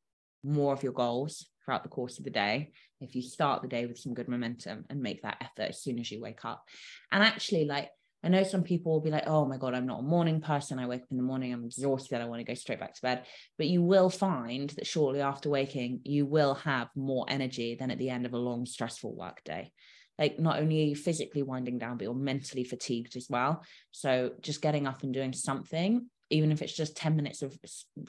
more 0.43 0.73
of 0.73 0.83
your 0.83 0.93
goals 0.93 1.47
throughout 1.65 1.81
the 1.81 1.89
course 1.89 2.19
of 2.19 2.25
the 2.25 2.29
day 2.29 2.71
if 3.01 3.15
you 3.15 3.21
start 3.21 3.61
the 3.61 3.67
day 3.67 3.85
with 3.85 3.97
some 3.97 4.13
good 4.13 4.27
momentum 4.27 4.85
and 4.89 5.01
make 5.01 5.23
that 5.23 5.37
effort 5.41 5.69
as 5.69 5.81
soon 5.81 5.99
as 5.99 6.11
you 6.11 6.21
wake 6.21 6.45
up. 6.45 6.63
And 7.11 7.23
actually, 7.23 7.65
like, 7.65 7.89
I 8.23 8.29
know 8.29 8.43
some 8.43 8.63
people 8.63 8.93
will 8.93 9.01
be 9.01 9.09
like, 9.09 9.27
oh 9.27 9.45
my 9.45 9.57
God, 9.57 9.73
I'm 9.73 9.85
not 9.85 9.99
a 9.99 10.03
morning 10.03 10.39
person. 10.39 10.79
I 10.79 10.87
wake 10.87 11.01
up 11.01 11.11
in 11.11 11.17
the 11.17 11.23
morning, 11.23 11.51
I'm 11.51 11.65
exhausted. 11.65 12.21
I 12.21 12.25
want 12.25 12.39
to 12.39 12.45
go 12.45 12.53
straight 12.53 12.79
back 12.79 12.93
to 12.93 13.01
bed. 13.01 13.25
But 13.57 13.67
you 13.67 13.81
will 13.81 14.09
find 14.09 14.69
that 14.71 14.87
shortly 14.87 15.19
after 15.19 15.49
waking, 15.49 16.01
you 16.05 16.25
will 16.25 16.55
have 16.55 16.87
more 16.95 17.25
energy 17.27 17.75
than 17.75 17.91
at 17.91 17.97
the 17.97 18.09
end 18.09 18.25
of 18.25 18.33
a 18.33 18.37
long, 18.37 18.65
stressful 18.65 19.13
work 19.13 19.43
day. 19.43 19.73
Like, 20.17 20.39
not 20.39 20.59
only 20.59 20.83
are 20.83 20.87
you 20.87 20.95
physically 20.95 21.43
winding 21.43 21.79
down, 21.79 21.97
but 21.97 22.03
you're 22.03 22.13
mentally 22.13 22.63
fatigued 22.63 23.17
as 23.17 23.27
well. 23.29 23.63
So, 23.91 24.31
just 24.41 24.61
getting 24.61 24.87
up 24.87 25.03
and 25.03 25.13
doing 25.13 25.33
something, 25.33 26.07
even 26.29 26.51
if 26.51 26.61
it's 26.61 26.75
just 26.75 26.95
10 26.95 27.15
minutes 27.15 27.41
of 27.41 27.57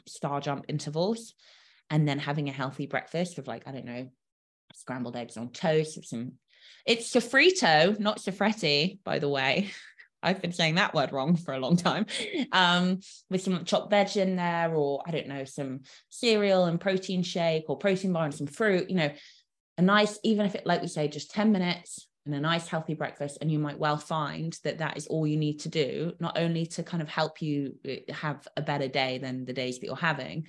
star 0.06 0.40
jump 0.40 0.66
intervals, 0.68 1.34
and 1.90 2.06
then 2.06 2.18
having 2.18 2.48
a 2.48 2.52
healthy 2.52 2.86
breakfast 2.86 3.36
with, 3.36 3.48
like, 3.48 3.66
I 3.66 3.72
don't 3.72 3.86
know, 3.86 4.08
scrambled 4.74 5.16
eggs 5.16 5.36
on 5.36 5.50
toast 5.50 5.98
some. 6.04 6.32
It's 6.86 7.12
sofrito, 7.12 7.98
not 7.98 8.18
sofretti, 8.18 8.98
by 9.04 9.18
the 9.18 9.28
way. 9.28 9.70
I've 10.24 10.42
been 10.42 10.52
saying 10.52 10.76
that 10.76 10.94
word 10.94 11.12
wrong 11.12 11.36
for 11.36 11.54
a 11.54 11.58
long 11.58 11.76
time. 11.76 12.06
Um, 12.52 13.00
with 13.30 13.42
some 13.42 13.64
chopped 13.64 13.90
veg 13.90 14.16
in 14.16 14.36
there, 14.36 14.74
or 14.74 15.02
I 15.06 15.10
don't 15.10 15.28
know, 15.28 15.44
some 15.44 15.80
cereal 16.08 16.64
and 16.64 16.80
protein 16.80 17.22
shake 17.22 17.64
or 17.68 17.76
protein 17.76 18.12
bar 18.12 18.24
and 18.24 18.34
some 18.34 18.46
fruit, 18.46 18.88
you 18.90 18.96
know, 18.96 19.10
a 19.76 19.82
nice, 19.82 20.18
even 20.22 20.46
if 20.46 20.54
it, 20.54 20.66
like 20.66 20.82
we 20.82 20.88
say, 20.88 21.08
just 21.08 21.30
10 21.32 21.52
minutes 21.52 22.06
and 22.26 22.34
a 22.34 22.40
nice 22.40 22.66
healthy 22.68 22.94
breakfast. 22.94 23.38
And 23.40 23.50
you 23.50 23.58
might 23.58 23.78
well 23.78 23.96
find 23.96 24.56
that 24.64 24.78
that 24.78 24.96
is 24.96 25.06
all 25.06 25.26
you 25.26 25.36
need 25.36 25.60
to 25.60 25.68
do, 25.68 26.12
not 26.20 26.38
only 26.38 26.66
to 26.66 26.82
kind 26.82 27.02
of 27.02 27.08
help 27.08 27.42
you 27.42 27.74
uh, 27.88 28.12
have 28.12 28.46
a 28.56 28.62
better 28.62 28.88
day 28.88 29.18
than 29.18 29.44
the 29.44 29.52
days 29.52 29.78
that 29.78 29.86
you're 29.86 29.96
having, 29.96 30.46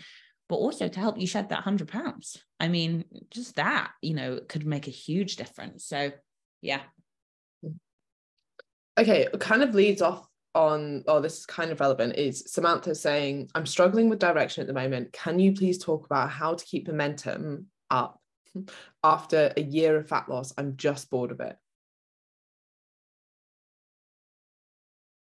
but 0.48 0.56
also 0.56 0.88
to 0.88 1.00
help 1.00 1.20
you 1.20 1.28
shed 1.28 1.50
that 1.50 1.66
100 1.66 1.88
pounds. 1.88 2.38
I 2.60 2.68
mean, 2.68 3.06
just 3.32 3.56
that, 3.56 3.92
you 4.02 4.14
know, 4.14 4.40
could 4.48 4.66
make 4.66 4.88
a 4.88 4.92
huge 4.92 5.36
difference. 5.38 5.86
So, 5.86 6.12
yeah, 6.62 6.82
Okay, 8.98 9.24
it 9.24 9.40
kind 9.40 9.62
of 9.62 9.76
leads 9.76 10.02
off 10.02 10.28
on, 10.54 11.04
oh, 11.08 11.20
this 11.20 11.40
is 11.40 11.46
kind 11.46 11.72
of 11.72 11.80
relevant, 11.82 12.16
is 12.16 12.46
Samantha 12.48 12.96
saying, 12.96 13.50
I'm 13.54 13.66
struggling 13.66 14.10
with 14.10 14.20
direction 14.20 14.62
at 14.62 14.68
the 14.68 14.74
moment. 14.74 15.12
Can 15.12 15.38
you 15.38 15.54
please 15.54 15.78
talk 15.78 16.06
about 16.06 16.30
how 16.30 16.54
to 16.54 16.66
keep 16.66 16.88
momentum 16.88 17.68
up 17.92 18.22
after 19.04 19.52
a 19.58 19.62
year 19.62 19.98
of 19.98 20.08
fat 20.08 20.30
loss? 20.30 20.54
I'm 20.58 20.78
just 20.78 21.10
bored 21.10 21.32
of 21.32 21.40
it. 21.42 21.58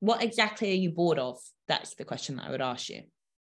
what 0.01 0.21
exactly 0.21 0.69
are 0.73 0.75
you 0.75 0.91
bored 0.91 1.21
of? 1.21 1.39
That's 1.69 1.95
the 1.95 2.05
question 2.05 2.35
that 2.35 2.47
I 2.47 2.51
would 2.51 2.61
ask 2.61 2.89
you. 2.89 3.03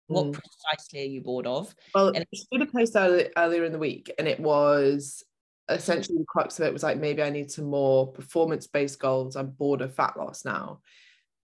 What 0.08 0.26
Mm. 0.26 0.34
precisely 0.34 1.02
are 1.02 1.06
you 1.12 1.22
bored 1.22 1.46
of? 1.46 1.72
Well, 1.94 2.08
And- 2.08 2.26
she 2.34 2.46
did 2.52 2.68
a 2.68 2.72
post 2.72 2.94
early, 2.96 3.30
earlier 3.38 3.64
in 3.64 3.72
the 3.72 3.78
week, 3.78 4.12
and 4.18 4.28
it 4.28 4.40
was 4.40 5.24
Mm-hmm. 5.70 5.78
essentially 5.78 6.18
the 6.18 6.26
crux 6.26 6.60
of 6.60 6.66
it 6.66 6.74
was 6.74 6.84
like 6.84 6.98
maybe 6.98 7.22
I 7.22 7.30
need 7.30 7.52
some 7.52 7.66
more 7.66 8.12
performance 8.12 8.68
based 8.68 9.00
goals. 9.00 9.36
I'm 9.36 9.52
bored 9.52 9.82
of 9.82 9.96
fat 9.96 10.18
loss 10.18 10.46
now. 10.46 10.80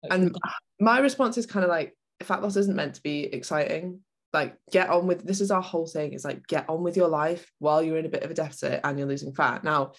And 0.09 0.37
my 0.81 0.99
response 0.99 1.39
is 1.39 1.47
kind 1.47 1.65
of 1.65 1.71
like 1.71 1.97
fat 2.23 2.43
loss 2.43 2.57
isn't 2.57 2.77
meant 2.77 2.95
to 2.95 3.03
be 3.03 3.25
exciting. 3.25 4.01
Like 4.33 4.57
get 4.71 4.89
on 4.89 5.07
with 5.07 5.27
this 5.27 5.41
is 5.41 5.51
our 5.51 5.63
whole 5.63 5.87
thing. 5.87 6.13
It's 6.13 6.25
like 6.25 6.47
get 6.47 6.69
on 6.69 6.83
with 6.83 6.97
your 6.97 7.09
life 7.09 7.51
while 7.59 7.83
you're 7.83 7.99
in 7.99 8.07
a 8.07 8.11
bit 8.11 8.23
of 8.23 8.31
a 8.31 8.35
deficit 8.35 8.81
and 8.85 8.99
you're 8.99 9.09
losing 9.09 9.35
fat. 9.35 9.65
Now, 9.65 9.93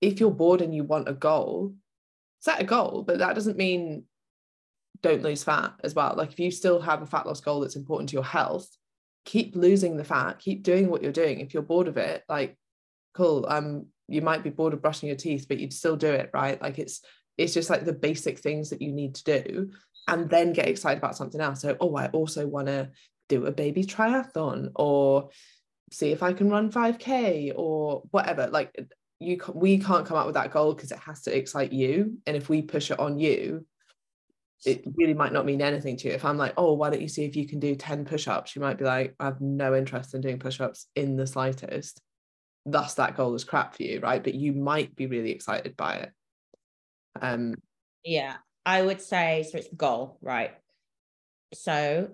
if 0.00 0.20
you're 0.20 0.30
bored 0.30 0.62
and 0.62 0.74
you 0.74 0.84
want 0.84 1.08
a 1.08 1.12
goal, 1.12 1.74
set 2.40 2.60
a 2.60 2.64
goal, 2.64 3.04
but 3.06 3.18
that 3.18 3.34
doesn't 3.34 3.56
mean 3.56 4.04
don't 5.02 5.22
lose 5.22 5.42
fat 5.42 5.74
as 5.82 5.94
well. 5.94 6.14
Like 6.16 6.32
if 6.32 6.38
you 6.38 6.50
still 6.50 6.80
have 6.80 7.02
a 7.02 7.06
fat 7.06 7.26
loss 7.26 7.40
goal 7.40 7.60
that's 7.60 7.76
important 7.76 8.10
to 8.10 8.14
your 8.14 8.24
health, 8.24 8.68
keep 9.24 9.56
losing 9.56 9.96
the 9.96 10.04
fat, 10.04 10.38
keep 10.38 10.62
doing 10.62 10.88
what 10.88 11.02
you're 11.02 11.12
doing. 11.12 11.40
If 11.40 11.54
you're 11.54 11.62
bored 11.62 11.88
of 11.88 11.96
it, 11.96 12.22
like 12.28 12.56
cool. 13.14 13.46
Um, 13.48 13.86
you 14.08 14.22
might 14.22 14.42
be 14.42 14.50
bored 14.50 14.74
of 14.74 14.82
brushing 14.82 15.08
your 15.08 15.16
teeth, 15.16 15.46
but 15.48 15.58
you'd 15.58 15.72
still 15.72 15.96
do 15.96 16.08
it, 16.08 16.30
right? 16.32 16.60
Like 16.60 16.78
it's 16.78 17.00
it's 17.38 17.54
just 17.54 17.70
like 17.70 17.84
the 17.84 17.92
basic 17.92 18.38
things 18.38 18.70
that 18.70 18.82
you 18.82 18.92
need 18.92 19.14
to 19.14 19.42
do 19.42 19.70
and 20.08 20.28
then 20.28 20.52
get 20.52 20.68
excited 20.68 20.98
about 20.98 21.16
something 21.16 21.40
else. 21.40 21.62
So, 21.62 21.76
oh, 21.80 21.96
I 21.96 22.08
also 22.08 22.46
want 22.46 22.66
to 22.66 22.90
do 23.28 23.46
a 23.46 23.52
baby 23.52 23.84
triathlon 23.84 24.72
or 24.74 25.30
see 25.92 26.10
if 26.10 26.22
I 26.22 26.32
can 26.32 26.50
run 26.50 26.70
5k 26.70 27.52
or 27.56 28.02
whatever. 28.10 28.48
Like 28.48 28.74
you 29.20 29.40
we 29.54 29.78
can't 29.78 30.06
come 30.06 30.16
up 30.16 30.26
with 30.26 30.34
that 30.34 30.52
goal 30.52 30.74
because 30.74 30.90
it 30.90 30.98
has 30.98 31.22
to 31.22 31.36
excite 31.36 31.72
you. 31.72 32.18
And 32.26 32.36
if 32.36 32.48
we 32.48 32.62
push 32.62 32.90
it 32.90 32.98
on 32.98 33.18
you, 33.18 33.66
it 34.66 34.82
really 34.96 35.14
might 35.14 35.32
not 35.32 35.46
mean 35.46 35.62
anything 35.62 35.96
to 35.98 36.08
you. 36.08 36.14
If 36.14 36.24
I'm 36.24 36.36
like, 36.36 36.54
oh, 36.56 36.74
why 36.74 36.90
don't 36.90 37.00
you 37.00 37.08
see 37.08 37.24
if 37.24 37.36
you 37.36 37.46
can 37.46 37.60
do 37.60 37.74
10 37.74 38.04
push-ups? 38.04 38.54
You 38.54 38.60
might 38.60 38.78
be 38.78 38.84
like, 38.84 39.14
I 39.18 39.26
have 39.26 39.40
no 39.40 39.74
interest 39.74 40.14
in 40.14 40.20
doing 40.20 40.38
push-ups 40.38 40.86
in 40.96 41.16
the 41.16 41.26
slightest. 41.26 42.02
Thus 42.66 42.94
that 42.94 43.16
goal 43.16 43.34
is 43.34 43.44
crap 43.44 43.74
for 43.74 43.82
you, 43.82 44.00
right? 44.00 44.22
But 44.22 44.34
you 44.34 44.52
might 44.52 44.94
be 44.94 45.06
really 45.06 45.30
excited 45.30 45.76
by 45.76 45.94
it. 45.96 46.10
Um 47.20 47.54
yeah, 48.04 48.36
I 48.64 48.82
would 48.82 49.00
say 49.00 49.46
so 49.50 49.58
it's 49.58 49.68
the 49.68 49.76
goal, 49.76 50.18
right? 50.20 50.52
So 51.54 52.10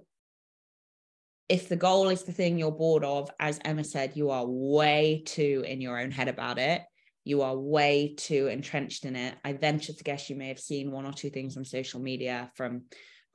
if 1.49 1.68
the 1.68 1.76
goal 1.76 2.09
is 2.09 2.24
the 2.24 2.32
thing 2.32 2.59
you're 2.59 2.72
bored 2.72 3.05
of, 3.05 3.30
as 3.38 3.61
Emma 3.64 3.84
said, 3.84 4.16
you 4.16 4.30
are 4.30 4.44
way 4.47 5.22
too 5.24 5.64
in 5.66 5.80
your 5.80 5.99
own 5.99 6.11
head 6.11 6.28
about 6.28 6.59
it. 6.59 6.82
You 7.24 7.42
are 7.42 7.57
way 7.57 8.14
too 8.16 8.49
entrenched 8.49 9.05
in 9.05 9.16
it. 9.16 9.34
I 9.44 9.53
venture 9.53 9.92
to 9.92 10.05
guess 10.05 10.28
you 10.30 10.36
may 10.36 10.49
have 10.49 10.59
seen 10.59 10.90
one 10.90 11.07
or 11.07 11.12
two 11.12 11.30
things 11.30 11.57
on 11.57 11.64
social 11.64 12.01
media 12.01 12.51
from 12.55 12.82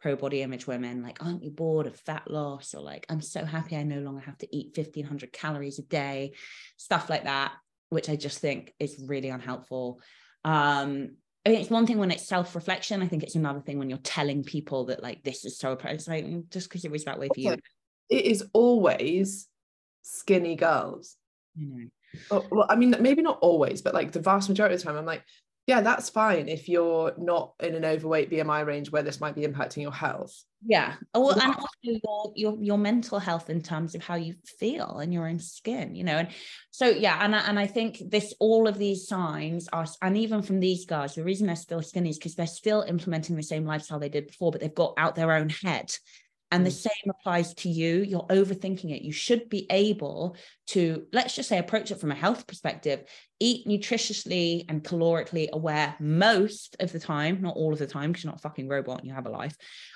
pro 0.02 0.16
body 0.16 0.42
image 0.42 0.68
women 0.68 1.04
like, 1.04 1.24
aren't 1.24 1.44
you 1.44 1.52
bored 1.52 1.88
of 1.88 1.96
fat 2.00 2.30
loss? 2.30 2.74
Or 2.74 2.82
like, 2.82 3.06
I'm 3.10 3.22
so 3.22 3.46
happy 3.46 3.76
I 3.76 3.84
no 3.84 4.00
longer 4.00 4.22
have 4.22 4.38
to 4.40 4.56
eat 4.56 4.76
1500 4.76 5.32
calories 5.32 5.80
a 5.80 5.84
day, 5.84 6.34
stuff 6.78 7.10
like 7.10 7.26
that, 7.26 7.54
which 7.90 8.10
I 8.10 8.16
just 8.16 8.40
think 8.40 8.74
is 8.80 9.04
really 9.06 9.30
unhelpful. 9.30 10.02
Um, 10.44 11.18
I 11.46 11.50
mean, 11.50 11.62
it's 11.62 11.70
one 11.70 11.88
thing 11.88 11.98
when 11.98 12.12
it's 12.12 12.28
self-reflection. 12.28 13.02
I 13.02 13.08
think 13.08 13.24
it's 13.24 13.36
another 13.36 13.62
thing 13.62 13.80
when 13.80 13.90
you're 13.90 14.00
telling 14.00 14.44
people 14.44 14.86
that 14.86 15.02
like 15.02 15.24
this 15.24 15.46
is 15.46 15.58
so 15.58 15.78
it's 15.84 16.08
like 16.08 16.26
just 16.50 16.70
because 16.70 16.86
it 16.86 16.92
was 16.92 17.06
that 17.06 17.20
way 17.20 17.30
for 17.34 17.40
you. 17.40 17.58
It 18.10 18.26
is 18.26 18.44
always 18.54 19.48
skinny 20.02 20.56
girls. 20.56 21.16
Mm-hmm. 21.60 21.86
Oh, 22.30 22.46
well, 22.52 22.68
I 22.70 22.76
mean, 22.76 22.96
maybe 23.00 23.22
not 23.22 23.40
always, 23.42 23.82
but 23.82 23.94
like 23.94 24.12
the 24.12 24.20
vast 24.20 24.50
majority 24.50 24.76
of 24.76 24.82
the 24.82 24.86
time, 24.86 24.98
I'm 24.98 25.06
like, 25.06 25.24
yeah, 25.68 25.82
that's 25.82 26.10
fine 26.10 26.50
if 26.50 26.68
you're 26.68 27.14
not 27.18 27.54
in 27.60 27.76
an 27.76 27.86
overweight 27.86 28.32
BMI 28.32 28.66
range 28.66 28.92
where 28.92 29.04
this 29.04 29.22
might 29.22 29.36
be 29.36 29.44
impacting 29.44 29.84
your 29.84 29.94
health. 29.94 30.44
Yeah. 30.66 30.96
Oh, 31.14 31.22
well, 31.22 31.40
and 31.40 31.54
also 31.56 31.68
your 31.84 32.34
your 32.36 32.58
your 32.62 32.78
mental 32.78 33.20
health 33.20 33.50
in 33.50 33.62
terms 33.62 33.96
of 33.96 34.04
how 34.04 34.16
you 34.16 34.36
feel 34.60 34.98
and 34.98 35.14
your 35.14 35.28
own 35.28 35.40
skin, 35.40 35.96
you 35.96 36.04
know. 36.04 36.18
And 36.18 36.30
so 36.72 36.88
yeah, 36.88 37.20
and 37.22 37.36
I, 37.36 37.40
and 37.48 37.60
I 37.60 37.68
think 37.68 38.02
this 38.10 38.34
all 38.40 38.68
of 38.68 38.78
these 38.78 39.08
signs 39.08 39.68
are, 39.72 39.86
and 40.02 40.18
even 40.18 40.42
from 40.42 40.60
these 40.60 40.86
guys, 40.86 41.16
the 41.16 41.24
reason 41.24 41.48
they're 41.48 41.56
still 41.56 41.82
skinny 41.82 42.10
is 42.10 42.18
because 42.18 42.36
they're 42.36 42.48
still 42.48 42.82
implementing 42.82 43.36
the 43.36 43.44
same 43.44 43.66
lifestyle 43.66 44.00
they 44.00 44.10
did 44.10 44.28
before, 44.28 44.52
but 44.52 44.62
they've 44.62 44.74
got 44.74 44.94
out 44.98 45.16
their 45.16 45.32
own 45.32 45.50
head. 45.50 45.92
And 46.52 46.66
the 46.66 46.70
mm. 46.70 46.74
same 46.74 47.10
applies 47.10 47.54
to 47.56 47.70
you. 47.70 48.04
You're 48.04 48.28
overthinking 48.28 48.94
it. 48.94 49.04
You 49.04 49.14
should 49.14 49.48
be 49.48 49.66
able 49.70 50.36
to, 50.68 51.06
let's 51.14 51.36
just 51.36 51.48
say, 51.48 51.58
approach 51.58 51.92
it 51.92 52.00
from 52.00 52.12
a 52.12 52.16
health 52.16 52.46
perspective, 52.46 53.04
eat 53.40 53.66
nutritiously 53.66 54.66
and 54.68 54.84
calorically 54.84 55.50
aware 55.52 55.96
most 56.00 56.76
of 56.82 56.92
the 56.92 57.00
time, 57.00 57.42
not 57.42 57.56
all 57.56 57.72
of 57.72 57.80
the 57.80 57.88
time, 57.88 58.12
because 58.12 58.26
you're 58.26 58.32
not 58.32 58.40
a 58.40 58.42
fucking 58.42 58.68
robot 58.68 59.00
and 59.00 59.08
you 59.08 59.14
have 59.14 59.28
a 59.28 59.32
life. 59.32 59.56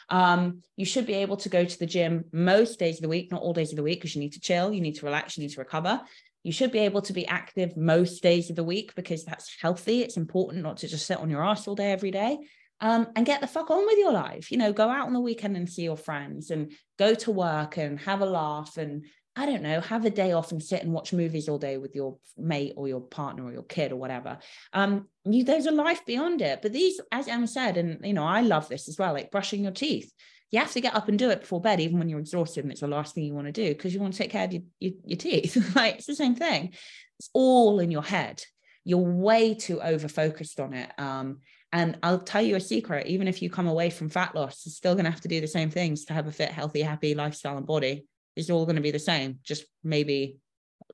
Um, 0.09 0.61
you 0.77 0.85
should 0.85 1.05
be 1.05 1.15
able 1.15 1.37
to 1.37 1.49
go 1.49 1.65
to 1.65 1.79
the 1.79 1.85
gym 1.85 2.25
most 2.31 2.79
days 2.79 2.97
of 2.97 3.01
the 3.01 3.09
week, 3.09 3.31
not 3.31 3.41
all 3.41 3.53
days 3.53 3.71
of 3.71 3.75
the 3.75 3.83
week, 3.83 3.99
because 3.99 4.15
you 4.15 4.21
need 4.21 4.33
to 4.33 4.39
chill, 4.39 4.71
you 4.71 4.81
need 4.81 4.95
to 4.95 5.05
relax, 5.05 5.37
you 5.37 5.43
need 5.43 5.53
to 5.53 5.59
recover. 5.59 6.01
You 6.43 6.51
should 6.51 6.71
be 6.71 6.79
able 6.79 7.01
to 7.01 7.13
be 7.13 7.27
active 7.27 7.75
most 7.75 8.21
days 8.21 8.49
of 8.49 8.55
the 8.55 8.63
week 8.63 8.93
because 8.95 9.25
that's 9.25 9.55
healthy. 9.59 10.03
It's 10.03 10.15
important 10.15 10.63
not 10.63 10.77
to 10.77 10.87
just 10.87 11.05
sit 11.05 11.17
on 11.17 11.29
your 11.29 11.43
ass 11.43 11.67
all 11.67 11.75
day, 11.75 11.91
every 11.91 12.11
day 12.11 12.37
um, 12.81 13.07
and 13.15 13.25
get 13.25 13.41
the 13.41 13.47
fuck 13.47 13.71
on 13.71 13.85
with 13.85 13.97
your 13.97 14.11
life. 14.11 14.51
You 14.51 14.57
know, 14.57 14.73
go 14.73 14.89
out 14.89 15.07
on 15.07 15.13
the 15.13 15.19
weekend 15.19 15.55
and 15.55 15.69
see 15.69 15.83
your 15.83 15.97
friends 15.97 16.51
and 16.51 16.71
go 16.97 17.13
to 17.15 17.31
work 17.31 17.77
and 17.77 17.99
have 18.01 18.21
a 18.21 18.25
laugh 18.25 18.77
and 18.77 19.05
I 19.37 19.45
don't 19.45 19.63
know, 19.63 19.81
have 19.81 20.05
a 20.05 20.09
day 20.09 20.31
off 20.31 20.53
and 20.53 20.63
sit 20.63 20.81
and 20.81 20.93
watch 20.93 21.11
movies 21.11 21.49
all 21.49 21.57
day 21.57 21.77
with 21.77 21.93
your 21.93 22.17
mate 22.37 22.73
or 22.77 22.87
your 22.87 23.01
partner 23.01 23.43
or 23.43 23.51
your 23.51 23.63
kid 23.63 23.91
or 23.91 23.97
whatever. 23.97 24.37
Um, 24.71 25.09
you, 25.25 25.43
there's 25.43 25.65
a 25.65 25.71
life 25.71 26.05
beyond 26.05 26.41
it. 26.41 26.61
But 26.61 26.71
these, 26.71 27.01
as 27.11 27.27
Emma 27.27 27.47
said, 27.47 27.75
and 27.75 28.05
you 28.05 28.13
know, 28.13 28.23
I 28.23 28.41
love 28.41 28.69
this 28.69 28.87
as 28.87 28.97
well, 28.97 29.13
like 29.13 29.31
brushing 29.31 29.63
your 29.63 29.73
teeth. 29.73 30.09
You 30.51 30.59
have 30.59 30.71
to 30.71 30.79
get 30.79 30.95
up 30.95 31.09
and 31.09 31.19
do 31.19 31.31
it 31.31 31.41
before 31.41 31.59
bed, 31.59 31.81
even 31.81 31.99
when 31.99 32.07
you're 32.07 32.19
exhausted 32.19 32.63
and 32.63 32.71
it's 32.71 32.79
the 32.79 32.87
last 32.87 33.13
thing 33.13 33.25
you 33.25 33.33
want 33.33 33.47
to 33.47 33.51
do 33.51 33.73
because 33.73 33.93
you 33.93 33.99
want 33.99 34.13
to 34.13 34.19
take 34.19 34.31
care 34.31 34.45
of 34.45 34.53
your, 34.53 34.61
your, 34.79 34.93
your 35.03 35.17
teeth. 35.17 35.57
like 35.75 35.95
it's 35.95 36.07
the 36.07 36.15
same 36.15 36.35
thing. 36.35 36.73
It's 37.19 37.29
all 37.33 37.79
in 37.81 37.91
your 37.91 38.03
head. 38.03 38.41
You're 38.85 38.99
way 38.99 39.53
too 39.55 39.81
over 39.81 40.07
focused 40.07 40.61
on 40.61 40.73
it. 40.73 40.91
Um, 40.97 41.39
and 41.71 41.97
I'll 42.03 42.19
tell 42.19 42.41
you 42.41 42.55
a 42.55 42.61
secret 42.61 43.07
even 43.07 43.27
if 43.27 43.41
you 43.41 43.49
come 43.49 43.67
away 43.67 43.89
from 43.89 44.09
fat 44.09 44.35
loss, 44.35 44.65
you're 44.65 44.71
still 44.71 44.93
going 44.93 45.05
to 45.05 45.11
have 45.11 45.21
to 45.21 45.27
do 45.27 45.41
the 45.41 45.47
same 45.47 45.69
things 45.69 46.05
to 46.05 46.13
have 46.13 46.27
a 46.27 46.31
fit, 46.31 46.51
healthy, 46.51 46.81
happy 46.81 47.15
lifestyle 47.15 47.57
and 47.57 47.65
body. 47.65 48.05
It's 48.35 48.49
all 48.49 48.65
going 48.65 48.75
to 48.75 48.81
be 48.81 48.91
the 48.91 48.99
same, 48.99 49.39
just 49.43 49.65
maybe 49.83 50.37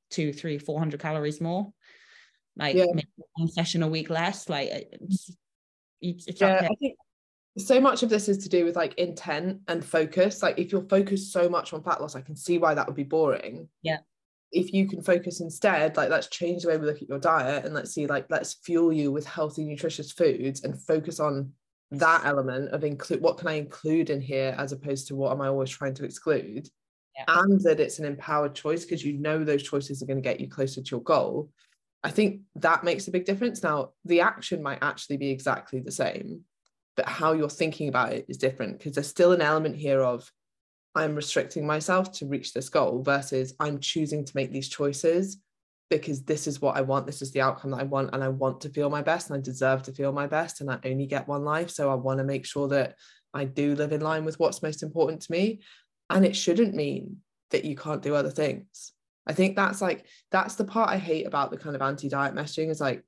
two, 0.10 0.34
three, 0.34 0.58
four 0.58 0.80
hundred 0.80 1.00
calories 1.00 1.42
more. 1.42 1.72
Like 2.56 2.76
yeah. 2.76 2.86
one 3.34 3.48
session 3.48 3.84
a 3.84 3.88
week 3.88 4.10
less. 4.10 4.50
Like 4.50 4.70
it's, 4.72 5.36
it's 6.02 6.42
yeah, 6.42 6.68
I 6.70 6.76
think 6.76 6.96
so 7.58 7.80
much 7.80 8.04
of 8.04 8.10
this 8.10 8.30
is 8.30 8.40
to 8.40 8.50
do 8.50 8.66
with 8.66 8.76
like 8.76 8.94
intent 8.96 9.62
and 9.68 9.84
focus. 9.84 10.42
Like 10.42 10.60
if 10.60 10.72
you're 10.72 10.88
focused 10.88 11.32
so 11.32 11.50
much 11.50 11.74
on 11.74 11.84
fat 11.84 12.02
loss, 12.02 12.16
I 12.16 12.22
can 12.22 12.36
see 12.36 12.58
why 12.58 12.74
that 12.74 12.88
would 12.88 12.96
be 12.96 13.04
boring. 13.04 13.70
Yeah 13.82 13.98
if 14.52 14.74
you 14.74 14.88
can 14.88 15.02
focus 15.02 15.40
instead 15.40 15.96
like 15.96 16.10
let's 16.10 16.28
change 16.28 16.62
the 16.62 16.68
way 16.68 16.78
we 16.78 16.86
look 16.86 17.02
at 17.02 17.10
your 17.10 17.20
diet 17.20 17.66
and 17.66 17.74
let's 17.74 17.94
see 17.94 18.08
like 18.08 18.26
let's 18.30 18.56
fuel 18.66 18.92
you 18.92 19.12
with 19.12 19.26
healthy 19.26 19.64
nutritious 19.64 20.12
foods 20.12 20.64
and 20.64 20.82
focus 20.84 21.20
on 21.20 21.52
that 21.92 22.26
element 22.26 22.70
of 22.70 22.84
include 22.84 23.22
what 23.22 23.38
can 23.38 23.48
i 23.48 23.54
include 23.54 24.10
in 24.10 24.22
here 24.22 24.56
as 24.58 24.72
opposed 24.72 25.08
to 25.08 25.16
what 25.16 25.32
am 25.32 25.42
i 25.42 25.48
always 25.48 25.70
trying 25.70 25.94
to 25.94 26.06
exclude? 26.06 26.68
Yeah. 27.18 27.26
and 27.42 27.60
that 27.62 27.82
it's 27.82 28.00
an 28.00 28.06
empowered 28.06 28.56
choice 28.56 28.86
because 28.86 29.04
you 29.04 29.18
know 29.18 29.44
those 29.44 29.64
choices 29.64 30.02
are 30.02 30.06
going 30.06 30.22
to 30.22 30.30
get 30.30 30.40
you 30.40 30.48
closer 30.48 30.82
to 30.82 30.92
your 30.92 31.04
goal. 31.04 31.50
I 32.06 32.10
think 32.10 32.44
that 32.56 32.86
makes 32.86 33.10
a 33.10 33.12
big 33.12 33.26
difference. 33.26 33.62
Now 33.62 33.90
the 34.06 34.22
action 34.22 34.64
might 34.64 34.80
actually 34.82 35.18
be 35.18 35.30
exactly 35.30 35.82
the 35.82 35.92
same 35.92 36.46
but 36.96 37.08
how 37.08 37.34
you're 37.34 37.50
thinking 37.50 37.88
about 37.88 38.14
it 38.14 38.26
is 38.28 38.38
different 38.38 38.78
because 38.78 38.94
there's 38.94 39.08
still 39.08 39.32
an 39.32 39.42
element 39.42 39.76
here 39.76 40.02
of 40.02 40.30
I'm 40.96 41.16
restricting 41.16 41.66
myself 41.66 42.12
to 42.14 42.28
reach 42.28 42.54
this 42.54 42.70
goal 42.70 43.02
versus 43.02 43.54
I'm 43.60 43.80
choosing 43.80 44.26
to 44.26 44.36
make 44.36 44.52
these 44.52 44.68
choices 44.68 45.38
because 45.90 46.24
this 46.24 46.48
is 46.48 46.62
what 46.62 46.78
I 46.78 46.82
want. 46.82 47.06
This 47.06 47.22
is 47.22 47.32
the 47.32 47.42
outcome 47.42 47.72
that 47.72 47.82
I 47.82 47.84
want. 47.84 48.10
And 48.14 48.24
I 48.24 48.30
want 48.30 48.62
to 48.62 48.70
feel 48.70 48.90
my 48.90 49.02
best 49.02 49.30
and 49.30 49.38
I 49.38 49.42
deserve 49.42 49.84
to 49.84 49.94
feel 49.94 50.12
my 50.12 50.28
best. 50.28 50.62
And 50.62 50.70
I 50.70 50.80
only 50.86 51.06
get 51.06 51.28
one 51.28 51.44
life. 51.44 51.70
So 51.70 51.90
I 51.90 51.96
want 51.96 52.18
to 52.20 52.24
make 52.24 52.46
sure 52.46 52.68
that 52.70 52.96
I 53.34 53.46
do 53.46 53.76
live 53.76 53.94
in 53.94 54.02
line 54.02 54.26
with 54.26 54.40
what's 54.40 54.64
most 54.64 54.84
important 54.84 55.22
to 55.24 55.32
me. 55.32 55.62
And 56.10 56.26
it 56.26 56.36
shouldn't 56.36 56.74
mean 56.74 57.18
that 57.52 57.66
you 57.66 57.76
can't 57.76 58.02
do 58.02 58.16
other 58.16 58.30
things. 58.30 58.94
I 59.28 59.34
think 59.34 59.56
that's 59.56 59.82
like, 59.82 60.06
that's 60.32 60.56
the 60.56 60.66
part 60.66 60.90
I 60.90 60.98
hate 60.98 61.28
about 61.28 61.52
the 61.52 61.58
kind 61.58 61.76
of 61.76 61.82
anti 61.82 62.10
diet 62.10 62.34
messaging 62.34 62.70
is 62.70 62.82
like, 62.82 63.04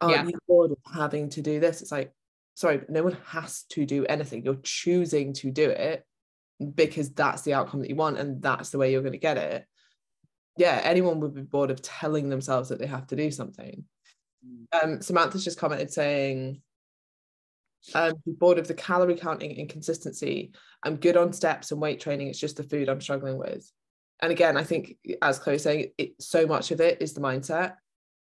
oh, 0.00 0.10
yeah. 0.10 0.24
you're 0.24 0.40
bored 0.48 0.72
of 0.72 0.78
having 0.92 1.28
to 1.30 1.42
do 1.42 1.60
this. 1.60 1.82
It's 1.82 1.92
like, 1.92 2.12
sorry, 2.54 2.82
no 2.88 3.02
one 3.04 3.16
has 3.26 3.64
to 3.70 3.84
do 3.84 4.06
anything. 4.06 4.44
You're 4.44 4.58
choosing 4.62 5.32
to 5.34 5.50
do 5.50 5.70
it 5.70 6.04
because 6.74 7.10
that's 7.10 7.42
the 7.42 7.54
outcome 7.54 7.80
that 7.80 7.88
you 7.88 7.96
want 7.96 8.18
and 8.18 8.42
that's 8.42 8.70
the 8.70 8.78
way 8.78 8.90
you're 8.90 9.02
going 9.02 9.12
to 9.12 9.18
get 9.18 9.36
it. 9.36 9.64
Yeah 10.56 10.80
anyone 10.82 11.20
would 11.20 11.34
be 11.34 11.42
bored 11.42 11.70
of 11.70 11.82
telling 11.82 12.28
themselves 12.28 12.68
that 12.68 12.78
they 12.78 12.86
have 12.86 13.06
to 13.08 13.16
do 13.16 13.30
something. 13.30 13.84
Mm. 14.46 14.82
um, 14.82 15.02
samantha's 15.02 15.44
just 15.44 15.58
commented 15.58 15.92
saying 15.92 16.62
um, 17.94 18.14
bored 18.26 18.58
of 18.58 18.68
the 18.68 18.74
calorie 18.74 19.16
counting 19.16 19.52
inconsistency. 19.52 20.52
I'm 20.82 20.96
good 20.96 21.16
on 21.16 21.32
steps 21.32 21.70
and 21.70 21.80
weight 21.80 22.00
training. 22.00 22.28
It's 22.28 22.38
just 22.38 22.56
the 22.56 22.62
food 22.64 22.88
i'm 22.88 23.00
struggling 23.00 23.38
with. 23.38 23.70
And 24.20 24.32
again 24.32 24.56
i 24.56 24.64
think 24.64 24.96
as 25.22 25.38
chloe's 25.38 25.62
saying 25.62 25.92
it, 25.96 26.20
so 26.20 26.46
much 26.46 26.70
of 26.70 26.80
it 26.80 27.00
is 27.00 27.14
the 27.14 27.20
mindset. 27.20 27.74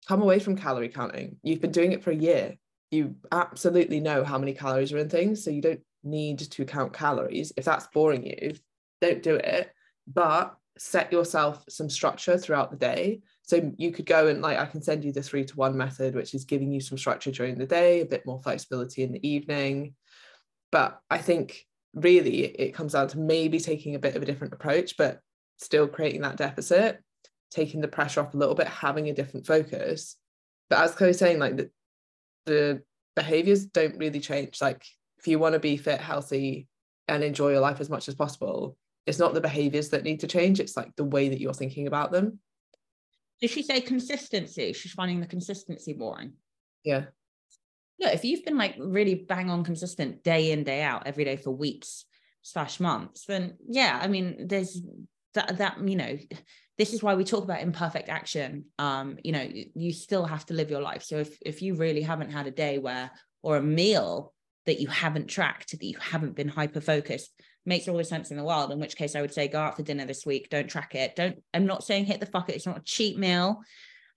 Come 0.06 0.22
away 0.22 0.38
from 0.38 0.56
calorie 0.56 0.88
counting. 0.88 1.36
You've 1.42 1.60
been 1.60 1.72
doing 1.72 1.92
it 1.92 2.02
for 2.02 2.10
a 2.10 2.16
year. 2.16 2.56
You 2.90 3.16
absolutely 3.30 4.00
know 4.00 4.24
how 4.24 4.38
many 4.38 4.54
calories 4.54 4.92
are 4.92 4.98
in 4.98 5.08
things 5.08 5.44
so 5.44 5.50
you 5.50 5.62
don't 5.62 5.80
need 6.02 6.38
to 6.38 6.64
count 6.64 6.92
calories. 6.92 7.52
If 7.56 7.64
that's 7.64 7.86
boring 7.88 8.26
you, 8.26 8.54
don't 9.00 9.22
do 9.22 9.36
it. 9.36 9.72
But 10.06 10.56
set 10.78 11.12
yourself 11.12 11.62
some 11.68 11.90
structure 11.90 12.38
throughout 12.38 12.70
the 12.70 12.76
day. 12.76 13.20
So 13.42 13.72
you 13.76 13.92
could 13.92 14.06
go 14.06 14.28
and 14.28 14.40
like 14.40 14.58
I 14.58 14.66
can 14.66 14.82
send 14.82 15.04
you 15.04 15.12
the 15.12 15.22
three 15.22 15.44
to 15.44 15.56
one 15.56 15.76
method, 15.76 16.14
which 16.14 16.34
is 16.34 16.44
giving 16.44 16.72
you 16.72 16.80
some 16.80 16.98
structure 16.98 17.30
during 17.30 17.58
the 17.58 17.66
day, 17.66 18.00
a 18.00 18.06
bit 18.06 18.24
more 18.24 18.40
flexibility 18.40 19.02
in 19.02 19.12
the 19.12 19.28
evening. 19.28 19.94
But 20.72 21.00
I 21.10 21.18
think 21.18 21.66
really 21.94 22.44
it 22.44 22.74
comes 22.74 22.92
down 22.92 23.08
to 23.08 23.18
maybe 23.18 23.58
taking 23.58 23.94
a 23.94 23.98
bit 23.98 24.16
of 24.16 24.22
a 24.22 24.26
different 24.26 24.54
approach, 24.54 24.96
but 24.96 25.20
still 25.58 25.86
creating 25.86 26.22
that 26.22 26.36
deficit, 26.36 27.02
taking 27.50 27.80
the 27.80 27.88
pressure 27.88 28.20
off 28.20 28.34
a 28.34 28.36
little 28.38 28.54
bit, 28.54 28.68
having 28.68 29.08
a 29.08 29.14
different 29.14 29.46
focus. 29.46 30.16
But 30.70 30.78
as 30.78 30.94
Chloe's 30.94 31.18
saying, 31.18 31.40
like 31.40 31.56
the, 31.56 31.70
the 32.46 32.82
behaviors 33.16 33.66
don't 33.66 33.98
really 33.98 34.20
change. 34.20 34.60
Like 34.60 34.86
if 35.20 35.28
you 35.28 35.38
want 35.38 35.52
to 35.52 35.60
be 35.60 35.76
fit, 35.76 36.00
healthy, 36.00 36.66
and 37.06 37.22
enjoy 37.22 37.50
your 37.50 37.60
life 37.60 37.80
as 37.80 37.88
much 37.88 38.08
as 38.08 38.14
possible 38.14 38.76
it's 39.06 39.18
not 39.18 39.34
the 39.34 39.40
behaviors 39.40 39.88
that 39.90 40.04
need 40.04 40.20
to 40.20 40.26
change 40.26 40.60
it's 40.60 40.76
like 40.76 40.94
the 40.96 41.04
way 41.04 41.28
that 41.28 41.40
you're 41.40 41.54
thinking 41.54 41.86
about 41.86 42.12
them. 42.12 42.38
Did 43.40 43.50
she 43.50 43.62
say 43.62 43.80
consistency? 43.80 44.72
She's 44.72 44.92
finding 44.92 45.20
the 45.20 45.26
consistency 45.26 45.94
boring? 45.94 46.34
Yeah. 46.84 47.06
Look 47.98 48.14
if 48.14 48.24
you've 48.24 48.44
been 48.44 48.58
like 48.58 48.76
really 48.78 49.14
bang 49.14 49.50
on 49.50 49.64
consistent 49.64 50.22
day 50.22 50.52
in 50.52 50.64
day 50.64 50.82
out 50.82 51.06
every 51.06 51.24
day 51.24 51.36
for 51.36 51.50
weeks 51.50 52.04
slash 52.42 52.80
months 52.80 53.26
then 53.26 53.54
yeah 53.68 53.98
i 54.00 54.08
mean 54.08 54.46
there's 54.48 54.80
that 55.34 55.58
that 55.58 55.86
you 55.86 55.94
know 55.94 56.16
this 56.78 56.94
is 56.94 57.02
why 57.02 57.14
we 57.14 57.24
talk 57.24 57.44
about 57.44 57.60
imperfect 57.60 58.08
action. 58.08 58.64
Um 58.78 59.18
you 59.22 59.32
know 59.32 59.46
you 59.74 59.92
still 59.92 60.24
have 60.24 60.46
to 60.46 60.54
live 60.54 60.70
your 60.70 60.80
life. 60.80 61.02
So 61.02 61.18
if 61.18 61.36
if 61.44 61.60
you 61.60 61.74
really 61.74 62.00
haven't 62.00 62.30
had 62.30 62.46
a 62.46 62.50
day 62.50 62.78
where 62.78 63.10
or 63.42 63.56
a 63.56 63.62
meal 63.62 64.32
that 64.66 64.80
you 64.80 64.88
haven't 64.88 65.28
tracked 65.28 65.72
that 65.72 65.84
you 65.84 65.96
haven't 65.98 66.36
been 66.36 66.48
hyper 66.48 66.80
focused 66.80 67.30
makes 67.66 67.88
all 67.88 67.96
the 67.96 68.04
sense 68.04 68.30
in 68.30 68.36
the 68.36 68.44
world. 68.44 68.72
In 68.72 68.80
which 68.80 68.96
case 68.96 69.14
i 69.14 69.20
would 69.20 69.32
say 69.32 69.48
go 69.48 69.60
out 69.60 69.76
for 69.76 69.82
dinner 69.82 70.06
this 70.06 70.24
week. 70.24 70.48
Don't 70.50 70.68
track 70.68 70.94
it. 70.94 71.16
Don't 71.16 71.42
i'm 71.54 71.66
not 71.66 71.84
saying 71.84 72.06
hit 72.06 72.20
the 72.20 72.26
fuck 72.26 72.48
it. 72.48 72.56
It's 72.56 72.66
not 72.66 72.78
a 72.78 72.84
cheap 72.84 73.16
meal. 73.16 73.62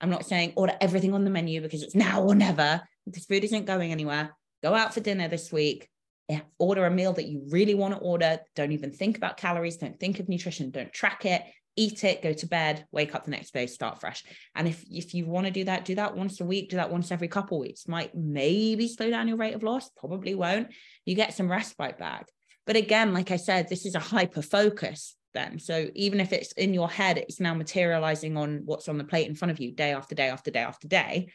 I'm 0.01 0.09
not 0.09 0.25
saying 0.25 0.53
order 0.55 0.75
everything 0.81 1.13
on 1.13 1.23
the 1.23 1.29
menu 1.29 1.61
because 1.61 1.83
it's 1.83 1.95
now 1.95 2.23
or 2.23 2.35
never. 2.35 2.81
This 3.05 3.25
food 3.25 3.43
isn't 3.43 3.65
going 3.65 3.91
anywhere. 3.91 4.35
Go 4.61 4.73
out 4.73 4.93
for 4.93 4.99
dinner 4.99 5.27
this 5.27 5.51
week. 5.51 5.89
Yeah, 6.29 6.41
order 6.57 6.85
a 6.85 6.91
meal 6.91 7.13
that 7.13 7.27
you 7.27 7.45
really 7.49 7.75
want 7.75 7.93
to 7.93 7.99
order. 7.99 8.39
Don't 8.55 8.71
even 8.71 8.91
think 8.91 9.17
about 9.17 9.37
calories. 9.37 9.77
Don't 9.77 9.99
think 9.99 10.19
of 10.19 10.29
nutrition. 10.29 10.71
Don't 10.71 10.91
track 10.91 11.25
it 11.25 11.43
eat 11.75 12.03
it, 12.03 12.21
go 12.21 12.33
to 12.33 12.47
bed, 12.47 12.85
wake 12.91 13.15
up 13.15 13.25
the 13.25 13.31
next 13.31 13.53
day, 13.53 13.65
start 13.65 13.99
fresh. 13.99 14.23
And 14.55 14.67
if 14.67 14.83
if 14.89 15.13
you 15.13 15.25
want 15.25 15.47
to 15.47 15.51
do 15.51 15.63
that, 15.65 15.85
do 15.85 15.95
that 15.95 16.15
once 16.15 16.39
a 16.39 16.45
week, 16.45 16.69
do 16.69 16.77
that 16.77 16.91
once 16.91 17.11
every 17.11 17.27
couple 17.27 17.59
weeks. 17.59 17.87
Might 17.87 18.15
maybe 18.15 18.87
slow 18.87 19.09
down 19.09 19.27
your 19.27 19.37
rate 19.37 19.55
of 19.55 19.63
loss, 19.63 19.89
probably 19.89 20.35
won't. 20.35 20.69
You 21.05 21.15
get 21.15 21.33
some 21.33 21.51
respite 21.51 21.97
back. 21.97 22.27
But 22.65 22.75
again, 22.75 23.13
like 23.13 23.31
I 23.31 23.37
said, 23.37 23.67
this 23.67 23.85
is 23.85 23.95
a 23.95 23.99
hyper 23.99 24.41
focus 24.41 25.15
then. 25.33 25.59
So 25.59 25.89
even 25.95 26.19
if 26.19 26.31
it's 26.31 26.51
in 26.53 26.73
your 26.73 26.89
head, 26.89 27.17
it's 27.17 27.39
now 27.39 27.53
materializing 27.53 28.37
on 28.37 28.61
what's 28.65 28.87
on 28.87 28.97
the 28.97 29.03
plate 29.03 29.27
in 29.27 29.35
front 29.35 29.51
of 29.51 29.59
you 29.59 29.71
day 29.71 29.93
after 29.93 30.15
day 30.15 30.29
after 30.29 30.51
day 30.51 30.61
after 30.61 30.87
day. 30.87 31.29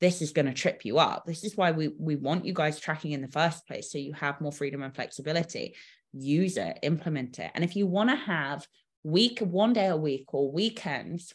This 0.00 0.20
is 0.20 0.32
going 0.32 0.46
to 0.46 0.52
trip 0.52 0.84
you 0.84 0.98
up. 0.98 1.24
This 1.24 1.44
is 1.44 1.56
why 1.56 1.70
we 1.70 1.88
we 1.88 2.16
want 2.16 2.44
you 2.44 2.52
guys 2.52 2.78
tracking 2.80 3.12
in 3.12 3.22
the 3.22 3.28
first 3.28 3.66
place. 3.66 3.90
So 3.90 3.98
you 3.98 4.12
have 4.12 4.40
more 4.40 4.52
freedom 4.52 4.82
and 4.82 4.94
flexibility. 4.94 5.76
Use 6.12 6.56
it, 6.56 6.80
implement 6.82 7.38
it. 7.38 7.50
And 7.54 7.64
if 7.64 7.76
you 7.76 7.86
want 7.86 8.10
to 8.10 8.16
have 8.16 8.66
week, 9.04 9.38
one 9.40 9.72
day 9.72 9.86
a 9.86 9.96
week 9.96 10.34
or 10.34 10.50
weekends 10.50 11.32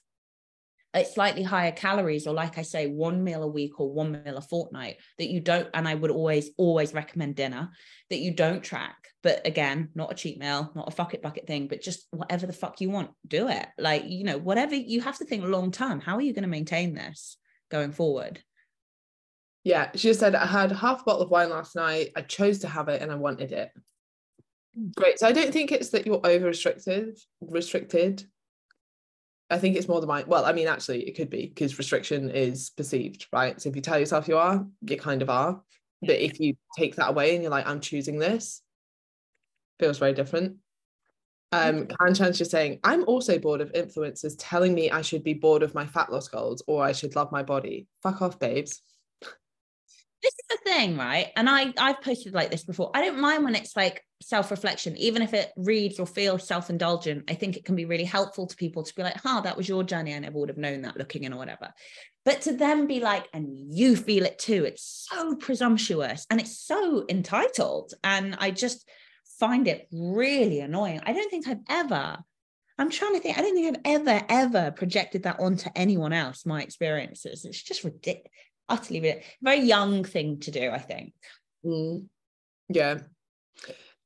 at 0.93 1.07
slightly 1.07 1.43
higher 1.43 1.71
calories, 1.71 2.25
or 2.25 2.33
like 2.33 2.57
I 2.57 2.63
say, 2.63 2.87
one 2.87 3.23
meal 3.23 3.43
a 3.43 3.47
week 3.47 3.79
or 3.79 3.91
one 3.91 4.11
meal 4.11 4.37
a 4.37 4.41
fortnight 4.41 4.97
that 5.19 5.29
you 5.29 5.39
don't, 5.39 5.67
and 5.73 5.87
I 5.87 5.93
would 5.93 6.09
always, 6.09 6.49
always 6.57 6.93
recommend 6.95 7.35
dinner 7.35 7.69
that 8.09 8.17
you 8.17 8.33
don't 8.33 8.63
track. 8.63 8.95
But 9.21 9.45
again, 9.45 9.89
not 9.93 10.11
a 10.11 10.15
cheat 10.15 10.39
meal, 10.39 10.71
not 10.75 10.87
a 10.87 10.91
fuck 10.91 11.13
it 11.13 11.21
bucket 11.21 11.45
thing, 11.45 11.67
but 11.67 11.81
just 11.81 12.07
whatever 12.09 12.47
the 12.47 12.53
fuck 12.53 12.81
you 12.81 12.89
want, 12.89 13.11
do 13.27 13.49
it. 13.49 13.67
Like, 13.77 14.05
you 14.07 14.23
know, 14.23 14.39
whatever 14.39 14.73
you 14.75 15.01
have 15.01 15.17
to 15.19 15.25
think 15.25 15.43
long 15.45 15.71
term. 15.71 15.99
How 15.99 16.15
are 16.15 16.21
you 16.21 16.33
going 16.33 16.43
to 16.43 16.49
maintain 16.49 16.95
this 16.95 17.37
going 17.69 17.91
forward? 17.91 18.41
Yeah, 19.63 19.91
she 19.93 20.07
just 20.07 20.21
said, 20.21 20.35
I 20.35 20.47
had 20.47 20.71
half 20.71 21.01
a 21.01 21.03
bottle 21.03 21.21
of 21.21 21.29
wine 21.29 21.49
last 21.49 21.75
night. 21.75 22.11
I 22.15 22.21
chose 22.21 22.59
to 22.59 22.67
have 22.67 22.87
it 22.87 23.01
and 23.01 23.11
I 23.11 23.15
wanted 23.15 23.51
it. 23.51 23.69
Great. 24.95 25.19
So 25.19 25.27
I 25.27 25.31
don't 25.31 25.51
think 25.51 25.71
it's 25.71 25.89
that 25.89 26.05
you're 26.05 26.21
over 26.23 26.45
restricted. 26.45 27.17
Restricted. 27.41 28.23
I 29.49 29.57
think 29.57 29.75
it's 29.75 29.87
more 29.87 29.99
the 29.99 30.07
mind. 30.07 30.27
Well, 30.27 30.45
I 30.45 30.53
mean, 30.53 30.67
actually, 30.67 31.07
it 31.07 31.15
could 31.15 31.29
be 31.29 31.47
because 31.47 31.77
restriction 31.77 32.29
is 32.29 32.69
perceived, 32.69 33.27
right? 33.33 33.59
So 33.59 33.69
if 33.69 33.75
you 33.75 33.81
tell 33.81 33.99
yourself 33.99 34.27
you 34.27 34.37
are, 34.37 34.65
you 34.81 34.97
kind 34.97 35.21
of 35.21 35.29
are. 35.29 35.61
But 36.01 36.23
if 36.23 36.39
you 36.39 36.55
take 36.77 36.95
that 36.95 37.09
away 37.09 37.33
and 37.33 37.43
you're 37.43 37.51
like, 37.51 37.67
I'm 37.67 37.81
choosing 37.81 38.19
this, 38.19 38.61
feels 39.79 39.97
very 39.97 40.13
different. 40.13 40.57
Um, 41.51 41.87
Chan's 42.13 42.37
just 42.37 42.51
saying, 42.51 42.79
I'm 42.83 43.03
also 43.05 43.39
bored 43.39 43.59
of 43.59 43.73
influencers 43.73 44.35
telling 44.37 44.75
me 44.75 44.91
I 44.91 45.01
should 45.01 45.23
be 45.23 45.33
bored 45.33 45.63
of 45.63 45.73
my 45.73 45.85
fat 45.85 46.11
loss 46.11 46.27
goals 46.27 46.61
or 46.67 46.83
I 46.83 46.91
should 46.91 47.15
love 47.15 47.31
my 47.31 47.41
body. 47.41 47.87
Fuck 48.03 48.21
off, 48.21 48.39
babes 48.39 48.83
this 50.21 50.33
is 50.33 50.45
the 50.49 50.69
thing, 50.69 50.97
right? 50.97 51.27
And 51.35 51.49
I 51.49 51.73
I've 51.77 52.01
posted 52.01 52.33
like 52.33 52.51
this 52.51 52.63
before. 52.63 52.91
I 52.93 53.01
don't 53.01 53.19
mind 53.19 53.43
when 53.43 53.55
it's 53.55 53.75
like 53.75 54.03
self-reflection, 54.21 54.97
even 54.97 55.21
if 55.21 55.33
it 55.33 55.51
reads 55.55 55.99
or 55.99 56.05
feels 56.05 56.45
self-indulgent. 56.45 57.29
I 57.29 57.35
think 57.35 57.55
it 57.55 57.65
can 57.65 57.75
be 57.75 57.85
really 57.85 58.03
helpful 58.03 58.47
to 58.47 58.55
people 58.55 58.83
to 58.83 58.95
be 58.95 59.03
like, 59.03 59.17
"Huh, 59.17 59.41
that 59.41 59.55
was 59.55 59.69
your 59.69 59.83
journey. 59.83 60.13
I 60.13 60.19
never 60.19 60.37
would 60.37 60.49
have 60.49 60.57
known 60.57 60.81
that 60.81 60.97
looking 60.97 61.23
in 61.23 61.33
or 61.33 61.37
whatever." 61.37 61.73
But 62.25 62.41
to 62.41 62.53
then 62.53 62.85
be 62.85 62.99
like, 62.99 63.27
"And 63.33 63.73
you 63.73 63.95
feel 63.95 64.25
it 64.25 64.39
too." 64.39 64.65
It's 64.65 65.07
so 65.09 65.35
presumptuous 65.35 66.25
and 66.29 66.39
it's 66.39 66.59
so 66.59 67.05
entitled, 67.07 67.93
and 68.03 68.35
I 68.39 68.51
just 68.51 68.87
find 69.39 69.67
it 69.67 69.87
really 69.91 70.59
annoying. 70.59 71.01
I 71.05 71.13
don't 71.13 71.29
think 71.29 71.47
I've 71.47 71.63
ever. 71.69 72.17
I'm 72.77 72.89
trying 72.89 73.13
to 73.13 73.19
think. 73.19 73.37
I 73.37 73.41
don't 73.41 73.55
think 73.55 73.77
I've 73.77 73.99
ever, 74.01 74.25
ever 74.29 74.71
projected 74.71 75.23
that 75.23 75.39
onto 75.39 75.69
anyone 75.75 76.13
else. 76.13 76.45
My 76.45 76.61
experiences. 76.61 77.45
It's 77.45 77.61
just 77.61 77.83
ridiculous 77.83 78.31
utterly 78.69 79.23
very 79.41 79.61
young 79.61 80.03
thing 80.03 80.39
to 80.41 80.51
do, 80.51 80.69
I 80.69 80.79
think. 80.79 81.13
Mm. 81.65 82.07
Yeah. 82.69 82.99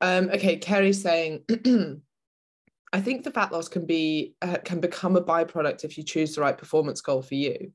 Um, 0.02 0.30
okay, 0.30 0.58
Kerry's 0.58 1.02
saying, 1.02 1.44
I 2.94 3.02
think 3.02 3.24
the 3.24 3.32
fat 3.32 3.52
loss 3.52 3.68
can 3.68 3.86
be 3.86 4.36
uh, 4.42 4.58
can 4.64 4.80
become 4.80 5.16
a 5.16 5.22
byproduct 5.22 5.84
if 5.84 5.98
you 5.98 6.04
choose 6.04 6.36
the 6.36 6.42
right 6.42 6.58
performance 6.58 7.02
goal 7.02 7.22
for 7.22 7.36
you. 7.36 7.72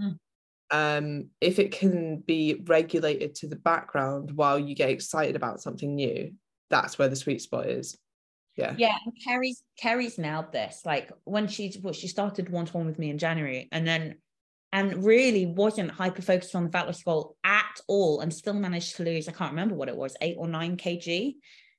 Mm. 0.00 0.18
Um, 0.72 1.30
if 1.40 1.58
it 1.58 1.70
can 1.70 2.18
be 2.18 2.62
regulated 2.66 3.36
to 3.36 3.46
the 3.46 3.56
background 3.56 4.32
while 4.32 4.58
you 4.58 4.74
get 4.74 4.90
excited 4.90 5.36
about 5.36 5.60
something 5.60 5.94
new, 5.94 6.32
that's 6.70 6.98
where 6.98 7.08
the 7.08 7.14
sweet 7.14 7.40
spot 7.40 7.68
is. 7.68 7.96
Yeah. 8.56 8.74
Yeah. 8.76 8.96
And 9.04 9.14
Kerry's 9.24 9.62
Kerry's 9.78 10.18
nailed 10.18 10.50
this. 10.50 10.82
Like 10.84 11.12
when 11.24 11.46
she 11.46 11.78
well, 11.82 11.92
she 11.92 12.08
started 12.08 12.48
one 12.48 12.66
to 12.66 12.76
one 12.76 12.86
with 12.86 12.98
me 12.98 13.10
in 13.10 13.18
January, 13.18 13.68
and 13.70 13.86
then 13.86 14.16
and 14.76 15.04
really 15.04 15.46
wasn't 15.46 15.90
hyper 15.90 16.22
focused 16.22 16.54
on 16.54 16.64
the 16.64 16.70
fat 16.70 16.86
loss 16.86 17.02
goal 17.02 17.36
at 17.42 17.80
all 17.88 18.20
and 18.20 18.32
still 18.32 18.54
managed 18.54 18.96
to 18.96 19.04
lose 19.04 19.28
i 19.28 19.32
can't 19.32 19.52
remember 19.52 19.74
what 19.74 19.88
it 19.88 19.96
was 19.96 20.16
8 20.20 20.36
or 20.38 20.46
9 20.46 20.76
kg 20.76 21.34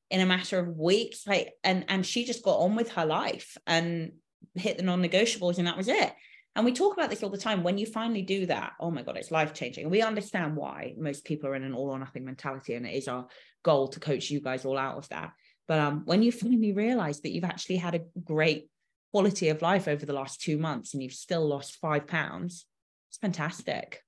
in 0.10 0.22
a 0.22 0.26
matter 0.26 0.60
of 0.60 0.78
weeks. 0.78 1.26
Like 1.28 1.54
and 1.64 1.86
and 1.88 2.06
she 2.06 2.26
just 2.26 2.44
got 2.44 2.60
on 2.60 2.76
with 2.76 2.92
her 2.94 3.06
life 3.06 3.58
and 3.66 4.14
hit 4.56 4.78
the 4.78 4.84
non-negotiables 4.84 5.58
and 5.58 5.68
that 5.68 5.78
was 5.78 5.88
it. 5.88 6.14
And 6.56 6.66
we 6.66 6.74
talk 6.74 6.94
about 6.94 7.12
this 7.12 7.22
all 7.22 7.30
the 7.30 7.38
time. 7.38 7.62
When 7.62 7.78
you 7.78 7.86
finally 7.86 8.22
do 8.22 8.46
that 8.48 8.74
oh 8.80 8.92
my 8.92 9.04
god 9.04 9.18
it's 9.18 9.32
life 9.32 9.54
changing 9.54 9.90
we 9.90 10.02
understand 10.02 10.56
why 10.56 10.94
most 10.98 11.26
people 11.26 11.50
are 11.50 11.56
in 11.56 11.64
an 11.64 11.74
all 11.74 11.90
or 11.90 12.00
nothing 12.00 12.26
mentality 12.26 12.74
and 12.74 12.86
it 12.86 12.96
is 12.96 13.08
our 13.08 13.28
goal 13.64 13.90
to 13.90 14.00
coach 14.00 14.30
you 14.30 14.40
guys 14.40 14.66
all 14.66 14.78
out 14.78 14.98
of 14.98 15.10
that. 15.10 15.32
But 15.68 15.80
um 15.80 16.04
when 16.06 16.24
you 16.24 16.32
finally 16.32 16.74
realize 16.74 17.22
that 17.22 17.32
you've 17.32 17.44
actually 17.44 17.78
had 17.78 17.96
a 17.96 18.06
great 18.24 18.70
quality 19.12 19.50
of 19.50 19.62
life 19.62 19.88
over 19.88 20.06
the 20.06 20.14
last 20.14 20.42
2 20.42 20.58
months 20.58 20.94
and 20.94 21.02
you've 21.02 21.14
still 21.14 21.48
lost 21.48 21.78
5 21.82 22.08
pounds 22.08 22.66
it's 23.10 23.18
fantastic. 23.18 24.04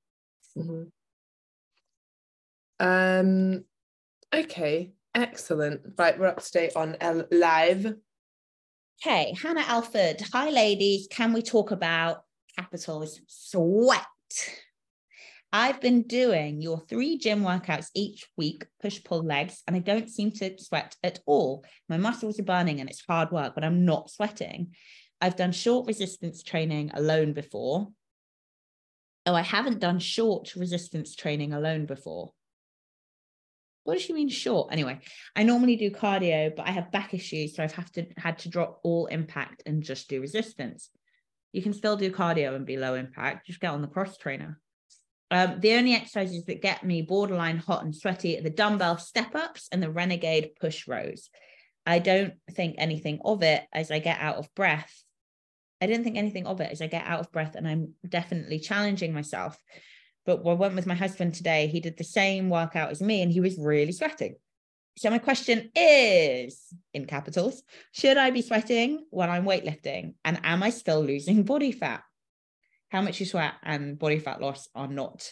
Mm-hmm. 0.57 0.83
Um, 2.79 3.65
okay, 4.33 4.93
excellent. 5.13 5.81
Right, 5.97 6.17
we're 6.19 6.27
up 6.27 6.41
to 6.41 6.51
date 6.51 6.73
on 6.75 6.95
L- 7.01 7.27
live. 7.31 7.93
Okay, 9.01 9.33
Hannah 9.41 9.65
Alford. 9.67 10.21
Hi, 10.33 10.49
ladies. 10.49 11.07
Can 11.09 11.33
we 11.33 11.41
talk 11.41 11.71
about 11.71 12.23
capitals 12.57 13.19
sweat? 13.27 14.05
I've 15.51 15.81
been 15.81 16.03
doing 16.03 16.61
your 16.61 16.79
three 16.87 17.17
gym 17.17 17.41
workouts 17.41 17.87
each 17.95 18.27
week, 18.37 18.65
push 18.81 19.03
pull 19.03 19.23
legs, 19.23 19.63
and 19.65 19.75
I 19.75 19.79
don't 19.79 20.09
seem 20.09 20.31
to 20.33 20.55
sweat 20.59 20.95
at 21.03 21.19
all. 21.25 21.65
My 21.87 21.97
muscles 21.97 22.39
are 22.39 22.43
burning 22.43 22.79
and 22.79 22.89
it's 22.89 23.03
hard 23.07 23.31
work, 23.31 23.55
but 23.55 23.63
I'm 23.63 23.83
not 23.83 24.11
sweating. 24.11 24.75
I've 25.19 25.35
done 25.35 25.51
short 25.51 25.87
resistance 25.87 26.43
training 26.43 26.91
alone 26.93 27.33
before 27.33 27.87
oh, 29.25 29.33
I 29.33 29.41
haven't 29.41 29.79
done 29.79 29.99
short 29.99 30.55
resistance 30.55 31.15
training 31.15 31.53
alone 31.53 31.85
before. 31.85 32.31
What 33.83 33.95
does 33.95 34.03
she 34.03 34.13
mean 34.13 34.29
short? 34.29 34.71
Anyway, 34.71 34.99
I 35.35 35.43
normally 35.43 35.75
do 35.75 35.89
cardio, 35.89 36.55
but 36.55 36.67
I 36.67 36.71
have 36.71 36.91
back 36.91 37.13
issues, 37.13 37.55
so 37.55 37.63
I've 37.63 37.71
have 37.71 37.91
to 37.93 38.05
had 38.17 38.39
to 38.39 38.49
drop 38.49 38.79
all 38.83 39.07
impact 39.07 39.63
and 39.65 39.81
just 39.81 40.09
do 40.09 40.21
resistance. 40.21 40.89
You 41.53 41.63
can 41.63 41.73
still 41.73 41.97
do 41.97 42.11
cardio 42.11 42.55
and 42.55 42.65
be 42.65 42.77
low 42.77 42.93
impact. 42.93 43.47
Just 43.47 43.59
get 43.59 43.71
on 43.71 43.81
the 43.81 43.87
cross 43.87 44.17
trainer. 44.17 44.59
Um, 45.31 45.59
the 45.59 45.73
only 45.73 45.93
exercises 45.93 46.45
that 46.45 46.61
get 46.61 46.83
me 46.83 47.01
borderline 47.01 47.57
hot 47.57 47.83
and 47.83 47.95
sweaty 47.95 48.37
are 48.37 48.41
the 48.41 48.49
dumbbell 48.49 48.97
step 48.97 49.35
ups 49.35 49.67
and 49.71 49.81
the 49.81 49.91
renegade 49.91 50.51
push 50.59 50.87
rows. 50.87 51.29
I 51.85 51.99
don't 51.99 52.33
think 52.51 52.75
anything 52.77 53.19
of 53.23 53.41
it 53.43 53.63
as 53.71 53.91
I 53.91 53.99
get 53.99 54.19
out 54.19 54.37
of 54.37 54.53
breath 54.55 55.03
I 55.81 55.87
didn't 55.87 56.03
think 56.03 56.17
anything 56.17 56.45
of 56.45 56.59
it 56.61 56.71
as 56.71 56.81
I 56.81 56.87
get 56.87 57.05
out 57.05 57.19
of 57.19 57.31
breath 57.31 57.55
and 57.55 57.67
I'm 57.67 57.93
definitely 58.07 58.59
challenging 58.59 59.13
myself. 59.13 59.57
But 60.25 60.45
I 60.45 60.53
went 60.53 60.75
with 60.75 60.85
my 60.85 60.95
husband 60.95 61.33
today. 61.33 61.67
He 61.67 61.79
did 61.79 61.97
the 61.97 62.03
same 62.03 62.49
workout 62.49 62.91
as 62.91 63.01
me 63.01 63.21
and 63.21 63.31
he 63.31 63.39
was 63.39 63.57
really 63.57 63.91
sweating. 63.91 64.35
So 64.97 65.09
my 65.09 65.19
question 65.19 65.71
is 65.75 66.61
in 66.93 67.05
capitals, 67.05 67.63
should 67.93 68.17
I 68.17 68.31
be 68.31 68.41
sweating 68.41 69.05
when 69.11 69.29
I'm 69.29 69.45
weightlifting? 69.45 70.15
And 70.25 70.39
am 70.43 70.61
I 70.61 70.71
still 70.71 71.01
losing 71.01 71.43
body 71.43 71.71
fat? 71.71 72.03
How 72.89 73.01
much 73.01 73.19
you 73.19 73.25
sweat 73.25 73.53
and 73.63 73.97
body 73.97 74.19
fat 74.19 74.41
loss 74.41 74.67
are 74.75 74.87
not 74.87 75.31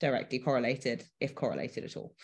directly 0.00 0.38
correlated, 0.38 1.04
if 1.20 1.34
correlated 1.34 1.84
at 1.84 1.96
all. 1.96 2.14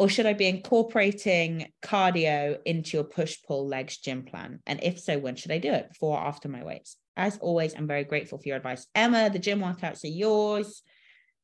Or 0.00 0.08
should 0.08 0.24
I 0.24 0.32
be 0.32 0.46
incorporating 0.46 1.70
cardio 1.84 2.56
into 2.64 2.96
your 2.96 3.04
push 3.04 3.36
pull 3.46 3.68
legs 3.68 3.98
gym 3.98 4.22
plan? 4.22 4.60
And 4.66 4.82
if 4.82 4.98
so, 4.98 5.18
when 5.18 5.36
should 5.36 5.50
I 5.50 5.58
do 5.58 5.70
it? 5.70 5.90
Before 5.90 6.16
or 6.16 6.26
after 6.26 6.48
my 6.48 6.64
weights? 6.64 6.96
As 7.18 7.36
always, 7.36 7.74
I'm 7.74 7.86
very 7.86 8.04
grateful 8.04 8.38
for 8.38 8.48
your 8.48 8.56
advice. 8.56 8.86
Emma, 8.94 9.28
the 9.28 9.38
gym 9.38 9.60
workouts 9.60 10.02
are 10.04 10.06
yours. 10.06 10.80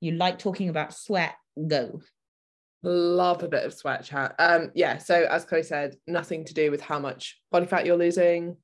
You 0.00 0.12
like 0.12 0.38
talking 0.38 0.70
about 0.70 0.94
sweat, 0.94 1.34
go. 1.68 2.00
Love 2.82 3.42
a 3.42 3.48
bit 3.48 3.66
of 3.66 3.74
sweat 3.74 4.04
chat. 4.04 4.34
Um, 4.38 4.70
yeah, 4.74 4.96
so 4.96 5.26
as 5.30 5.44
Chloe 5.44 5.62
said, 5.62 5.96
nothing 6.06 6.46
to 6.46 6.54
do 6.54 6.70
with 6.70 6.80
how 6.80 6.98
much 6.98 7.38
body 7.52 7.66
fat 7.66 7.84
you're 7.84 7.98
losing. 7.98 8.56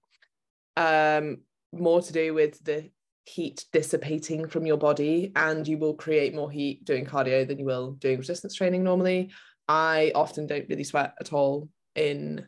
Um, 0.74 1.42
more 1.70 2.00
to 2.00 2.12
do 2.14 2.32
with 2.32 2.64
the 2.64 2.88
heat 3.24 3.66
dissipating 3.74 4.48
from 4.48 4.64
your 4.64 4.78
body, 4.78 5.32
and 5.36 5.68
you 5.68 5.76
will 5.76 5.92
create 5.92 6.34
more 6.34 6.50
heat 6.50 6.82
doing 6.86 7.04
cardio 7.04 7.46
than 7.46 7.58
you 7.58 7.66
will 7.66 7.92
doing 7.92 8.16
resistance 8.16 8.54
training 8.54 8.82
normally. 8.82 9.30
I 9.68 10.12
often 10.14 10.46
don't 10.46 10.68
really 10.68 10.84
sweat 10.84 11.14
at 11.20 11.32
all 11.32 11.68
in 11.94 12.46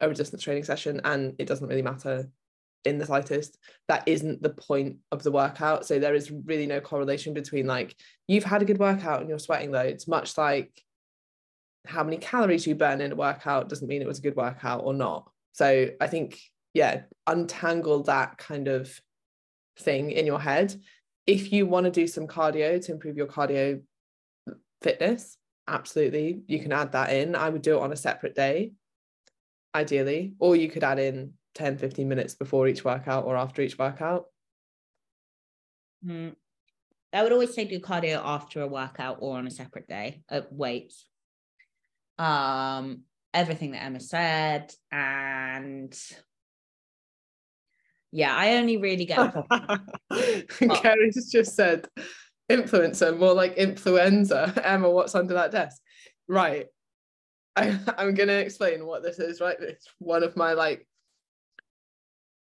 a 0.00 0.08
resistance 0.08 0.42
training 0.42 0.64
session, 0.64 1.00
and 1.04 1.34
it 1.38 1.46
doesn't 1.46 1.68
really 1.68 1.82
matter 1.82 2.28
in 2.84 2.98
the 2.98 3.06
slightest. 3.06 3.58
That 3.88 4.06
isn't 4.06 4.42
the 4.42 4.50
point 4.50 4.98
of 5.10 5.22
the 5.22 5.32
workout. 5.32 5.86
So 5.86 5.98
there 5.98 6.14
is 6.14 6.30
really 6.30 6.66
no 6.66 6.80
correlation 6.80 7.34
between 7.34 7.66
like 7.66 7.96
you've 8.28 8.44
had 8.44 8.62
a 8.62 8.66
good 8.66 8.78
workout 8.78 9.20
and 9.20 9.28
you're 9.28 9.38
sweating 9.38 9.70
loads, 9.70 10.06
much 10.06 10.36
like 10.36 10.82
how 11.86 12.02
many 12.02 12.16
calories 12.16 12.66
you 12.66 12.74
burn 12.74 13.00
in 13.00 13.12
a 13.12 13.16
workout 13.16 13.68
doesn't 13.68 13.88
mean 13.88 14.02
it 14.02 14.08
was 14.08 14.18
a 14.18 14.22
good 14.22 14.36
workout 14.36 14.82
or 14.84 14.94
not. 14.94 15.30
So 15.52 15.90
I 16.00 16.06
think, 16.06 16.40
yeah, 16.72 17.02
untangle 17.26 18.02
that 18.04 18.38
kind 18.38 18.68
of 18.68 18.90
thing 19.78 20.10
in 20.10 20.26
your 20.26 20.40
head. 20.40 20.74
If 21.26 21.52
you 21.52 21.66
want 21.66 21.84
to 21.84 21.90
do 21.90 22.06
some 22.06 22.26
cardio 22.26 22.84
to 22.84 22.92
improve 22.92 23.16
your 23.16 23.26
cardio 23.26 23.82
fitness, 24.82 25.38
absolutely, 25.68 26.42
you 26.46 26.60
can 26.60 26.72
add 26.72 26.92
that 26.92 27.12
in. 27.12 27.34
I 27.34 27.48
would 27.48 27.62
do 27.62 27.76
it 27.76 27.82
on 27.82 27.92
a 27.92 27.96
separate 27.96 28.34
day, 28.34 28.72
ideally, 29.74 30.34
or 30.38 30.56
you 30.56 30.68
could 30.68 30.84
add 30.84 30.98
in 30.98 31.34
10, 31.54 31.78
15 31.78 32.08
minutes 32.08 32.34
before 32.34 32.68
each 32.68 32.84
workout 32.84 33.24
or 33.24 33.36
after 33.36 33.62
each 33.62 33.78
workout. 33.78 34.26
Mm. 36.04 36.34
I 37.12 37.22
would 37.22 37.32
always 37.32 37.54
say 37.54 37.64
do 37.64 37.78
cardio 37.78 38.20
after 38.24 38.60
a 38.60 38.66
workout 38.66 39.18
or 39.20 39.38
on 39.38 39.46
a 39.46 39.50
separate 39.50 39.86
day 39.86 40.22
at 40.28 40.52
weights 40.52 41.06
um, 42.18 43.02
everything 43.32 43.72
that 43.72 43.82
Emma 43.82 44.00
said. 44.00 44.72
And 44.90 45.96
yeah, 48.12 48.34
I 48.34 48.56
only 48.56 48.76
really 48.76 49.04
get. 49.06 49.34
Kerry's 50.82 51.30
just 51.30 51.54
said 51.54 51.88
influencer, 52.50 53.16
more 53.18 53.34
like 53.34 53.54
influenza. 53.54 54.52
Emma, 54.64 54.90
what's 54.90 55.14
under 55.14 55.34
that 55.34 55.52
desk? 55.52 55.80
Right. 56.28 56.66
I, 57.56 57.78
I'm 57.96 58.14
going 58.14 58.28
to 58.28 58.38
explain 58.38 58.84
what 58.84 59.02
this 59.02 59.18
is, 59.18 59.40
right? 59.40 59.56
It's 59.60 59.86
one 59.98 60.22
of 60.22 60.36
my 60.36 60.54
like, 60.54 60.86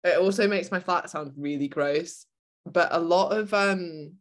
it 0.04 0.18
also 0.18 0.48
makes 0.48 0.72
my 0.72 0.80
flat 0.80 1.10
sound 1.10 1.34
really 1.38 1.68
gross. 1.68 2.26
But 2.66 2.90
a 2.92 3.00
lot 3.00 3.30
of, 3.30 3.54
um, 3.54 4.14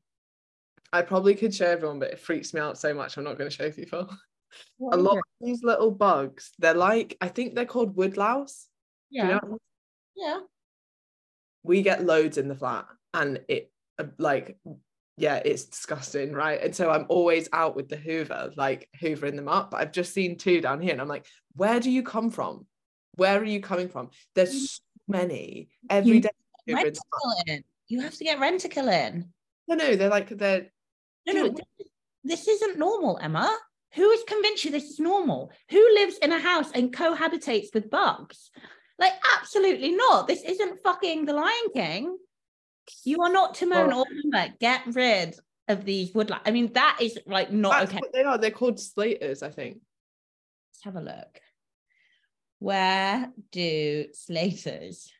I 0.92 1.02
probably 1.02 1.34
could 1.34 1.54
show 1.54 1.66
everyone, 1.66 1.98
but 1.98 2.12
it 2.12 2.20
freaks 2.20 2.54
me 2.54 2.60
out 2.60 2.78
so 2.78 2.94
much. 2.94 3.16
I'm 3.16 3.24
not 3.24 3.36
going 3.36 3.50
to 3.50 3.56
show 3.56 3.70
people. 3.70 4.08
a 4.92 4.96
lot 4.96 5.18
of 5.18 5.24
these 5.40 5.62
little 5.62 5.90
bugs, 5.90 6.52
they're 6.58 6.74
like, 6.74 7.16
I 7.20 7.28
think 7.28 7.54
they're 7.54 7.66
called 7.66 7.96
woodlouse. 7.96 8.68
Yeah. 9.10 9.24
You 9.24 9.32
know? 9.34 9.58
Yeah. 10.16 10.38
We 11.62 11.82
get 11.82 12.04
loads 12.04 12.38
in 12.38 12.48
the 12.48 12.54
flat 12.54 12.86
and 13.12 13.40
it 13.48 13.70
uh, 13.98 14.04
like 14.18 14.58
yeah, 15.18 15.42
it's 15.44 15.64
disgusting, 15.64 16.32
right? 16.32 16.62
And 16.62 16.74
so 16.74 16.90
I'm 16.90 17.06
always 17.08 17.48
out 17.52 17.76
with 17.76 17.88
the 17.88 17.96
Hoover, 17.96 18.52
like 18.56 18.88
hoovering 19.00 19.36
them 19.36 19.48
up. 19.48 19.72
But 19.72 19.80
I've 19.80 19.92
just 19.92 20.14
seen 20.14 20.38
two 20.38 20.60
down 20.60 20.80
here, 20.80 20.92
and 20.92 21.00
I'm 21.00 21.08
like, 21.08 21.26
where 21.54 21.80
do 21.80 21.90
you 21.90 22.02
come 22.02 22.30
from? 22.30 22.66
Where 23.16 23.38
are 23.40 23.44
you 23.44 23.60
coming 23.60 23.88
from? 23.88 24.10
There's 24.34 24.70
so 24.72 24.82
many 25.08 25.68
every 25.90 26.12
you 26.12 26.20
day. 26.20 26.28
in. 27.46 27.64
You 27.88 28.00
have 28.00 28.14
to 28.14 28.24
get 28.24 28.38
Rentokil 28.38 29.08
in. 29.08 29.32
No, 29.66 29.74
no, 29.74 29.96
they're 29.96 30.08
like 30.08 30.28
they're. 30.28 30.68
No, 31.26 31.32
no, 31.32 31.54
this 32.24 32.46
isn't 32.46 32.78
normal, 32.78 33.18
Emma. 33.20 33.54
Who 33.94 34.10
has 34.10 34.22
convinced 34.26 34.64
you 34.64 34.70
this 34.70 34.84
is 34.84 35.00
normal? 35.00 35.50
Who 35.70 35.78
lives 35.94 36.18
in 36.18 36.32
a 36.32 36.38
house 36.38 36.70
and 36.72 36.94
cohabitates 36.94 37.74
with 37.74 37.90
bugs? 37.90 38.50
Like, 38.98 39.12
absolutely 39.36 39.92
not. 39.92 40.28
This 40.28 40.42
isn't 40.42 40.80
fucking 40.82 41.24
the 41.24 41.32
Lion 41.32 41.72
King. 41.74 42.18
You 43.04 43.22
are 43.22 43.32
not 43.32 43.54
Timon 43.54 43.88
well, 43.88 43.98
oh. 43.98 44.00
or 44.00 44.06
Pumbaa. 44.06 44.58
Get 44.58 44.82
rid 44.86 45.36
of 45.68 45.84
these 45.84 46.14
woodland. 46.14 46.42
I 46.46 46.50
mean, 46.50 46.72
that 46.72 46.98
is 47.00 47.18
like 47.26 47.52
not 47.52 47.84
okay. 47.84 48.00
they 48.12 48.22
are. 48.22 48.38
They're 48.38 48.50
called 48.50 48.80
slaters, 48.80 49.42
I 49.42 49.50
think. 49.50 49.80
Let's 50.72 50.84
have 50.84 50.96
a 50.96 51.00
look. 51.00 51.40
Where 52.58 53.30
do 53.52 54.06
slaters? 54.12 55.10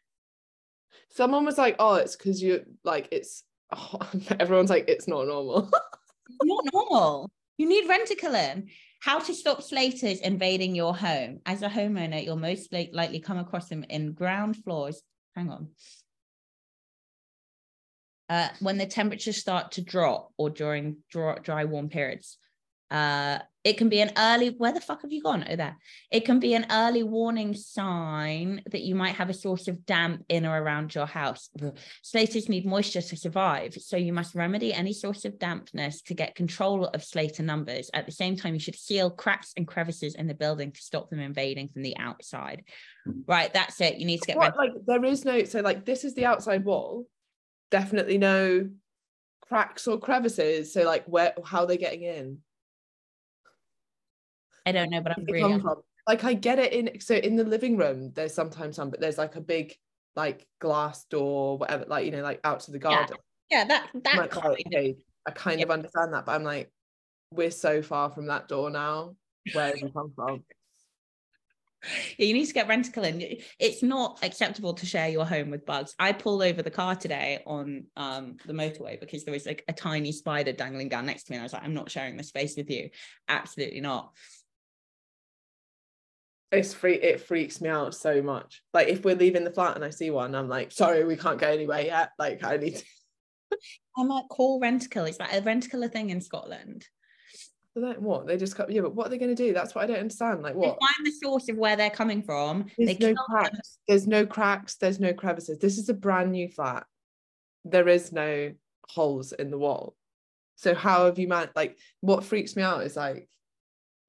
Someone 1.11 1.45
was 1.45 1.59
like, 1.59 1.77
"Oh, 1.79 1.97
it's 1.97 2.17
because 2.17 2.43
you 2.43 2.65
like 2.85 3.09
it's." 3.13 3.45
Oh, 3.75 3.99
everyone's 4.41 4.71
like, 4.71 4.89
"It's 4.89 5.09
not 5.09 5.27
normal." 5.27 5.71
not 6.43 6.65
normal. 6.73 7.31
You 7.57 7.69
need 7.69 7.89
Rentokil 7.89 8.69
How 9.01 9.19
to 9.19 9.35
stop 9.35 9.63
slaters 9.63 10.21
invading 10.21 10.75
your 10.75 10.97
home. 10.97 11.41
As 11.45 11.63
a 11.63 11.69
homeowner, 11.69 12.25
you'll 12.25 12.37
most 12.37 12.73
likely 12.73 13.21
come 13.21 13.39
across 13.39 13.69
them 13.69 13.85
in 13.89 14.13
ground 14.13 14.57
floors. 14.57 15.03
Hang 15.35 15.51
on. 15.51 15.69
Uh, 18.29 18.49
when 18.61 18.77
the 18.77 18.87
temperatures 18.87 19.37
start 19.37 19.73
to 19.73 19.83
drop 19.83 20.33
or 20.37 20.51
during 20.51 20.99
dry, 21.11 21.39
dry 21.43 21.65
warm 21.65 21.89
periods. 21.89 22.39
Uh, 22.91 23.39
it 23.65 23.77
can 23.77 23.91
be 23.91 24.01
an 24.01 24.13
early, 24.17 24.49
where 24.57 24.73
the 24.73 24.81
fuck 24.81 25.03
have 25.03 25.13
you 25.13 25.23
gone? 25.23 25.45
Oh, 25.49 25.57
there. 25.57 25.77
It 26.11 26.25
can 26.25 26.39
be 26.39 26.55
an 26.55 26.67
early 26.71 27.03
warning 27.03 27.55
sign 27.55 28.63
that 28.71 28.81
you 28.81 28.95
might 28.95 29.17
have 29.17 29.29
a 29.29 29.35
source 29.35 29.69
of 29.69 29.85
damp 29.85 30.25
in 30.31 30.47
or 30.47 30.59
around 30.59 30.95
your 30.95 31.05
house. 31.05 31.51
Slaters 32.03 32.49
need 32.49 32.65
moisture 32.65 33.03
to 33.03 33.17
survive, 33.17 33.75
so 33.75 33.99
you 33.99 34.15
must 34.15 34.35
remedy 34.35 34.73
any 34.73 34.95
source 34.95 35.27
of 35.27 35.39
dampness 35.39 36.01
to 36.03 36.15
get 36.15 36.35
control 36.35 36.87
of 36.87 37.05
slater 37.05 37.43
numbers. 37.43 37.91
At 37.93 38.07
the 38.07 38.13
same 38.13 38.37
time, 38.37 38.55
you 38.55 38.61
should 38.61 38.77
seal 38.77 39.11
cracks 39.11 39.53
and 39.57 39.67
crevices 39.67 40.15
in 40.15 40.27
the 40.27 40.35
building 40.35 40.73
to 40.73 40.81
stop 40.81 41.11
them 41.11 41.21
invading 41.21 41.69
from 41.69 41.83
the 41.83 41.97
outside. 41.99 42.65
Right, 43.27 43.53
that's 43.53 43.81
it. 43.83 43.99
You 43.99 44.07
need 44.07 44.23
to 44.23 44.27
get 44.29 44.37
what, 44.39 44.57
like 44.57 44.73
there 44.87 45.05
is 45.05 45.27
no 45.27 45.45
so 45.45 45.61
like 45.61 45.85
this 45.85 46.05
is 46.05 46.15
the 46.15 46.25
outside 46.25 46.65
wall. 46.65 47.07
Definitely 47.71 48.19
no 48.19 48.69
cracks 49.43 49.87
or 49.87 49.99
crevices. 49.99 50.73
So 50.73 50.85
like 50.85 51.05
where 51.07 51.35
how 51.45 51.61
are 51.61 51.67
they 51.67 51.77
getting 51.77 52.03
in? 52.03 52.39
I 54.67 54.73
don't 54.73 54.91
know, 54.91 55.01
but 55.01 55.13
I'm 55.17 55.25
really 55.25 55.63
like 56.07 56.25
I 56.25 56.35
get 56.35 56.59
it 56.59 56.73
in 56.73 57.01
so 57.01 57.15
in 57.15 57.37
the 57.37 57.45
living 57.45 57.77
room 57.77 58.13
there's 58.15 58.35
sometimes 58.35 58.77
some 58.77 58.91
but 58.91 59.01
there's 59.01 59.19
like 59.19 59.37
a 59.37 59.41
big 59.41 59.77
like 60.17 60.47
glass 60.59 61.05
door 61.05 61.59
whatever 61.59 61.85
like 61.87 62.07
you 62.07 62.11
know 62.11 62.23
like 62.23 62.41
out 62.45 62.61
to 62.61 62.71
the 62.71 62.79
garden. 62.79 63.17
Yeah, 63.51 63.59
yeah 63.59 63.65
that 63.67 63.91
that 64.05 64.17
like, 64.17 64.31
kind 64.31 64.57
okay, 64.67 64.97
I 65.27 65.31
kind 65.31 65.61
of 65.61 65.71
understand 65.71 66.15
that 66.15 66.27
but 66.27 66.33
I'm 66.33 66.45
like 66.45 66.71
we're 67.31 67.51
so 67.51 67.83
far 67.83 68.11
from 68.11 68.27
that 68.27 68.49
door 68.49 68.71
now. 68.71 69.15
Where 69.53 69.73
did 69.73 69.83
you 69.83 69.91
come 69.91 70.13
from. 70.15 70.27
yeah, 70.29 70.58
you 72.19 72.33
need 72.33 72.47
to 72.47 72.53
get 72.53 72.69
Rentokil 72.69 73.05
in. 73.05 73.39
It's 73.59 73.83
not 73.83 74.19
acceptable 74.23 74.75
to 74.75 74.87
share 74.87 75.09
your 75.09 75.25
home 75.25 75.51
with 75.51 75.67
bugs. 75.67 75.95
I 75.99 76.13
pulled 76.13 76.43
over 76.43 76.63
the 76.63 76.71
car 76.71 76.95
today 76.95 77.43
on 77.47 77.85
um, 77.97 78.37
the 78.47 78.53
motorway 78.53 78.99
because 78.99 79.25
there 79.25 79.33
was 79.33 79.47
like 79.47 79.65
a 79.69 79.73
tiny 79.73 80.13
spider 80.13 80.53
dangling 80.53 80.89
down 80.89 81.07
next 81.07 81.25
to 81.25 81.33
me. 81.33 81.37
And 81.37 81.43
I 81.43 81.45
was 81.45 81.53
like, 81.53 81.65
I'm 81.65 81.75
not 81.75 81.91
sharing 81.91 82.17
this 82.17 82.29
space 82.29 82.57
with 82.57 82.71
you. 82.71 82.91
Absolutely 83.29 83.81
not 83.81 84.13
it's 86.51 86.73
free 86.73 86.95
it 86.95 87.21
freaks 87.21 87.61
me 87.61 87.69
out 87.69 87.95
so 87.95 88.23
much 88.23 88.63
like 88.73 88.89
if 88.89 89.05
we're 89.05 89.15
leaving 89.15 89.45
the 89.45 89.51
flat 89.51 89.77
and 89.77 89.85
i 89.85 89.91
see 89.91 90.11
one 90.11 90.35
i'm 90.35 90.49
like 90.49 90.73
sorry 90.73 91.05
we 91.05 91.17
can't 91.17 91.39
go 91.39 91.49
anywhere 91.49 91.83
yet 91.83 92.11
like 92.19 92.43
i 92.43 92.57
need 92.57 92.77
to 92.77 92.85
i'm 93.99 94.09
like 94.09 94.29
call 94.29 94.61
Rentokil 94.61 95.09
is 95.09 95.19
that 95.19 95.35
a 95.35 95.43
Rentokil 95.43 95.91
thing 95.93 96.11
in 96.11 96.21
scotland 96.21 96.87
like 97.77 97.99
what 97.99 98.27
they 98.27 98.37
just 98.37 98.57
cut 98.57 98.71
yeah 98.71 98.81
but 98.81 98.95
what 98.95 99.07
are 99.07 99.11
they 99.11 99.19
going 99.19 99.35
to 99.35 99.41
do 99.41 99.53
that's 99.53 99.75
what 99.75 99.85
i 99.85 99.87
don't 99.87 100.01
understand 100.01 100.43
like 100.43 100.55
what 100.55 100.79
they 100.81 100.87
find 100.87 101.07
the 101.07 101.13
source 101.23 101.49
of 101.49 101.57
where 101.57 101.77
they're 101.77 101.91
coming 101.91 102.23
from 102.23 102.67
there's 102.77 102.99
they 102.99 103.13
no 103.13 103.15
cracks 103.15 103.51
them. 103.53 103.63
there's 103.87 104.07
no 104.07 104.27
cracks 104.27 104.75
there's 104.77 104.99
no 104.99 105.13
crevices 105.13 105.59
this 105.59 105.79
is 105.79 105.89
a 105.89 105.95
brand 105.95 106.33
new 106.33 106.49
flat 106.49 106.85
there 107.65 107.89
is 107.89 108.11
no 108.11 108.53
holes 108.89 109.33
in 109.33 109.51
the 109.51 109.59
wall 109.59 109.95
so 110.57 110.75
how 110.75 111.05
have 111.05 111.19
you 111.21 111.29
man 111.29 111.49
like 111.55 111.77
what 112.01 112.25
freaks 112.25 112.57
me 112.57 112.63
out 112.63 112.83
is 112.83 112.97
like 112.97 113.29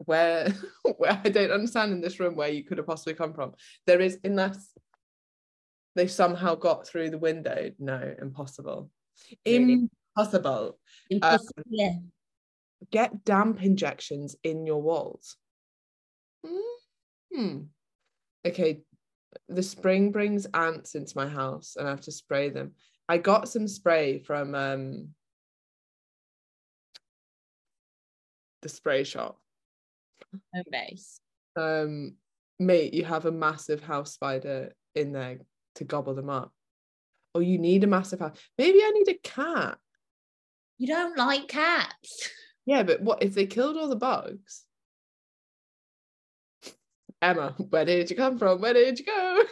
where 0.06 0.54
where 0.98 1.22
I 1.24 1.30
don't 1.30 1.52
understand 1.52 1.92
in 1.92 2.02
this 2.02 2.20
room 2.20 2.36
where 2.36 2.50
you 2.50 2.64
could 2.64 2.78
have 2.78 2.88
possibly 2.88 3.14
come 3.14 3.34
from. 3.34 3.54
There 3.86 4.02
is 4.02 4.18
unless 4.24 4.72
they 5.96 6.08
somehow 6.08 6.56
got 6.56 6.88
through 6.88 7.10
the 7.10 7.18
window. 7.18 7.72
No, 7.80 8.16
impossible. 8.22 8.90
Really? 9.46 9.88
Impossible. 10.16 10.80
impossible. 11.10 11.54
Um, 11.58 11.64
yeah. 11.70 11.94
Get 12.92 13.24
damp 13.26 13.62
injections 13.64 14.36
in 14.44 14.66
your 14.66 14.82
walls. 14.82 15.36
Hmm. 17.34 17.58
Okay. 18.46 18.82
The 19.48 19.64
spring 19.64 20.12
brings 20.12 20.48
ants 20.54 20.96
into 20.96 21.16
my 21.16 21.28
house 21.28 21.76
and 21.78 21.88
I 21.88 21.92
have 21.92 22.02
to 22.02 22.12
spray 22.12 22.50
them. 22.50 22.72
I 23.08 23.18
got 23.18 23.50
some 23.50 23.68
spray 23.68 24.20
from 24.20 24.56
um 24.56 25.10
the 28.62 28.70
spray 28.70 29.04
shop 29.04 29.40
Homebase. 30.56 31.20
um, 31.56 32.16
mate, 32.60 32.94
you 32.94 33.06
have 33.06 33.26
a 33.26 33.32
massive 33.32 33.82
house 33.82 34.14
spider 34.14 34.74
in 34.96 35.12
there 35.12 35.40
to 35.76 35.84
gobble 35.84 36.14
them 36.14 36.30
up. 36.30 36.52
Or 37.34 37.42
you 37.42 37.58
need 37.58 37.84
a 37.84 37.88
massive 37.88 38.20
house. 38.20 38.38
Maybe 38.58 38.80
I 38.80 38.92
need 38.92 39.08
a 39.10 39.20
cat. 39.20 39.78
You 40.78 40.88
don't 40.88 41.18
like 41.18 41.48
cats. 41.48 42.30
Yeah, 42.70 42.84
but 42.84 43.02
what 43.02 43.24
if 43.24 43.34
they 43.34 43.48
killed 43.48 43.78
all 43.78 43.88
the 43.88 43.96
bugs? 43.96 44.64
Emma, 47.20 47.56
where 47.58 47.84
did 47.84 48.12
you 48.12 48.16
come 48.16 48.38
from? 48.38 48.62
Where 48.62 48.76
did 48.76 49.00
you 49.00 49.06
go? 49.06 49.44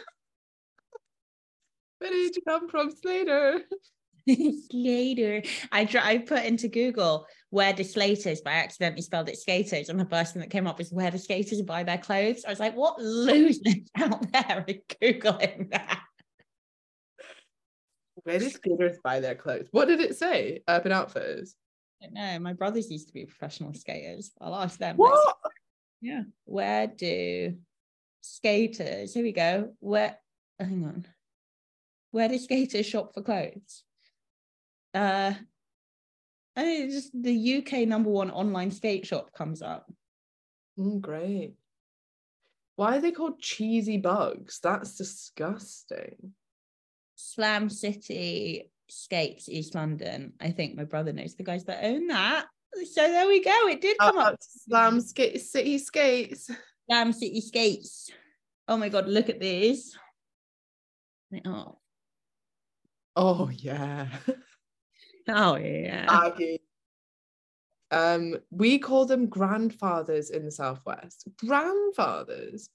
Where 1.98 2.12
did 2.12 2.36
you 2.36 2.42
come 2.46 2.68
from, 2.68 2.92
Slater? 2.92 3.62
Slater. 4.70 5.42
I 5.72 5.84
try, 5.86 6.08
I 6.08 6.18
put 6.18 6.44
into 6.44 6.68
Google 6.68 7.26
where 7.50 7.72
the 7.72 7.82
skaters, 7.82 8.40
but 8.40 8.52
I 8.52 8.58
accidentally 8.58 9.02
spelled 9.02 9.28
it 9.28 9.36
skaters, 9.36 9.88
and 9.88 9.98
the 9.98 10.04
first 10.04 10.34
thing 10.34 10.40
that 10.42 10.50
came 10.50 10.68
up 10.68 10.78
was 10.78 10.92
where 10.92 11.10
the 11.10 11.18
skaters 11.18 11.60
buy 11.62 11.82
their 11.82 11.98
clothes. 11.98 12.44
I 12.46 12.50
was 12.50 12.60
like, 12.60 12.76
what 12.76 13.00
losers 13.00 13.80
out 13.96 14.30
there 14.30 14.64
are 14.68 14.74
googling 15.02 15.72
that? 15.72 16.02
Where 18.22 18.38
did 18.38 18.52
skaters 18.52 18.98
buy 19.02 19.18
their 19.18 19.34
clothes? 19.34 19.66
What 19.72 19.88
did 19.88 19.98
it 19.98 20.16
say? 20.16 20.62
Urban 20.68 20.92
Outfitters. 20.92 21.56
Know. 22.10 22.38
My 22.38 22.52
brothers 22.52 22.90
used 22.90 23.08
to 23.08 23.14
be 23.14 23.26
professional 23.26 23.74
skaters. 23.74 24.30
I'll 24.40 24.54
ask 24.54 24.78
them. 24.78 24.96
What? 24.96 25.36
Yeah. 26.00 26.22
Where 26.44 26.86
do 26.86 27.56
skaters? 28.20 29.14
Here 29.14 29.22
we 29.22 29.32
go. 29.32 29.74
Where? 29.80 30.16
Hang 30.58 30.84
on. 30.84 31.06
Where 32.10 32.28
do 32.28 32.38
skaters 32.38 32.86
shop 32.86 33.14
for 33.14 33.22
clothes? 33.22 33.82
Uh, 34.94 35.34
it's 36.56 36.94
just 36.94 37.22
the 37.22 37.58
UK 37.58 37.86
number 37.86 38.10
one 38.10 38.30
online 38.30 38.70
skate 38.70 39.06
shop 39.06 39.32
comes 39.32 39.62
up. 39.62 39.90
Mm, 40.78 41.00
great. 41.00 41.54
Why 42.76 42.96
are 42.96 43.00
they 43.00 43.12
called 43.12 43.40
cheesy 43.40 43.98
bugs? 43.98 44.60
That's 44.62 44.96
disgusting. 44.96 46.32
Slam 47.16 47.68
City 47.68 48.70
Skates, 48.88 49.48
East 49.48 49.74
London. 49.74 50.32
I 50.40 50.50
think 50.50 50.76
my 50.76 50.84
brother 50.84 51.12
knows 51.12 51.34
the 51.34 51.42
guys 51.42 51.64
that 51.64 51.84
own 51.84 52.06
that. 52.08 52.46
So 52.92 53.08
there 53.08 53.26
we 53.26 53.42
go. 53.42 53.68
It 53.68 53.80
did 53.80 53.96
come 53.98 54.18
Up, 54.18 54.36
Slam 54.40 55.00
skate, 55.00 55.40
City 55.40 55.78
Skates. 55.78 56.50
Slam 56.86 57.12
City 57.12 57.40
Skates. 57.40 58.10
Oh 58.66 58.76
my 58.76 58.88
god, 58.88 59.08
look 59.08 59.28
at 59.28 59.40
these. 59.40 59.96
Oh, 61.46 61.78
Oh 63.20 63.50
yeah. 63.52 64.06
oh 65.28 65.56
yeah. 65.56 66.06
Aggie. 66.08 66.60
Um, 67.90 68.36
we 68.50 68.78
call 68.78 69.06
them 69.06 69.26
grandfathers 69.26 70.30
in 70.30 70.44
the 70.44 70.52
southwest. 70.52 71.26
Grandfathers. 71.44 72.70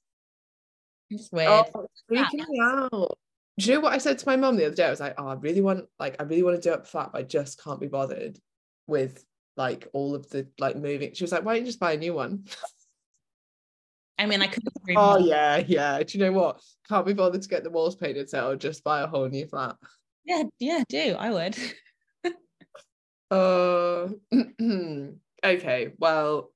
It's 1.09 1.31
weird. 1.31 1.65
Oh, 1.73 1.85
it's 1.85 2.03
freaking 2.11 2.45
me 2.49 2.59
out. 2.61 3.17
Do 3.59 3.69
you 3.69 3.75
know 3.75 3.81
what 3.81 3.93
I 3.93 3.99
said 3.99 4.17
to 4.17 4.27
my 4.27 4.35
mum 4.35 4.55
the 4.55 4.65
other 4.65 4.75
day? 4.75 4.85
I 4.85 4.89
was 4.89 4.99
like, 4.99 5.15
oh, 5.17 5.27
I 5.27 5.35
really 5.35 5.61
want, 5.61 5.85
like, 5.99 6.15
I 6.19 6.23
really 6.23 6.43
want 6.43 6.61
to 6.61 6.69
do 6.69 6.73
up 6.73 6.87
flat, 6.87 7.11
but 7.13 7.19
I 7.19 7.23
just 7.23 7.63
can't 7.63 7.79
be 7.79 7.87
bothered 7.87 8.39
with 8.87 9.23
like 9.55 9.87
all 9.93 10.15
of 10.15 10.29
the 10.29 10.47
like 10.59 10.75
moving. 10.75 11.13
She 11.13 11.23
was 11.23 11.31
like, 11.31 11.45
why 11.45 11.53
don't 11.53 11.61
you 11.61 11.67
just 11.67 11.79
buy 11.79 11.93
a 11.93 11.97
new 11.97 12.13
one? 12.13 12.45
I 14.17 14.25
mean, 14.25 14.41
I 14.41 14.47
couldn't 14.47 14.73
oh 14.95 15.17
yeah, 15.17 15.63
yeah. 15.67 16.01
Do 16.01 16.17
you 16.17 16.23
know 16.23 16.31
what? 16.31 16.61
Can't 16.87 17.05
be 17.05 17.13
bothered 17.13 17.41
to 17.41 17.49
get 17.49 17.63
the 17.63 17.69
walls 17.69 17.95
painted, 17.95 18.29
so 18.29 18.39
I'll 18.39 18.55
just 18.55 18.83
buy 18.83 19.01
a 19.01 19.07
whole 19.07 19.27
new 19.27 19.47
flat. 19.47 19.75
Yeah, 20.25 20.43
yeah, 20.59 20.83
do. 20.87 21.15
I 21.17 21.31
would. 21.31 21.57
Uh, 23.31 24.09
okay, 25.43 25.93
well, 25.97 26.51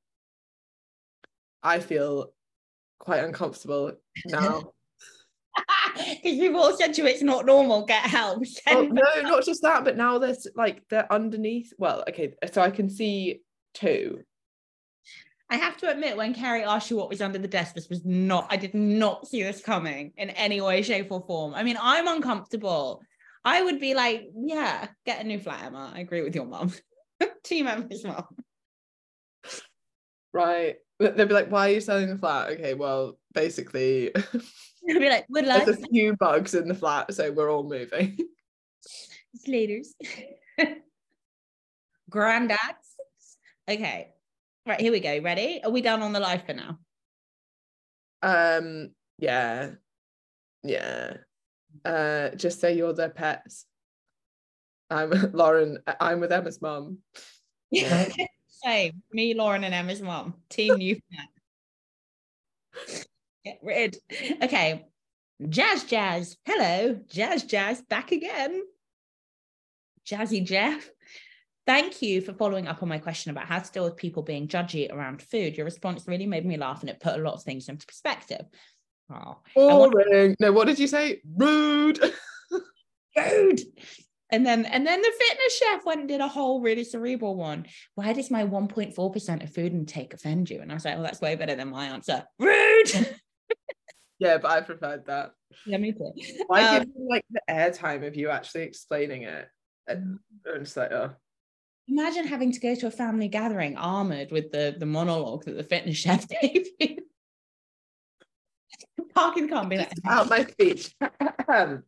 I 1.64 1.80
feel 1.80 2.32
quite 3.00 3.24
uncomfortable 3.24 3.94
now. 4.28 4.74
Because 6.24 6.40
people 6.40 6.62
all 6.62 6.76
said 6.76 6.94
to 6.94 7.02
you 7.02 7.08
it's 7.08 7.22
not 7.22 7.46
normal, 7.46 7.86
get 7.86 8.04
help. 8.04 8.40
oh, 8.42 8.44
Send- 8.44 8.94
no, 8.94 9.04
not 9.22 9.46
just 9.46 9.62
that, 9.62 9.84
but 9.84 9.98
now 9.98 10.18
there's 10.18 10.48
like 10.56 10.84
they're 10.90 11.12
underneath. 11.12 11.74
Well, 11.78 12.04
okay, 12.10 12.34
so 12.52 12.62
I 12.62 12.72
can 12.72 12.90
see 12.90 13.42
two. 13.74 14.20
I 15.50 15.56
have 15.56 15.78
to 15.78 15.90
admit, 15.90 16.18
when 16.18 16.34
Kerry 16.34 16.64
asked 16.64 16.90
you 16.92 16.98
what 16.98 17.08
was 17.10 17.22
under 17.22 17.40
the 17.40 17.48
desk, 17.48 17.74
this 17.74 17.88
was 17.88 18.04
not, 18.04 18.48
I 18.50 18.58
did 18.58 18.74
not 18.74 19.28
see 19.28 19.44
this 19.44 19.62
coming 19.62 20.12
in 20.18 20.30
any 20.32 20.60
way, 20.60 20.82
shape, 20.82 21.10
or 21.10 21.24
form. 21.26 21.54
I 21.54 21.64
mean, 21.64 21.78
I'm 21.82 22.06
uncomfortable. 22.06 23.02
I 23.46 23.62
would 23.62 23.80
be 23.80 23.94
like, 23.94 24.28
yeah, 24.36 24.88
get 25.06 25.24
a 25.24 25.24
new 25.24 25.40
flat, 25.40 25.64
Emma. 25.64 25.94
I 25.96 26.02
agree 26.02 26.22
with 26.22 26.36
your 26.36 26.46
mum. 26.46 26.74
Team 27.44 27.68
Emma's 27.68 28.04
mum. 28.04 28.26
Right. 30.34 30.76
They'd 31.00 31.16
be 31.16 31.34
like, 31.34 31.50
why 31.50 31.70
are 31.70 31.74
you 31.74 31.82
selling 31.82 32.10
the 32.10 32.18
flat? 32.18 32.50
Okay, 32.52 32.74
well, 32.74 33.18
basically, 33.34 34.12
I'd 34.90 35.00
be 35.00 35.10
like, 35.10 35.26
would 35.30 35.46
like 35.46 35.66
there's 35.66 35.84
a 35.84 35.88
few 35.88 36.16
bugs 36.16 36.54
in 36.54 36.68
the 36.68 36.74
flat, 36.74 37.14
so 37.14 37.32
we're 37.32 37.52
all 37.52 37.64
moving. 37.64 38.18
Slaters. 39.36 39.94
Granddads. 42.12 42.58
Okay. 43.70 44.14
Right, 44.66 44.80
here 44.80 44.92
we 44.92 45.02
go. 45.02 45.20
Ready? 45.20 45.62
Are 45.64 45.72
we 45.72 45.82
done 45.82 46.02
on 46.02 46.14
the 46.14 46.20
live 46.20 46.46
for 46.46 46.54
now? 46.54 46.80
Um, 48.22 48.92
yeah. 49.18 49.72
Yeah. 50.64 51.18
Uh, 51.84 52.30
just 52.30 52.62
say 52.62 52.76
you're 52.76 52.94
their 52.94 53.10
pets. 53.10 53.66
I'm 54.90 55.12
Lauren, 55.34 55.80
I'm 56.00 56.22
with 56.22 56.32
Emma's 56.32 56.62
mum. 56.62 57.00
Yeah. 57.72 58.08
Same. 58.48 59.04
Me, 59.12 59.34
Lauren, 59.34 59.66
and 59.66 59.74
Emma's 59.74 60.02
mom. 60.02 60.36
Team 60.50 60.76
new. 60.76 60.98
Get 63.48 63.60
rid. 63.64 63.98
Okay. 64.44 64.86
Jazz 65.48 65.86
Jazz. 65.86 66.36
Hello. 66.46 67.00
Jazz 67.08 67.44
Jazz 67.44 67.82
back 67.82 68.12
again. 68.12 68.62
Jazzy 70.06 70.44
Jeff. 70.44 70.90
Thank 71.66 72.02
you 72.02 72.20
for 72.20 72.34
following 72.34 72.68
up 72.68 72.84
on 72.84 72.90
my 72.90 72.98
question 72.98 73.32
about 73.32 73.46
how 73.46 73.60
to 73.60 73.72
deal 73.72 73.86
with 73.86 73.96
people 73.96 74.22
being 74.22 74.50
judgy 74.50 74.92
around 74.92 75.22
food. 75.22 75.56
Your 75.56 75.64
response 75.64 76.06
really 76.10 76.26
made 76.26 76.46
me 76.46 76.58
laugh 76.58 76.82
and 76.82 76.90
it 76.90 77.00
put 77.00 77.18
a 77.18 77.24
lot 77.24 77.36
of 77.36 77.44
things 77.44 77.70
into 77.70 77.88
perspective. 77.88 78.46
Oh, 79.10 79.38
Boring. 79.56 80.36
No, 80.42 80.52
what 80.52 80.68
did 80.68 80.78
you 80.78 80.88
say? 80.88 81.22
Rude. 81.38 82.02
rude. 83.18 83.62
And 84.30 84.46
then 84.46 84.66
and 84.66 84.86
then 84.86 85.02
the 85.02 85.14
fitness 85.18 85.58
chef 85.58 85.86
went 85.86 86.02
and 86.02 86.10
did 86.10 86.20
a 86.20 86.28
whole 86.28 86.62
really 86.62 86.84
cerebral 86.84 87.38
one. 87.38 87.66
Why 87.96 88.12
does 88.12 88.30
my 88.30 88.44
1.4% 88.44 89.44
of 89.44 89.54
food 89.54 89.72
intake 89.72 90.14
offend 90.14 90.50
you? 90.50 90.60
And 90.60 90.70
I 90.70 90.74
was 90.74 90.84
like, 90.84 90.96
well, 90.96 91.04
that's 91.04 91.22
way 91.22 91.36
better 91.36 91.56
than 91.56 91.70
my 91.70 91.86
answer. 91.86 92.26
Rude. 92.38 93.16
yeah, 94.20 94.38
but 94.38 94.52
I 94.52 94.62
preferred 94.62 95.06
that. 95.06 95.34
yeah, 95.66 95.78
me 95.78 95.92
too. 95.92 96.12
Why 96.48 96.78
Um, 96.78 96.84
give 96.84 96.94
like 97.10 97.26
the 97.30 97.42
airtime 97.50 98.06
of 98.06 98.16
you 98.16 98.30
actually 98.30 98.64
explaining 98.64 99.24
it? 99.24 99.48
And 99.88 100.20
just 100.60 100.76
like, 100.78 100.92
oh. 100.92 101.14
Imagine 101.88 102.28
having 102.28 102.52
to 102.52 102.60
go 102.60 102.76
to 102.76 102.88
a 102.88 102.92
family 102.92 103.30
gathering 103.30 103.78
armored 103.78 104.32
with 104.32 104.52
the, 104.52 104.76
the 104.78 104.86
monologue 104.86 105.46
that 105.46 105.56
the 105.56 105.64
fitness 105.64 105.98
chef 105.98 106.28
gave 106.42 106.68
you. 106.80 106.98
Parking 109.16 109.48
car 109.48 109.62
and 109.62 109.70
be 109.70 109.78
like, 109.78 109.94
Out 110.06 110.30
my 110.30 110.44
speech. 110.46 110.94
and, 111.48 111.84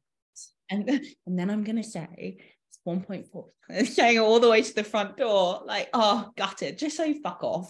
and 0.70 1.06
then 1.28 1.50
I'm 1.50 1.64
gonna 1.64 1.84
say 1.84 2.38
it's 2.70 2.80
1.4, 2.88 3.86
saying 3.88 4.20
all 4.20 4.40
the 4.40 4.50
way 4.50 4.62
to 4.62 4.74
the 4.74 4.84
front 4.84 5.18
door, 5.18 5.64
like, 5.66 5.90
oh, 5.94 6.32
gutted, 6.38 6.78
just 6.78 6.96
so 6.96 7.04
you 7.04 7.22
fuck 7.22 7.44
off. 7.44 7.70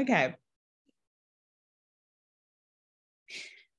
okay. 0.00 0.34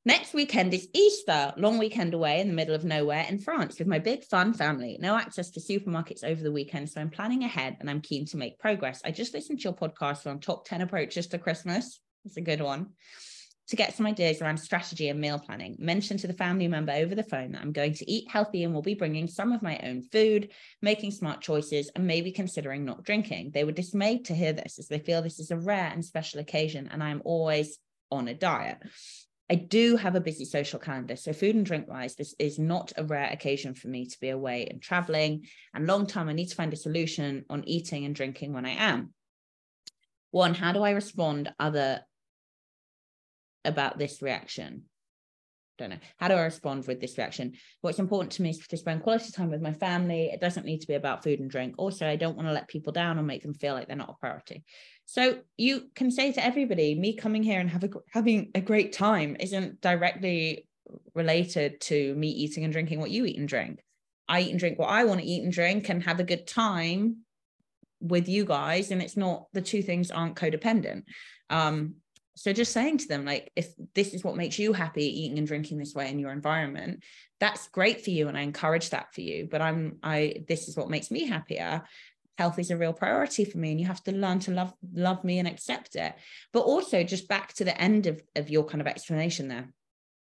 Next 0.07 0.33
weekend 0.33 0.73
is 0.73 0.87
Easter, 0.93 1.53
long 1.57 1.77
weekend 1.77 2.13
away 2.13 2.39
in 2.39 2.47
the 2.47 2.53
middle 2.53 2.73
of 2.73 2.85
nowhere 2.85 3.25
in 3.27 3.39
France 3.39 3.77
with 3.77 3.89
my 3.89 3.99
big 3.99 4.23
fun 4.23 4.53
family. 4.53 4.97
No 5.01 5.17
access 5.17 5.49
to 5.49 5.59
supermarkets 5.59 6.23
over 6.23 6.41
the 6.41 6.49
weekend, 6.49 6.89
so 6.89 7.01
I'm 7.01 7.09
planning 7.09 7.43
ahead 7.43 7.75
and 7.81 7.89
I'm 7.89 7.99
keen 7.99 8.25
to 8.27 8.37
make 8.37 8.57
progress. 8.57 9.01
I 9.03 9.11
just 9.11 9.33
listened 9.33 9.59
to 9.59 9.63
your 9.65 9.73
podcast 9.73 10.25
on 10.25 10.39
top 10.39 10.65
10 10.65 10.79
approaches 10.79 11.27
to 11.27 11.37
Christmas. 11.37 11.99
It's 12.23 12.37
a 12.37 12.41
good 12.41 12.61
one. 12.61 12.91
To 13.67 13.75
get 13.75 13.97
some 13.97 14.05
ideas 14.05 14.41
around 14.41 14.59
strategy 14.59 15.09
and 15.09 15.19
meal 15.19 15.39
planning, 15.39 15.75
mention 15.77 16.15
to 16.19 16.27
the 16.27 16.31
family 16.31 16.69
member 16.69 16.93
over 16.93 17.13
the 17.13 17.21
phone 17.23 17.51
that 17.51 17.61
I'm 17.61 17.73
going 17.73 17.95
to 17.95 18.09
eat 18.09 18.31
healthy 18.31 18.63
and 18.63 18.73
will 18.73 18.81
be 18.81 18.93
bringing 18.93 19.27
some 19.27 19.51
of 19.51 19.61
my 19.61 19.77
own 19.83 20.03
food, 20.03 20.53
making 20.81 21.11
smart 21.11 21.41
choices, 21.41 21.91
and 21.97 22.07
maybe 22.07 22.31
considering 22.31 22.85
not 22.85 23.03
drinking. 23.03 23.51
They 23.53 23.65
were 23.65 23.73
dismayed 23.73 24.23
to 24.27 24.35
hear 24.35 24.53
this 24.53 24.79
as 24.79 24.87
they 24.87 24.99
feel 24.99 25.21
this 25.21 25.41
is 25.41 25.51
a 25.51 25.57
rare 25.57 25.91
and 25.91 26.05
special 26.05 26.39
occasion, 26.39 26.87
and 26.93 27.03
I 27.03 27.09
am 27.09 27.21
always 27.25 27.77
on 28.09 28.29
a 28.29 28.33
diet. 28.33 28.77
I 29.49 29.55
do 29.55 29.95
have 29.95 30.15
a 30.15 30.21
busy 30.21 30.43
social 30.43 30.79
calendar. 30.79 31.15
So, 31.15 31.31
food 31.31 31.55
and 31.55 31.65
drink 31.65 31.87
wise, 31.87 32.15
this 32.15 32.35
is 32.37 32.59
not 32.59 32.91
a 32.97 33.03
rare 33.03 33.29
occasion 33.31 33.73
for 33.73 33.87
me 33.87 34.05
to 34.05 34.19
be 34.19 34.29
away 34.29 34.67
and 34.69 34.81
traveling. 34.81 35.47
And 35.73 35.87
long 35.87 36.05
term, 36.05 36.27
I 36.27 36.33
need 36.33 36.49
to 36.49 36.55
find 36.55 36.73
a 36.73 36.77
solution 36.77 37.45
on 37.49 37.63
eating 37.65 38.05
and 38.05 38.13
drinking 38.13 38.53
when 38.53 38.65
I 38.65 38.71
am. 38.71 39.13
One, 40.31 40.53
how 40.53 40.73
do 40.73 40.83
I 40.83 40.91
respond 40.91 41.53
other 41.59 42.01
about 43.63 43.97
this 43.97 44.21
reaction? 44.21 44.83
Don't 45.77 45.91
know. 45.91 45.97
How 46.17 46.27
do 46.27 46.33
I 46.33 46.43
respond 46.43 46.87
with 46.87 46.99
this 46.99 47.17
reaction? 47.17 47.53
What's 47.81 47.99
important 47.99 48.31
to 48.33 48.41
me 48.41 48.49
is 48.51 48.59
to 48.59 48.77
spend 48.77 49.03
quality 49.03 49.31
time 49.31 49.49
with 49.49 49.61
my 49.61 49.73
family. 49.73 50.29
It 50.33 50.41
doesn't 50.41 50.65
need 50.65 50.81
to 50.81 50.87
be 50.87 50.95
about 50.95 51.23
food 51.23 51.39
and 51.39 51.49
drink. 51.49 51.75
Also, 51.77 52.07
I 52.07 52.15
don't 52.15 52.35
want 52.35 52.47
to 52.47 52.53
let 52.53 52.67
people 52.67 52.93
down 52.93 53.19
or 53.19 53.23
make 53.23 53.43
them 53.43 53.53
feel 53.53 53.73
like 53.73 53.87
they're 53.87 53.95
not 53.95 54.09
a 54.09 54.19
priority. 54.19 54.63
So 55.05 55.39
you 55.55 55.89
can 55.95 56.11
say 56.11 56.31
to 56.31 56.43
everybody, 56.43 56.95
me 56.95 57.15
coming 57.15 57.43
here 57.43 57.59
and 57.59 57.71
a, 57.71 57.89
having 58.11 58.51
a 58.55 58.61
great 58.61 58.93
time 58.93 59.37
isn't 59.39 59.81
directly 59.81 60.67
related 61.13 61.79
to 61.81 62.15
me 62.15 62.29
eating 62.29 62.63
and 62.63 62.73
drinking 62.73 62.99
what 62.99 63.11
you 63.11 63.25
eat 63.25 63.37
and 63.37 63.47
drink. 63.47 63.79
I 64.27 64.41
eat 64.41 64.51
and 64.51 64.59
drink 64.59 64.79
what 64.79 64.89
I 64.89 65.05
want 65.05 65.21
to 65.21 65.25
eat 65.25 65.43
and 65.43 65.51
drink 65.51 65.89
and 65.89 66.03
have 66.03 66.19
a 66.19 66.25
good 66.25 66.47
time 66.47 67.17
with 67.99 68.27
you 68.27 68.45
guys. 68.45 68.91
And 68.91 69.01
it's 69.01 69.17
not 69.17 69.45
the 69.53 69.61
two 69.61 69.81
things 69.81 70.11
aren't 70.11 70.35
codependent. 70.35 71.03
Um, 71.49 71.95
so 72.37 72.53
just 72.53 72.71
saying 72.71 72.99
to 72.99 73.07
them, 73.07 73.25
like, 73.25 73.51
if 73.55 73.69
this 73.95 74.13
is 74.13 74.23
what 74.23 74.37
makes 74.37 74.59
you 74.59 74.71
happy, 74.71 75.05
eating 75.05 75.39
and 75.39 75.47
drinking 75.47 75.79
this 75.79 75.95
way 75.95 76.09
in 76.11 76.19
your 76.19 76.31
environment, 76.31 77.03
that's 77.39 77.67
great 77.69 78.03
for 78.03 78.11
you. 78.11 78.27
And 78.27 78.37
I 78.37 78.41
encourage 78.41 78.91
that 78.91 79.13
for 79.13 79.21
you. 79.21 79.47
But 79.49 79.61
I'm, 79.61 79.97
I, 80.03 80.43
this 80.47 80.67
is 80.67 80.77
what 80.77 80.89
makes 80.89 81.09
me 81.09 81.25
happier. 81.25 81.81
Health 82.37 82.59
is 82.59 82.69
a 82.69 82.77
real 82.77 82.93
priority 82.93 83.43
for 83.43 83.57
me. 83.57 83.71
And 83.71 83.79
you 83.79 83.87
have 83.87 84.03
to 84.03 84.11
learn 84.11 84.37
to 84.41 84.51
love, 84.51 84.71
love 84.93 85.23
me 85.23 85.39
and 85.39 85.47
accept 85.47 85.95
it. 85.95 86.13
But 86.53 86.61
also 86.61 87.03
just 87.03 87.27
back 87.27 87.53
to 87.53 87.63
the 87.63 87.79
end 87.81 88.05
of, 88.05 88.21
of 88.35 88.51
your 88.51 88.65
kind 88.65 88.81
of 88.81 88.87
explanation 88.87 89.47
there, 89.47 89.73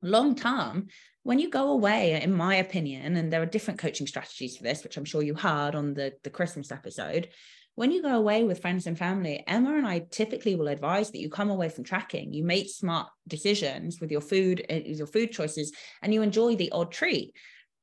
long 0.03 0.35
term, 0.35 0.89
when 1.23 1.39
you 1.39 1.49
go 1.49 1.71
away, 1.71 2.21
in 2.21 2.33
my 2.33 2.57
opinion, 2.57 3.17
and 3.17 3.33
there 3.33 3.43
are 3.43 3.47
different 3.47 3.79
coaching 3.79 4.09
strategies 4.09 4.57
for 4.57 4.65
this, 4.65 4.83
which 4.83 4.97
I'm 4.97 5.05
sure 5.05 5.23
you 5.23 5.35
heard 5.35 5.75
on 5.75 5.95
the, 5.95 6.15
the 6.25 6.31
Christmas 6.31 6.73
episode, 6.73 7.29
when 7.75 7.91
you 7.91 8.03
go 8.03 8.17
away 8.17 8.45
with 8.45 8.61
friends 8.61 8.87
and 8.87 8.99
family, 8.99 9.43
Emma 9.47 9.75
and 9.75 9.87
I 9.87 10.01
typically 10.11 10.55
will 10.55 10.69
advise 10.69 11.11
that 11.11 11.21
you 11.21 11.31
come 11.31 11.51
away 11.51 11.69
from 11.69 11.85
tracking, 11.85 12.33
you 12.33 12.45
make 12.45 12.69
smart 12.69 13.09
decisions 13.27 14.01
with 14.01 14.11
your 14.11 14.21
food, 14.21 14.67
uh, 14.71 14.75
your 14.85 15.07
food 15.07 15.33
choices, 15.33 15.73
and 16.03 16.13
you 16.13 16.23
enjoy 16.23 16.57
the 16.57 16.73
odd 16.73 16.93
treat. 16.93 17.35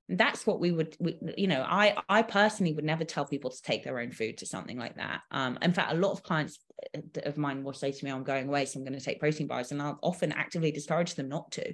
That's 0.09 0.47
what 0.47 0.59
we 0.59 0.71
would, 0.71 0.95
we, 0.99 1.17
you 1.37 1.47
know, 1.47 1.65
I 1.67 1.97
I 2.07 2.21
personally 2.21 2.73
would 2.73 2.85
never 2.85 3.03
tell 3.03 3.25
people 3.25 3.49
to 3.49 3.61
take 3.61 3.83
their 3.83 3.99
own 3.99 4.11
food 4.11 4.37
to 4.37 4.45
something 4.45 4.77
like 4.77 4.95
that. 4.95 5.21
Um, 5.31 5.57
in 5.61 5.73
fact, 5.73 5.91
a 5.91 5.97
lot 5.97 6.11
of 6.11 6.23
clients 6.23 6.59
uh, 6.95 7.21
of 7.23 7.37
mine 7.37 7.63
will 7.63 7.73
say 7.73 7.91
to 7.91 8.05
me, 8.05 8.11
"I'm 8.11 8.23
going 8.23 8.47
away, 8.47 8.65
so 8.65 8.79
I'm 8.79 8.85
going 8.85 8.97
to 8.97 9.03
take 9.03 9.19
protein 9.19 9.47
bars," 9.47 9.71
and 9.71 9.81
I'll 9.81 9.99
often 10.01 10.31
actively 10.31 10.71
discourage 10.71 11.15
them 11.15 11.27
not 11.27 11.51
to. 11.53 11.73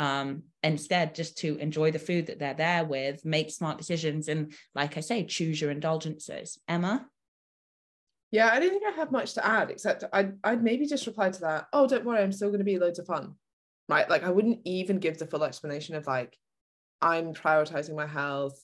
Um, 0.00 0.44
instead, 0.62 1.14
just 1.14 1.38
to 1.38 1.56
enjoy 1.58 1.92
the 1.92 1.98
food 1.98 2.26
that 2.26 2.38
they're 2.38 2.54
there 2.54 2.84
with, 2.84 3.24
make 3.24 3.50
smart 3.50 3.78
decisions, 3.78 4.26
and 4.28 4.52
like 4.74 4.96
I 4.96 5.00
say, 5.00 5.24
choose 5.24 5.60
your 5.60 5.70
indulgences. 5.70 6.58
Emma. 6.66 7.06
Yeah, 8.30 8.50
I 8.52 8.60
don't 8.60 8.70
think 8.70 8.84
I 8.86 8.96
have 8.96 9.10
much 9.10 9.34
to 9.34 9.46
add 9.46 9.70
except 9.70 10.04
I'd, 10.12 10.34
I'd 10.44 10.62
maybe 10.62 10.86
just 10.86 11.06
reply 11.06 11.30
to 11.30 11.40
that. 11.40 11.66
Oh, 11.72 11.86
don't 11.86 12.04
worry, 12.04 12.22
I'm 12.22 12.32
still 12.32 12.48
going 12.48 12.58
to 12.58 12.64
be 12.64 12.78
loads 12.78 12.98
of 12.98 13.06
fun. 13.06 13.34
Right. 13.88 14.08
Like, 14.08 14.22
I 14.22 14.30
wouldn't 14.30 14.60
even 14.64 14.98
give 14.98 15.18
the 15.18 15.26
full 15.26 15.44
explanation 15.44 15.94
of 15.94 16.06
like, 16.06 16.36
I'm 17.00 17.32
prioritizing 17.32 17.96
my 17.96 18.06
health. 18.06 18.62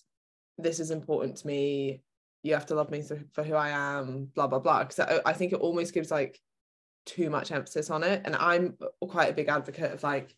This 0.58 0.80
is 0.80 0.90
important 0.90 1.38
to 1.38 1.46
me. 1.46 2.02
You 2.42 2.52
have 2.52 2.66
to 2.66 2.74
love 2.74 2.90
me 2.90 3.02
for 3.32 3.42
who 3.42 3.54
I 3.54 3.70
am, 3.70 4.26
blah, 4.34 4.48
blah, 4.48 4.58
blah. 4.58 4.84
Because 4.84 5.00
I, 5.00 5.20
I 5.24 5.32
think 5.32 5.52
it 5.52 5.60
almost 5.60 5.94
gives 5.94 6.10
like 6.10 6.38
too 7.06 7.30
much 7.30 7.52
emphasis 7.52 7.88
on 7.88 8.04
it. 8.04 8.20
And 8.26 8.36
I'm 8.36 8.76
quite 9.00 9.30
a 9.30 9.34
big 9.34 9.48
advocate 9.48 9.92
of 9.92 10.02
like, 10.02 10.36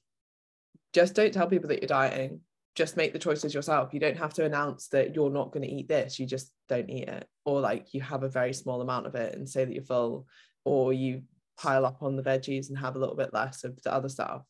just 0.93 1.15
don't 1.15 1.35
tell 1.35 1.49
people 1.49 1.69
that 1.71 1.83
you're 1.83 1.89
dieting 1.89 2.43
just 2.77 2.97
make 2.97 3.13
the 3.13 3.19
choices 3.19 3.55
yourself. 3.55 3.95
You 3.95 4.01
don't 4.01 4.19
have 4.19 4.35
to 4.35 4.45
announce 4.45 4.89
that 4.89 5.15
you're 5.15 5.31
not 5.31 5.51
going 5.51 5.63
to 5.63 5.75
eat 5.75 5.89
this. 5.89 6.21
You 6.21 6.27
just 6.27 6.53
don't 6.69 6.91
eat 6.91 7.09
it. 7.09 7.27
Or 7.45 7.61
like 7.61 7.95
you 7.95 8.03
have 8.03 8.23
a 8.23 8.29
very 8.29 8.53
small 8.53 8.83
amount 8.83 9.07
of 9.07 9.15
it 9.15 9.35
and 9.35 9.49
say 9.49 9.65
that 9.65 9.73
you're 9.73 9.83
full, 9.83 10.27
or 10.65 10.93
you 10.93 11.23
pile 11.59 11.87
up 11.87 12.03
on 12.03 12.17
the 12.17 12.23
veggies 12.23 12.69
and 12.69 12.79
have 12.79 12.95
a 12.95 12.99
little 12.99 13.17
bit 13.17 13.33
less 13.33 13.65
of 13.65 13.83
the 13.83 13.93
other 13.93 14.11
stuff 14.11 14.43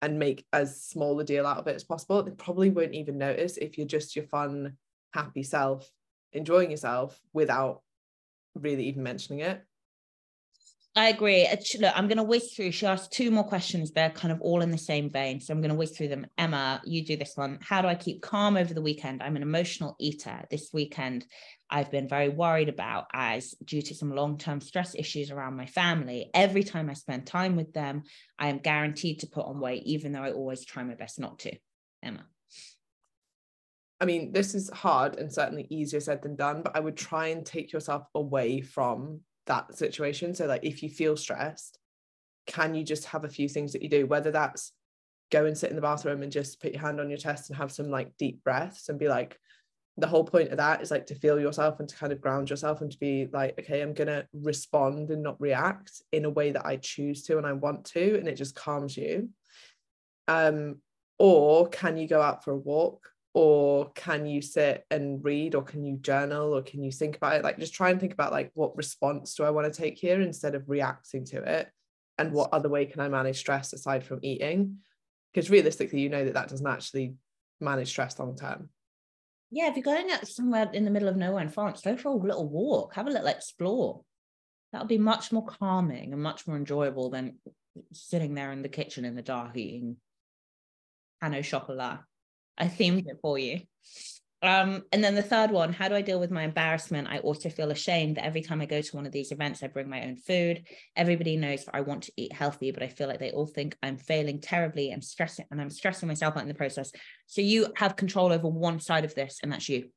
and 0.00 0.18
make 0.18 0.46
as 0.52 0.82
small 0.82 1.18
a 1.18 1.24
deal 1.24 1.46
out 1.46 1.58
of 1.58 1.66
it 1.66 1.74
as 1.74 1.84
possible. 1.84 2.22
They 2.22 2.30
probably 2.30 2.70
won't 2.70 2.94
even 2.94 3.18
notice 3.18 3.56
if 3.56 3.76
you're 3.76 3.86
just 3.86 4.14
your 4.14 4.26
fun, 4.26 4.76
happy 5.12 5.42
self, 5.42 5.90
enjoying 6.32 6.70
yourself 6.70 7.20
without 7.32 7.82
really 8.54 8.84
even 8.84 9.02
mentioning 9.02 9.40
it. 9.40 9.64
I 10.94 11.08
agree. 11.08 11.46
Uh, 11.46 11.56
look, 11.80 11.92
I'm 11.96 12.06
going 12.06 12.18
to 12.18 12.22
whiz 12.22 12.52
through. 12.52 12.70
She 12.72 12.84
asked 12.84 13.12
two 13.12 13.30
more 13.30 13.44
questions. 13.44 13.90
They're 13.90 14.10
kind 14.10 14.30
of 14.30 14.42
all 14.42 14.60
in 14.60 14.70
the 14.70 14.76
same 14.76 15.08
vein. 15.08 15.40
So 15.40 15.54
I'm 15.54 15.62
going 15.62 15.70
to 15.70 15.76
whiz 15.76 15.96
through 15.96 16.08
them. 16.08 16.26
Emma, 16.36 16.82
you 16.84 17.02
do 17.02 17.16
this 17.16 17.32
one. 17.34 17.58
How 17.62 17.80
do 17.80 17.88
I 17.88 17.94
keep 17.94 18.20
calm 18.20 18.58
over 18.58 18.74
the 18.74 18.82
weekend? 18.82 19.22
I'm 19.22 19.36
an 19.36 19.42
emotional 19.42 19.96
eater. 19.98 20.44
This 20.50 20.68
weekend, 20.70 21.24
I've 21.70 21.90
been 21.90 22.08
very 22.08 22.28
worried 22.28 22.68
about 22.68 23.06
as 23.14 23.54
due 23.64 23.80
to 23.80 23.94
some 23.94 24.14
long 24.14 24.36
term 24.36 24.60
stress 24.60 24.94
issues 24.94 25.30
around 25.30 25.56
my 25.56 25.64
family. 25.64 26.28
Every 26.34 26.62
time 26.62 26.90
I 26.90 26.94
spend 26.94 27.26
time 27.26 27.56
with 27.56 27.72
them, 27.72 28.02
I 28.38 28.48
am 28.48 28.58
guaranteed 28.58 29.20
to 29.20 29.28
put 29.28 29.46
on 29.46 29.60
weight, 29.60 29.84
even 29.84 30.12
though 30.12 30.22
I 30.22 30.32
always 30.32 30.62
try 30.66 30.82
my 30.82 30.94
best 30.94 31.18
not 31.18 31.38
to. 31.40 31.56
Emma. 32.02 32.26
I 33.98 34.04
mean, 34.04 34.32
this 34.32 34.54
is 34.54 34.68
hard 34.68 35.16
and 35.18 35.32
certainly 35.32 35.66
easier 35.70 36.00
said 36.00 36.22
than 36.22 36.36
done, 36.36 36.62
but 36.62 36.76
I 36.76 36.80
would 36.80 36.98
try 36.98 37.28
and 37.28 37.46
take 37.46 37.72
yourself 37.72 38.02
away 38.14 38.60
from 38.60 39.20
that 39.46 39.76
situation. 39.76 40.34
So, 40.34 40.46
like, 40.46 40.64
if 40.64 40.82
you 40.82 40.90
feel 40.90 41.16
stressed, 41.16 41.78
can 42.46 42.74
you 42.74 42.84
just 42.84 43.06
have 43.06 43.24
a 43.24 43.28
few 43.28 43.48
things 43.48 43.72
that 43.72 43.82
you 43.82 43.88
do, 43.88 44.06
whether 44.06 44.30
that's 44.30 44.72
go 45.30 45.46
and 45.46 45.56
sit 45.56 45.70
in 45.70 45.76
the 45.76 45.82
bathroom 45.82 46.22
and 46.22 46.30
just 46.30 46.60
put 46.60 46.72
your 46.72 46.82
hand 46.82 47.00
on 47.00 47.08
your 47.08 47.18
chest 47.18 47.48
and 47.48 47.56
have 47.56 47.72
some 47.72 47.88
like 47.88 48.16
deep 48.18 48.42
breaths 48.44 48.88
and 48.88 48.98
be 48.98 49.08
like, 49.08 49.38
the 49.98 50.06
whole 50.06 50.24
point 50.24 50.48
of 50.48 50.56
that 50.56 50.80
is 50.80 50.90
like 50.90 51.06
to 51.06 51.14
feel 51.14 51.38
yourself 51.38 51.78
and 51.78 51.88
to 51.88 51.96
kind 51.96 52.12
of 52.12 52.20
ground 52.20 52.48
yourself 52.48 52.80
and 52.80 52.90
to 52.90 52.98
be 52.98 53.28
like, 53.32 53.58
okay, 53.58 53.82
I'm 53.82 53.92
gonna 53.92 54.26
respond 54.32 55.10
and 55.10 55.22
not 55.22 55.40
react 55.40 56.02
in 56.12 56.24
a 56.24 56.30
way 56.30 56.52
that 56.52 56.64
I 56.64 56.76
choose 56.76 57.22
to 57.24 57.38
and 57.38 57.46
I 57.46 57.52
want 57.52 57.84
to, 57.86 58.18
and 58.18 58.26
it 58.26 58.36
just 58.36 58.54
calms 58.54 58.96
you. 58.96 59.28
Um, 60.28 60.78
or 61.18 61.68
can 61.68 61.98
you 61.98 62.08
go 62.08 62.22
out 62.22 62.42
for 62.42 62.52
a 62.52 62.58
walk 62.58 63.11
or 63.34 63.90
can 63.92 64.26
you 64.26 64.42
sit 64.42 64.84
and 64.90 65.24
read 65.24 65.54
or 65.54 65.62
can 65.62 65.84
you 65.84 65.96
journal 65.96 66.54
or 66.54 66.62
can 66.62 66.82
you 66.82 66.92
think 66.92 67.16
about 67.16 67.36
it? 67.36 67.44
Like 67.44 67.58
just 67.58 67.74
try 67.74 67.90
and 67.90 67.98
think 67.98 68.12
about 68.12 68.32
like 68.32 68.50
what 68.54 68.76
response 68.76 69.34
do 69.34 69.44
i 69.44 69.50
want 69.50 69.72
to 69.72 69.80
take 69.80 69.98
here 69.98 70.20
instead 70.20 70.54
of 70.54 70.68
reacting 70.68 71.24
to 71.26 71.42
it? 71.42 71.68
And 72.18 72.32
what 72.32 72.52
other 72.52 72.68
way 72.68 72.84
can 72.84 73.00
i 73.00 73.08
manage 73.08 73.38
stress 73.38 73.72
aside 73.72 74.04
from 74.04 74.20
eating? 74.22 74.78
Because 75.32 75.50
realistically 75.50 76.00
you 76.00 76.10
know 76.10 76.24
that 76.24 76.34
that 76.34 76.48
doesn't 76.48 76.66
actually 76.66 77.14
manage 77.60 77.88
stress 77.88 78.18
long 78.18 78.36
term. 78.36 78.68
Yeah 79.50 79.68
if 79.68 79.76
you're 79.76 79.82
going 79.82 80.10
out 80.10 80.28
somewhere 80.28 80.68
in 80.72 80.84
the 80.84 80.90
middle 80.90 81.08
of 81.08 81.16
nowhere 81.16 81.42
in 81.42 81.48
france 81.48 81.80
go 81.80 81.96
for 81.96 82.08
a 82.08 82.14
little 82.14 82.48
walk 82.48 82.94
have 82.94 83.06
a 83.06 83.10
little 83.10 83.28
explore. 83.28 84.02
That'll 84.72 84.86
be 84.86 84.98
much 84.98 85.32
more 85.32 85.44
calming 85.44 86.12
and 86.12 86.22
much 86.22 86.46
more 86.46 86.56
enjoyable 86.56 87.10
than 87.10 87.38
sitting 87.92 88.34
there 88.34 88.52
in 88.52 88.62
the 88.62 88.68
kitchen 88.68 89.04
in 89.06 89.14
the 89.14 89.22
dark 89.22 89.56
eating 89.56 89.96
pain 91.22 91.34
au 91.34 91.40
chocolat 91.40 92.00
I 92.58 92.66
themed 92.66 93.06
it 93.06 93.18
for 93.20 93.38
you. 93.38 93.60
Um, 94.42 94.82
and 94.90 95.04
then 95.04 95.14
the 95.14 95.22
third 95.22 95.52
one, 95.52 95.72
how 95.72 95.88
do 95.88 95.94
I 95.94 96.02
deal 96.02 96.18
with 96.18 96.32
my 96.32 96.42
embarrassment? 96.42 97.06
I 97.08 97.18
also 97.18 97.48
feel 97.48 97.70
ashamed 97.70 98.16
that 98.16 98.24
every 98.24 98.42
time 98.42 98.60
I 98.60 98.66
go 98.66 98.80
to 98.80 98.96
one 98.96 99.06
of 99.06 99.12
these 99.12 99.30
events, 99.30 99.62
I 99.62 99.68
bring 99.68 99.88
my 99.88 100.02
own 100.04 100.16
food. 100.16 100.66
Everybody 100.96 101.36
knows 101.36 101.64
I 101.72 101.82
want 101.82 102.02
to 102.04 102.12
eat 102.16 102.32
healthy, 102.32 102.72
but 102.72 102.82
I 102.82 102.88
feel 102.88 103.06
like 103.06 103.20
they 103.20 103.30
all 103.30 103.46
think 103.46 103.76
I'm 103.84 103.98
failing 103.98 104.40
terribly 104.40 104.90
and 104.90 105.02
stressing, 105.02 105.46
and 105.52 105.60
I'm 105.60 105.70
stressing 105.70 106.08
myself 106.08 106.36
out 106.36 106.42
in 106.42 106.48
the 106.48 106.54
process. 106.54 106.90
So 107.28 107.40
you 107.40 107.68
have 107.76 107.94
control 107.94 108.32
over 108.32 108.48
one 108.48 108.80
side 108.80 109.04
of 109.04 109.14
this, 109.14 109.38
and 109.44 109.52
that's 109.52 109.68
you 109.68 109.90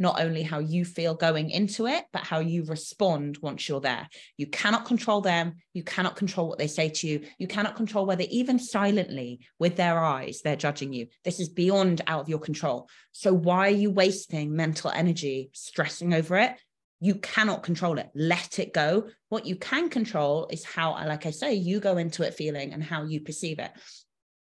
not 0.00 0.20
only 0.20 0.42
how 0.42 0.58
you 0.58 0.84
feel 0.84 1.14
going 1.14 1.50
into 1.50 1.86
it, 1.86 2.04
but 2.12 2.22
how 2.22 2.40
you 2.40 2.64
respond 2.64 3.36
once 3.38 3.68
you're 3.68 3.82
there. 3.82 4.08
You 4.38 4.46
cannot 4.46 4.86
control 4.86 5.20
them. 5.20 5.56
You 5.74 5.84
cannot 5.84 6.16
control 6.16 6.48
what 6.48 6.58
they 6.58 6.66
say 6.66 6.88
to 6.88 7.06
you. 7.06 7.20
You 7.38 7.46
cannot 7.46 7.76
control 7.76 8.06
whether, 8.06 8.24
even 8.30 8.58
silently 8.58 9.40
with 9.58 9.76
their 9.76 10.02
eyes, 10.02 10.40
they're 10.42 10.56
judging 10.56 10.94
you. 10.94 11.08
This 11.22 11.38
is 11.38 11.50
beyond 11.50 12.00
out 12.06 12.22
of 12.22 12.28
your 12.30 12.38
control. 12.38 12.88
So, 13.12 13.32
why 13.34 13.68
are 13.68 13.82
you 13.84 13.90
wasting 13.90 14.56
mental 14.56 14.90
energy 14.90 15.50
stressing 15.52 16.14
over 16.14 16.38
it? 16.38 16.56
You 17.00 17.16
cannot 17.16 17.62
control 17.62 17.98
it. 17.98 18.10
Let 18.14 18.58
it 18.58 18.72
go. 18.72 19.08
What 19.28 19.44
you 19.44 19.56
can 19.56 19.90
control 19.90 20.48
is 20.50 20.64
how, 20.64 20.92
like 20.92 21.26
I 21.26 21.30
say, 21.30 21.54
you 21.54 21.78
go 21.78 21.98
into 21.98 22.22
it 22.22 22.34
feeling 22.34 22.72
and 22.72 22.82
how 22.82 23.04
you 23.04 23.20
perceive 23.20 23.58
it. 23.58 23.70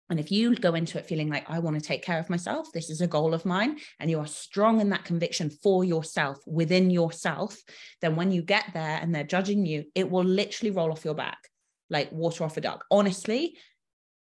And 0.09 0.19
if 0.19 0.31
you 0.31 0.55
go 0.55 0.73
into 0.73 0.97
it 0.97 1.05
feeling 1.05 1.29
like, 1.29 1.49
I 1.49 1.59
want 1.59 1.75
to 1.75 1.85
take 1.85 2.03
care 2.03 2.19
of 2.19 2.29
myself, 2.29 2.71
this 2.73 2.89
is 2.89 3.01
a 3.01 3.07
goal 3.07 3.33
of 3.33 3.45
mine, 3.45 3.77
and 3.99 4.09
you 4.09 4.19
are 4.19 4.27
strong 4.27 4.81
in 4.81 4.89
that 4.89 5.05
conviction 5.05 5.49
for 5.49 5.83
yourself 5.83 6.39
within 6.47 6.89
yourself, 6.89 7.57
then 8.01 8.15
when 8.15 8.31
you 8.31 8.41
get 8.41 8.65
there 8.73 8.99
and 9.01 9.13
they're 9.13 9.23
judging 9.23 9.65
you, 9.65 9.85
it 9.93 10.09
will 10.09 10.23
literally 10.23 10.71
roll 10.71 10.91
off 10.91 11.05
your 11.05 11.13
back 11.13 11.37
like 11.89 12.11
water 12.11 12.43
off 12.43 12.57
a 12.57 12.61
duck. 12.61 12.85
Honestly, 12.91 13.57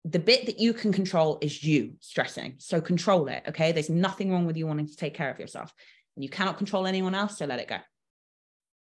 the 0.04 0.18
bit 0.18 0.46
that 0.46 0.58
you 0.58 0.72
can 0.72 0.92
control 0.92 1.38
is 1.40 1.62
you 1.62 1.94
stressing. 2.00 2.56
So 2.58 2.80
control 2.80 3.28
it. 3.28 3.42
Okay. 3.48 3.72
There's 3.72 3.90
nothing 3.90 4.32
wrong 4.32 4.46
with 4.46 4.56
you 4.56 4.66
wanting 4.66 4.88
to 4.88 4.96
take 4.96 5.14
care 5.14 5.30
of 5.30 5.38
yourself. 5.38 5.72
And 6.16 6.24
you 6.24 6.28
cannot 6.28 6.58
control 6.58 6.86
anyone 6.86 7.14
else. 7.14 7.38
So 7.38 7.46
let 7.46 7.60
it 7.60 7.68
go. 7.68 7.78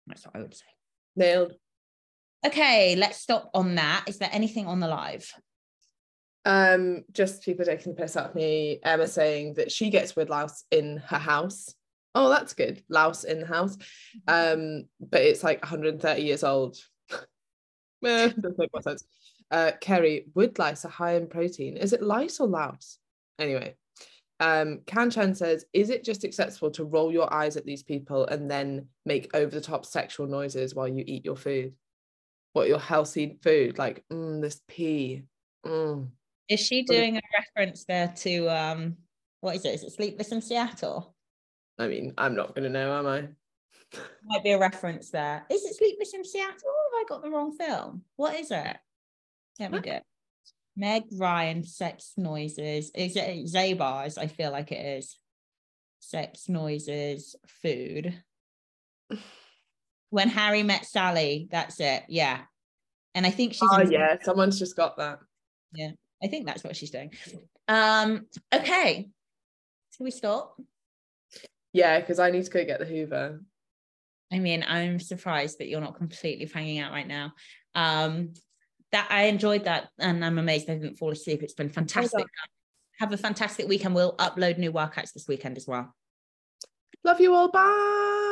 That's 0.06 0.24
what 0.24 0.36
I 0.36 0.40
would 0.40 0.54
say. 0.54 0.64
Nailed. 1.16 1.52
Okay. 2.46 2.96
Let's 2.96 3.18
stop 3.18 3.50
on 3.52 3.74
that. 3.74 4.04
Is 4.06 4.18
there 4.18 4.30
anything 4.32 4.66
on 4.66 4.80
the 4.80 4.88
live? 4.88 5.30
Um, 6.44 7.04
just 7.12 7.42
people 7.42 7.64
taking 7.64 7.94
the 7.94 8.00
piss 8.00 8.16
of 8.16 8.34
me. 8.34 8.80
Emma 8.82 9.06
saying 9.06 9.54
that 9.54 9.70
she 9.70 9.90
gets 9.90 10.16
with 10.16 10.30
louse 10.30 10.64
in 10.70 10.98
her 11.06 11.18
house. 11.18 11.74
Oh, 12.14 12.28
that's 12.28 12.54
good. 12.54 12.82
Louse 12.88 13.24
in 13.24 13.40
the 13.40 13.46
house. 13.46 13.76
Um, 14.28 14.84
but 15.00 15.22
it's 15.22 15.44
like 15.44 15.62
130 15.62 16.22
years 16.22 16.44
old. 16.44 16.76
eh, 18.04 18.28
doesn't 18.28 18.58
make 18.58 18.72
more 18.72 18.82
sense. 18.82 19.04
Uh, 19.50 19.72
Kerry, 19.80 20.26
wood 20.34 20.58
lice 20.58 20.84
are 20.84 20.90
high 20.90 21.14
in 21.14 21.26
protein. 21.26 21.76
Is 21.76 21.92
it 21.92 22.02
lice 22.02 22.40
or 22.40 22.48
louse? 22.48 22.98
Anyway, 23.38 23.76
um, 24.40 24.80
Kanchan 24.86 25.36
says, 25.36 25.64
is 25.72 25.88
it 25.88 26.04
just 26.04 26.24
acceptable 26.24 26.70
to 26.72 26.84
roll 26.84 27.12
your 27.12 27.32
eyes 27.32 27.56
at 27.56 27.64
these 27.64 27.82
people 27.82 28.26
and 28.26 28.50
then 28.50 28.88
make 29.06 29.30
over 29.34 29.50
the 29.50 29.60
top 29.60 29.86
sexual 29.86 30.26
noises 30.26 30.74
while 30.74 30.88
you 30.88 31.04
eat 31.06 31.24
your 31.24 31.36
food? 31.36 31.74
What 32.52 32.68
your 32.68 32.80
healthy 32.80 33.38
food? 33.42 33.78
Like, 33.78 34.04
mm, 34.12 34.40
this 34.42 34.60
pea. 34.66 35.22
Mm. 35.64 36.08
Is 36.52 36.60
she 36.60 36.82
doing 36.82 37.16
a 37.16 37.20
reference 37.38 37.84
there 37.84 38.12
to 38.18 38.48
um 38.48 38.96
what 39.40 39.56
is 39.56 39.64
it? 39.64 39.74
Is 39.74 39.84
it 39.84 39.92
Sleepless 39.92 40.32
in 40.32 40.40
Seattle? 40.42 41.14
I 41.78 41.88
mean, 41.88 42.12
I'm 42.18 42.36
not 42.36 42.54
gonna 42.54 42.68
know, 42.68 42.96
am 42.96 43.06
I? 43.06 43.28
Might 44.24 44.44
be 44.44 44.52
a 44.52 44.58
reference 44.58 45.10
there. 45.10 45.44
Is 45.50 45.64
it 45.64 45.76
Sleepless 45.76 46.14
in 46.14 46.24
Seattle? 46.24 46.52
Or 46.64 46.98
have 46.98 47.00
I 47.00 47.04
got 47.08 47.22
the 47.22 47.30
wrong 47.30 47.56
film? 47.56 48.02
What 48.16 48.38
is 48.38 48.50
it? 48.50 48.76
Let 49.58 49.72
me 49.72 49.80
do 49.80 49.90
it. 49.90 50.02
Meg 50.76 51.04
Ryan, 51.18 51.64
sex 51.64 52.12
noises. 52.16 52.90
Is 52.94 53.16
it 53.16 53.46
Zabars? 53.46 54.18
I 54.18 54.26
feel 54.26 54.50
like 54.52 54.72
it 54.72 54.98
is. 54.98 55.18
Sex 56.00 56.48
noises, 56.48 57.36
food. 57.46 58.14
When 60.10 60.28
Harry 60.28 60.62
met 60.62 60.84
Sally, 60.84 61.48
that's 61.50 61.80
it. 61.80 62.02
Yeah. 62.06 62.40
And 63.14 63.24
I 63.24 63.30
think 63.30 63.54
she's 63.54 63.62
Oh 63.72 63.80
in- 63.80 63.90
yeah, 63.90 64.16
someone's 64.20 64.58
just 64.58 64.76
got 64.76 64.98
that. 64.98 65.20
I 66.22 66.28
think 66.28 66.46
that's 66.46 66.62
what 66.62 66.76
she's 66.76 66.90
doing. 66.90 67.12
Um, 67.68 68.26
okay. 68.54 69.08
Shall 69.96 70.04
we 70.04 70.10
stop? 70.10 70.60
Yeah, 71.72 72.00
because 72.00 72.18
I 72.18 72.30
need 72.30 72.44
to 72.44 72.50
go 72.50 72.64
get 72.64 72.78
the 72.78 72.84
Hoover. 72.84 73.40
I 74.32 74.38
mean, 74.38 74.64
I'm 74.66 74.98
surprised 74.98 75.58
that 75.58 75.68
you're 75.68 75.80
not 75.80 75.96
completely 75.96 76.46
hanging 76.52 76.78
out 76.78 76.92
right 76.92 77.06
now. 77.06 77.32
Um, 77.74 78.32
that 78.92 79.08
I 79.10 79.24
enjoyed 79.24 79.64
that, 79.64 79.88
and 79.98 80.24
I'm 80.24 80.38
amazed 80.38 80.68
I 80.70 80.74
didn't 80.74 80.96
fall 80.96 81.10
asleep. 81.10 81.42
It's 81.42 81.54
been 81.54 81.70
fantastic. 81.70 82.26
Have 82.98 83.12
a 83.12 83.16
fantastic 83.16 83.68
weekend. 83.68 83.94
We'll 83.94 84.16
upload 84.16 84.58
new 84.58 84.72
workouts 84.72 85.12
this 85.12 85.26
weekend 85.26 85.56
as 85.56 85.66
well. 85.66 85.94
Love 87.04 87.20
you 87.20 87.34
all. 87.34 87.50
Bye. 87.50 88.31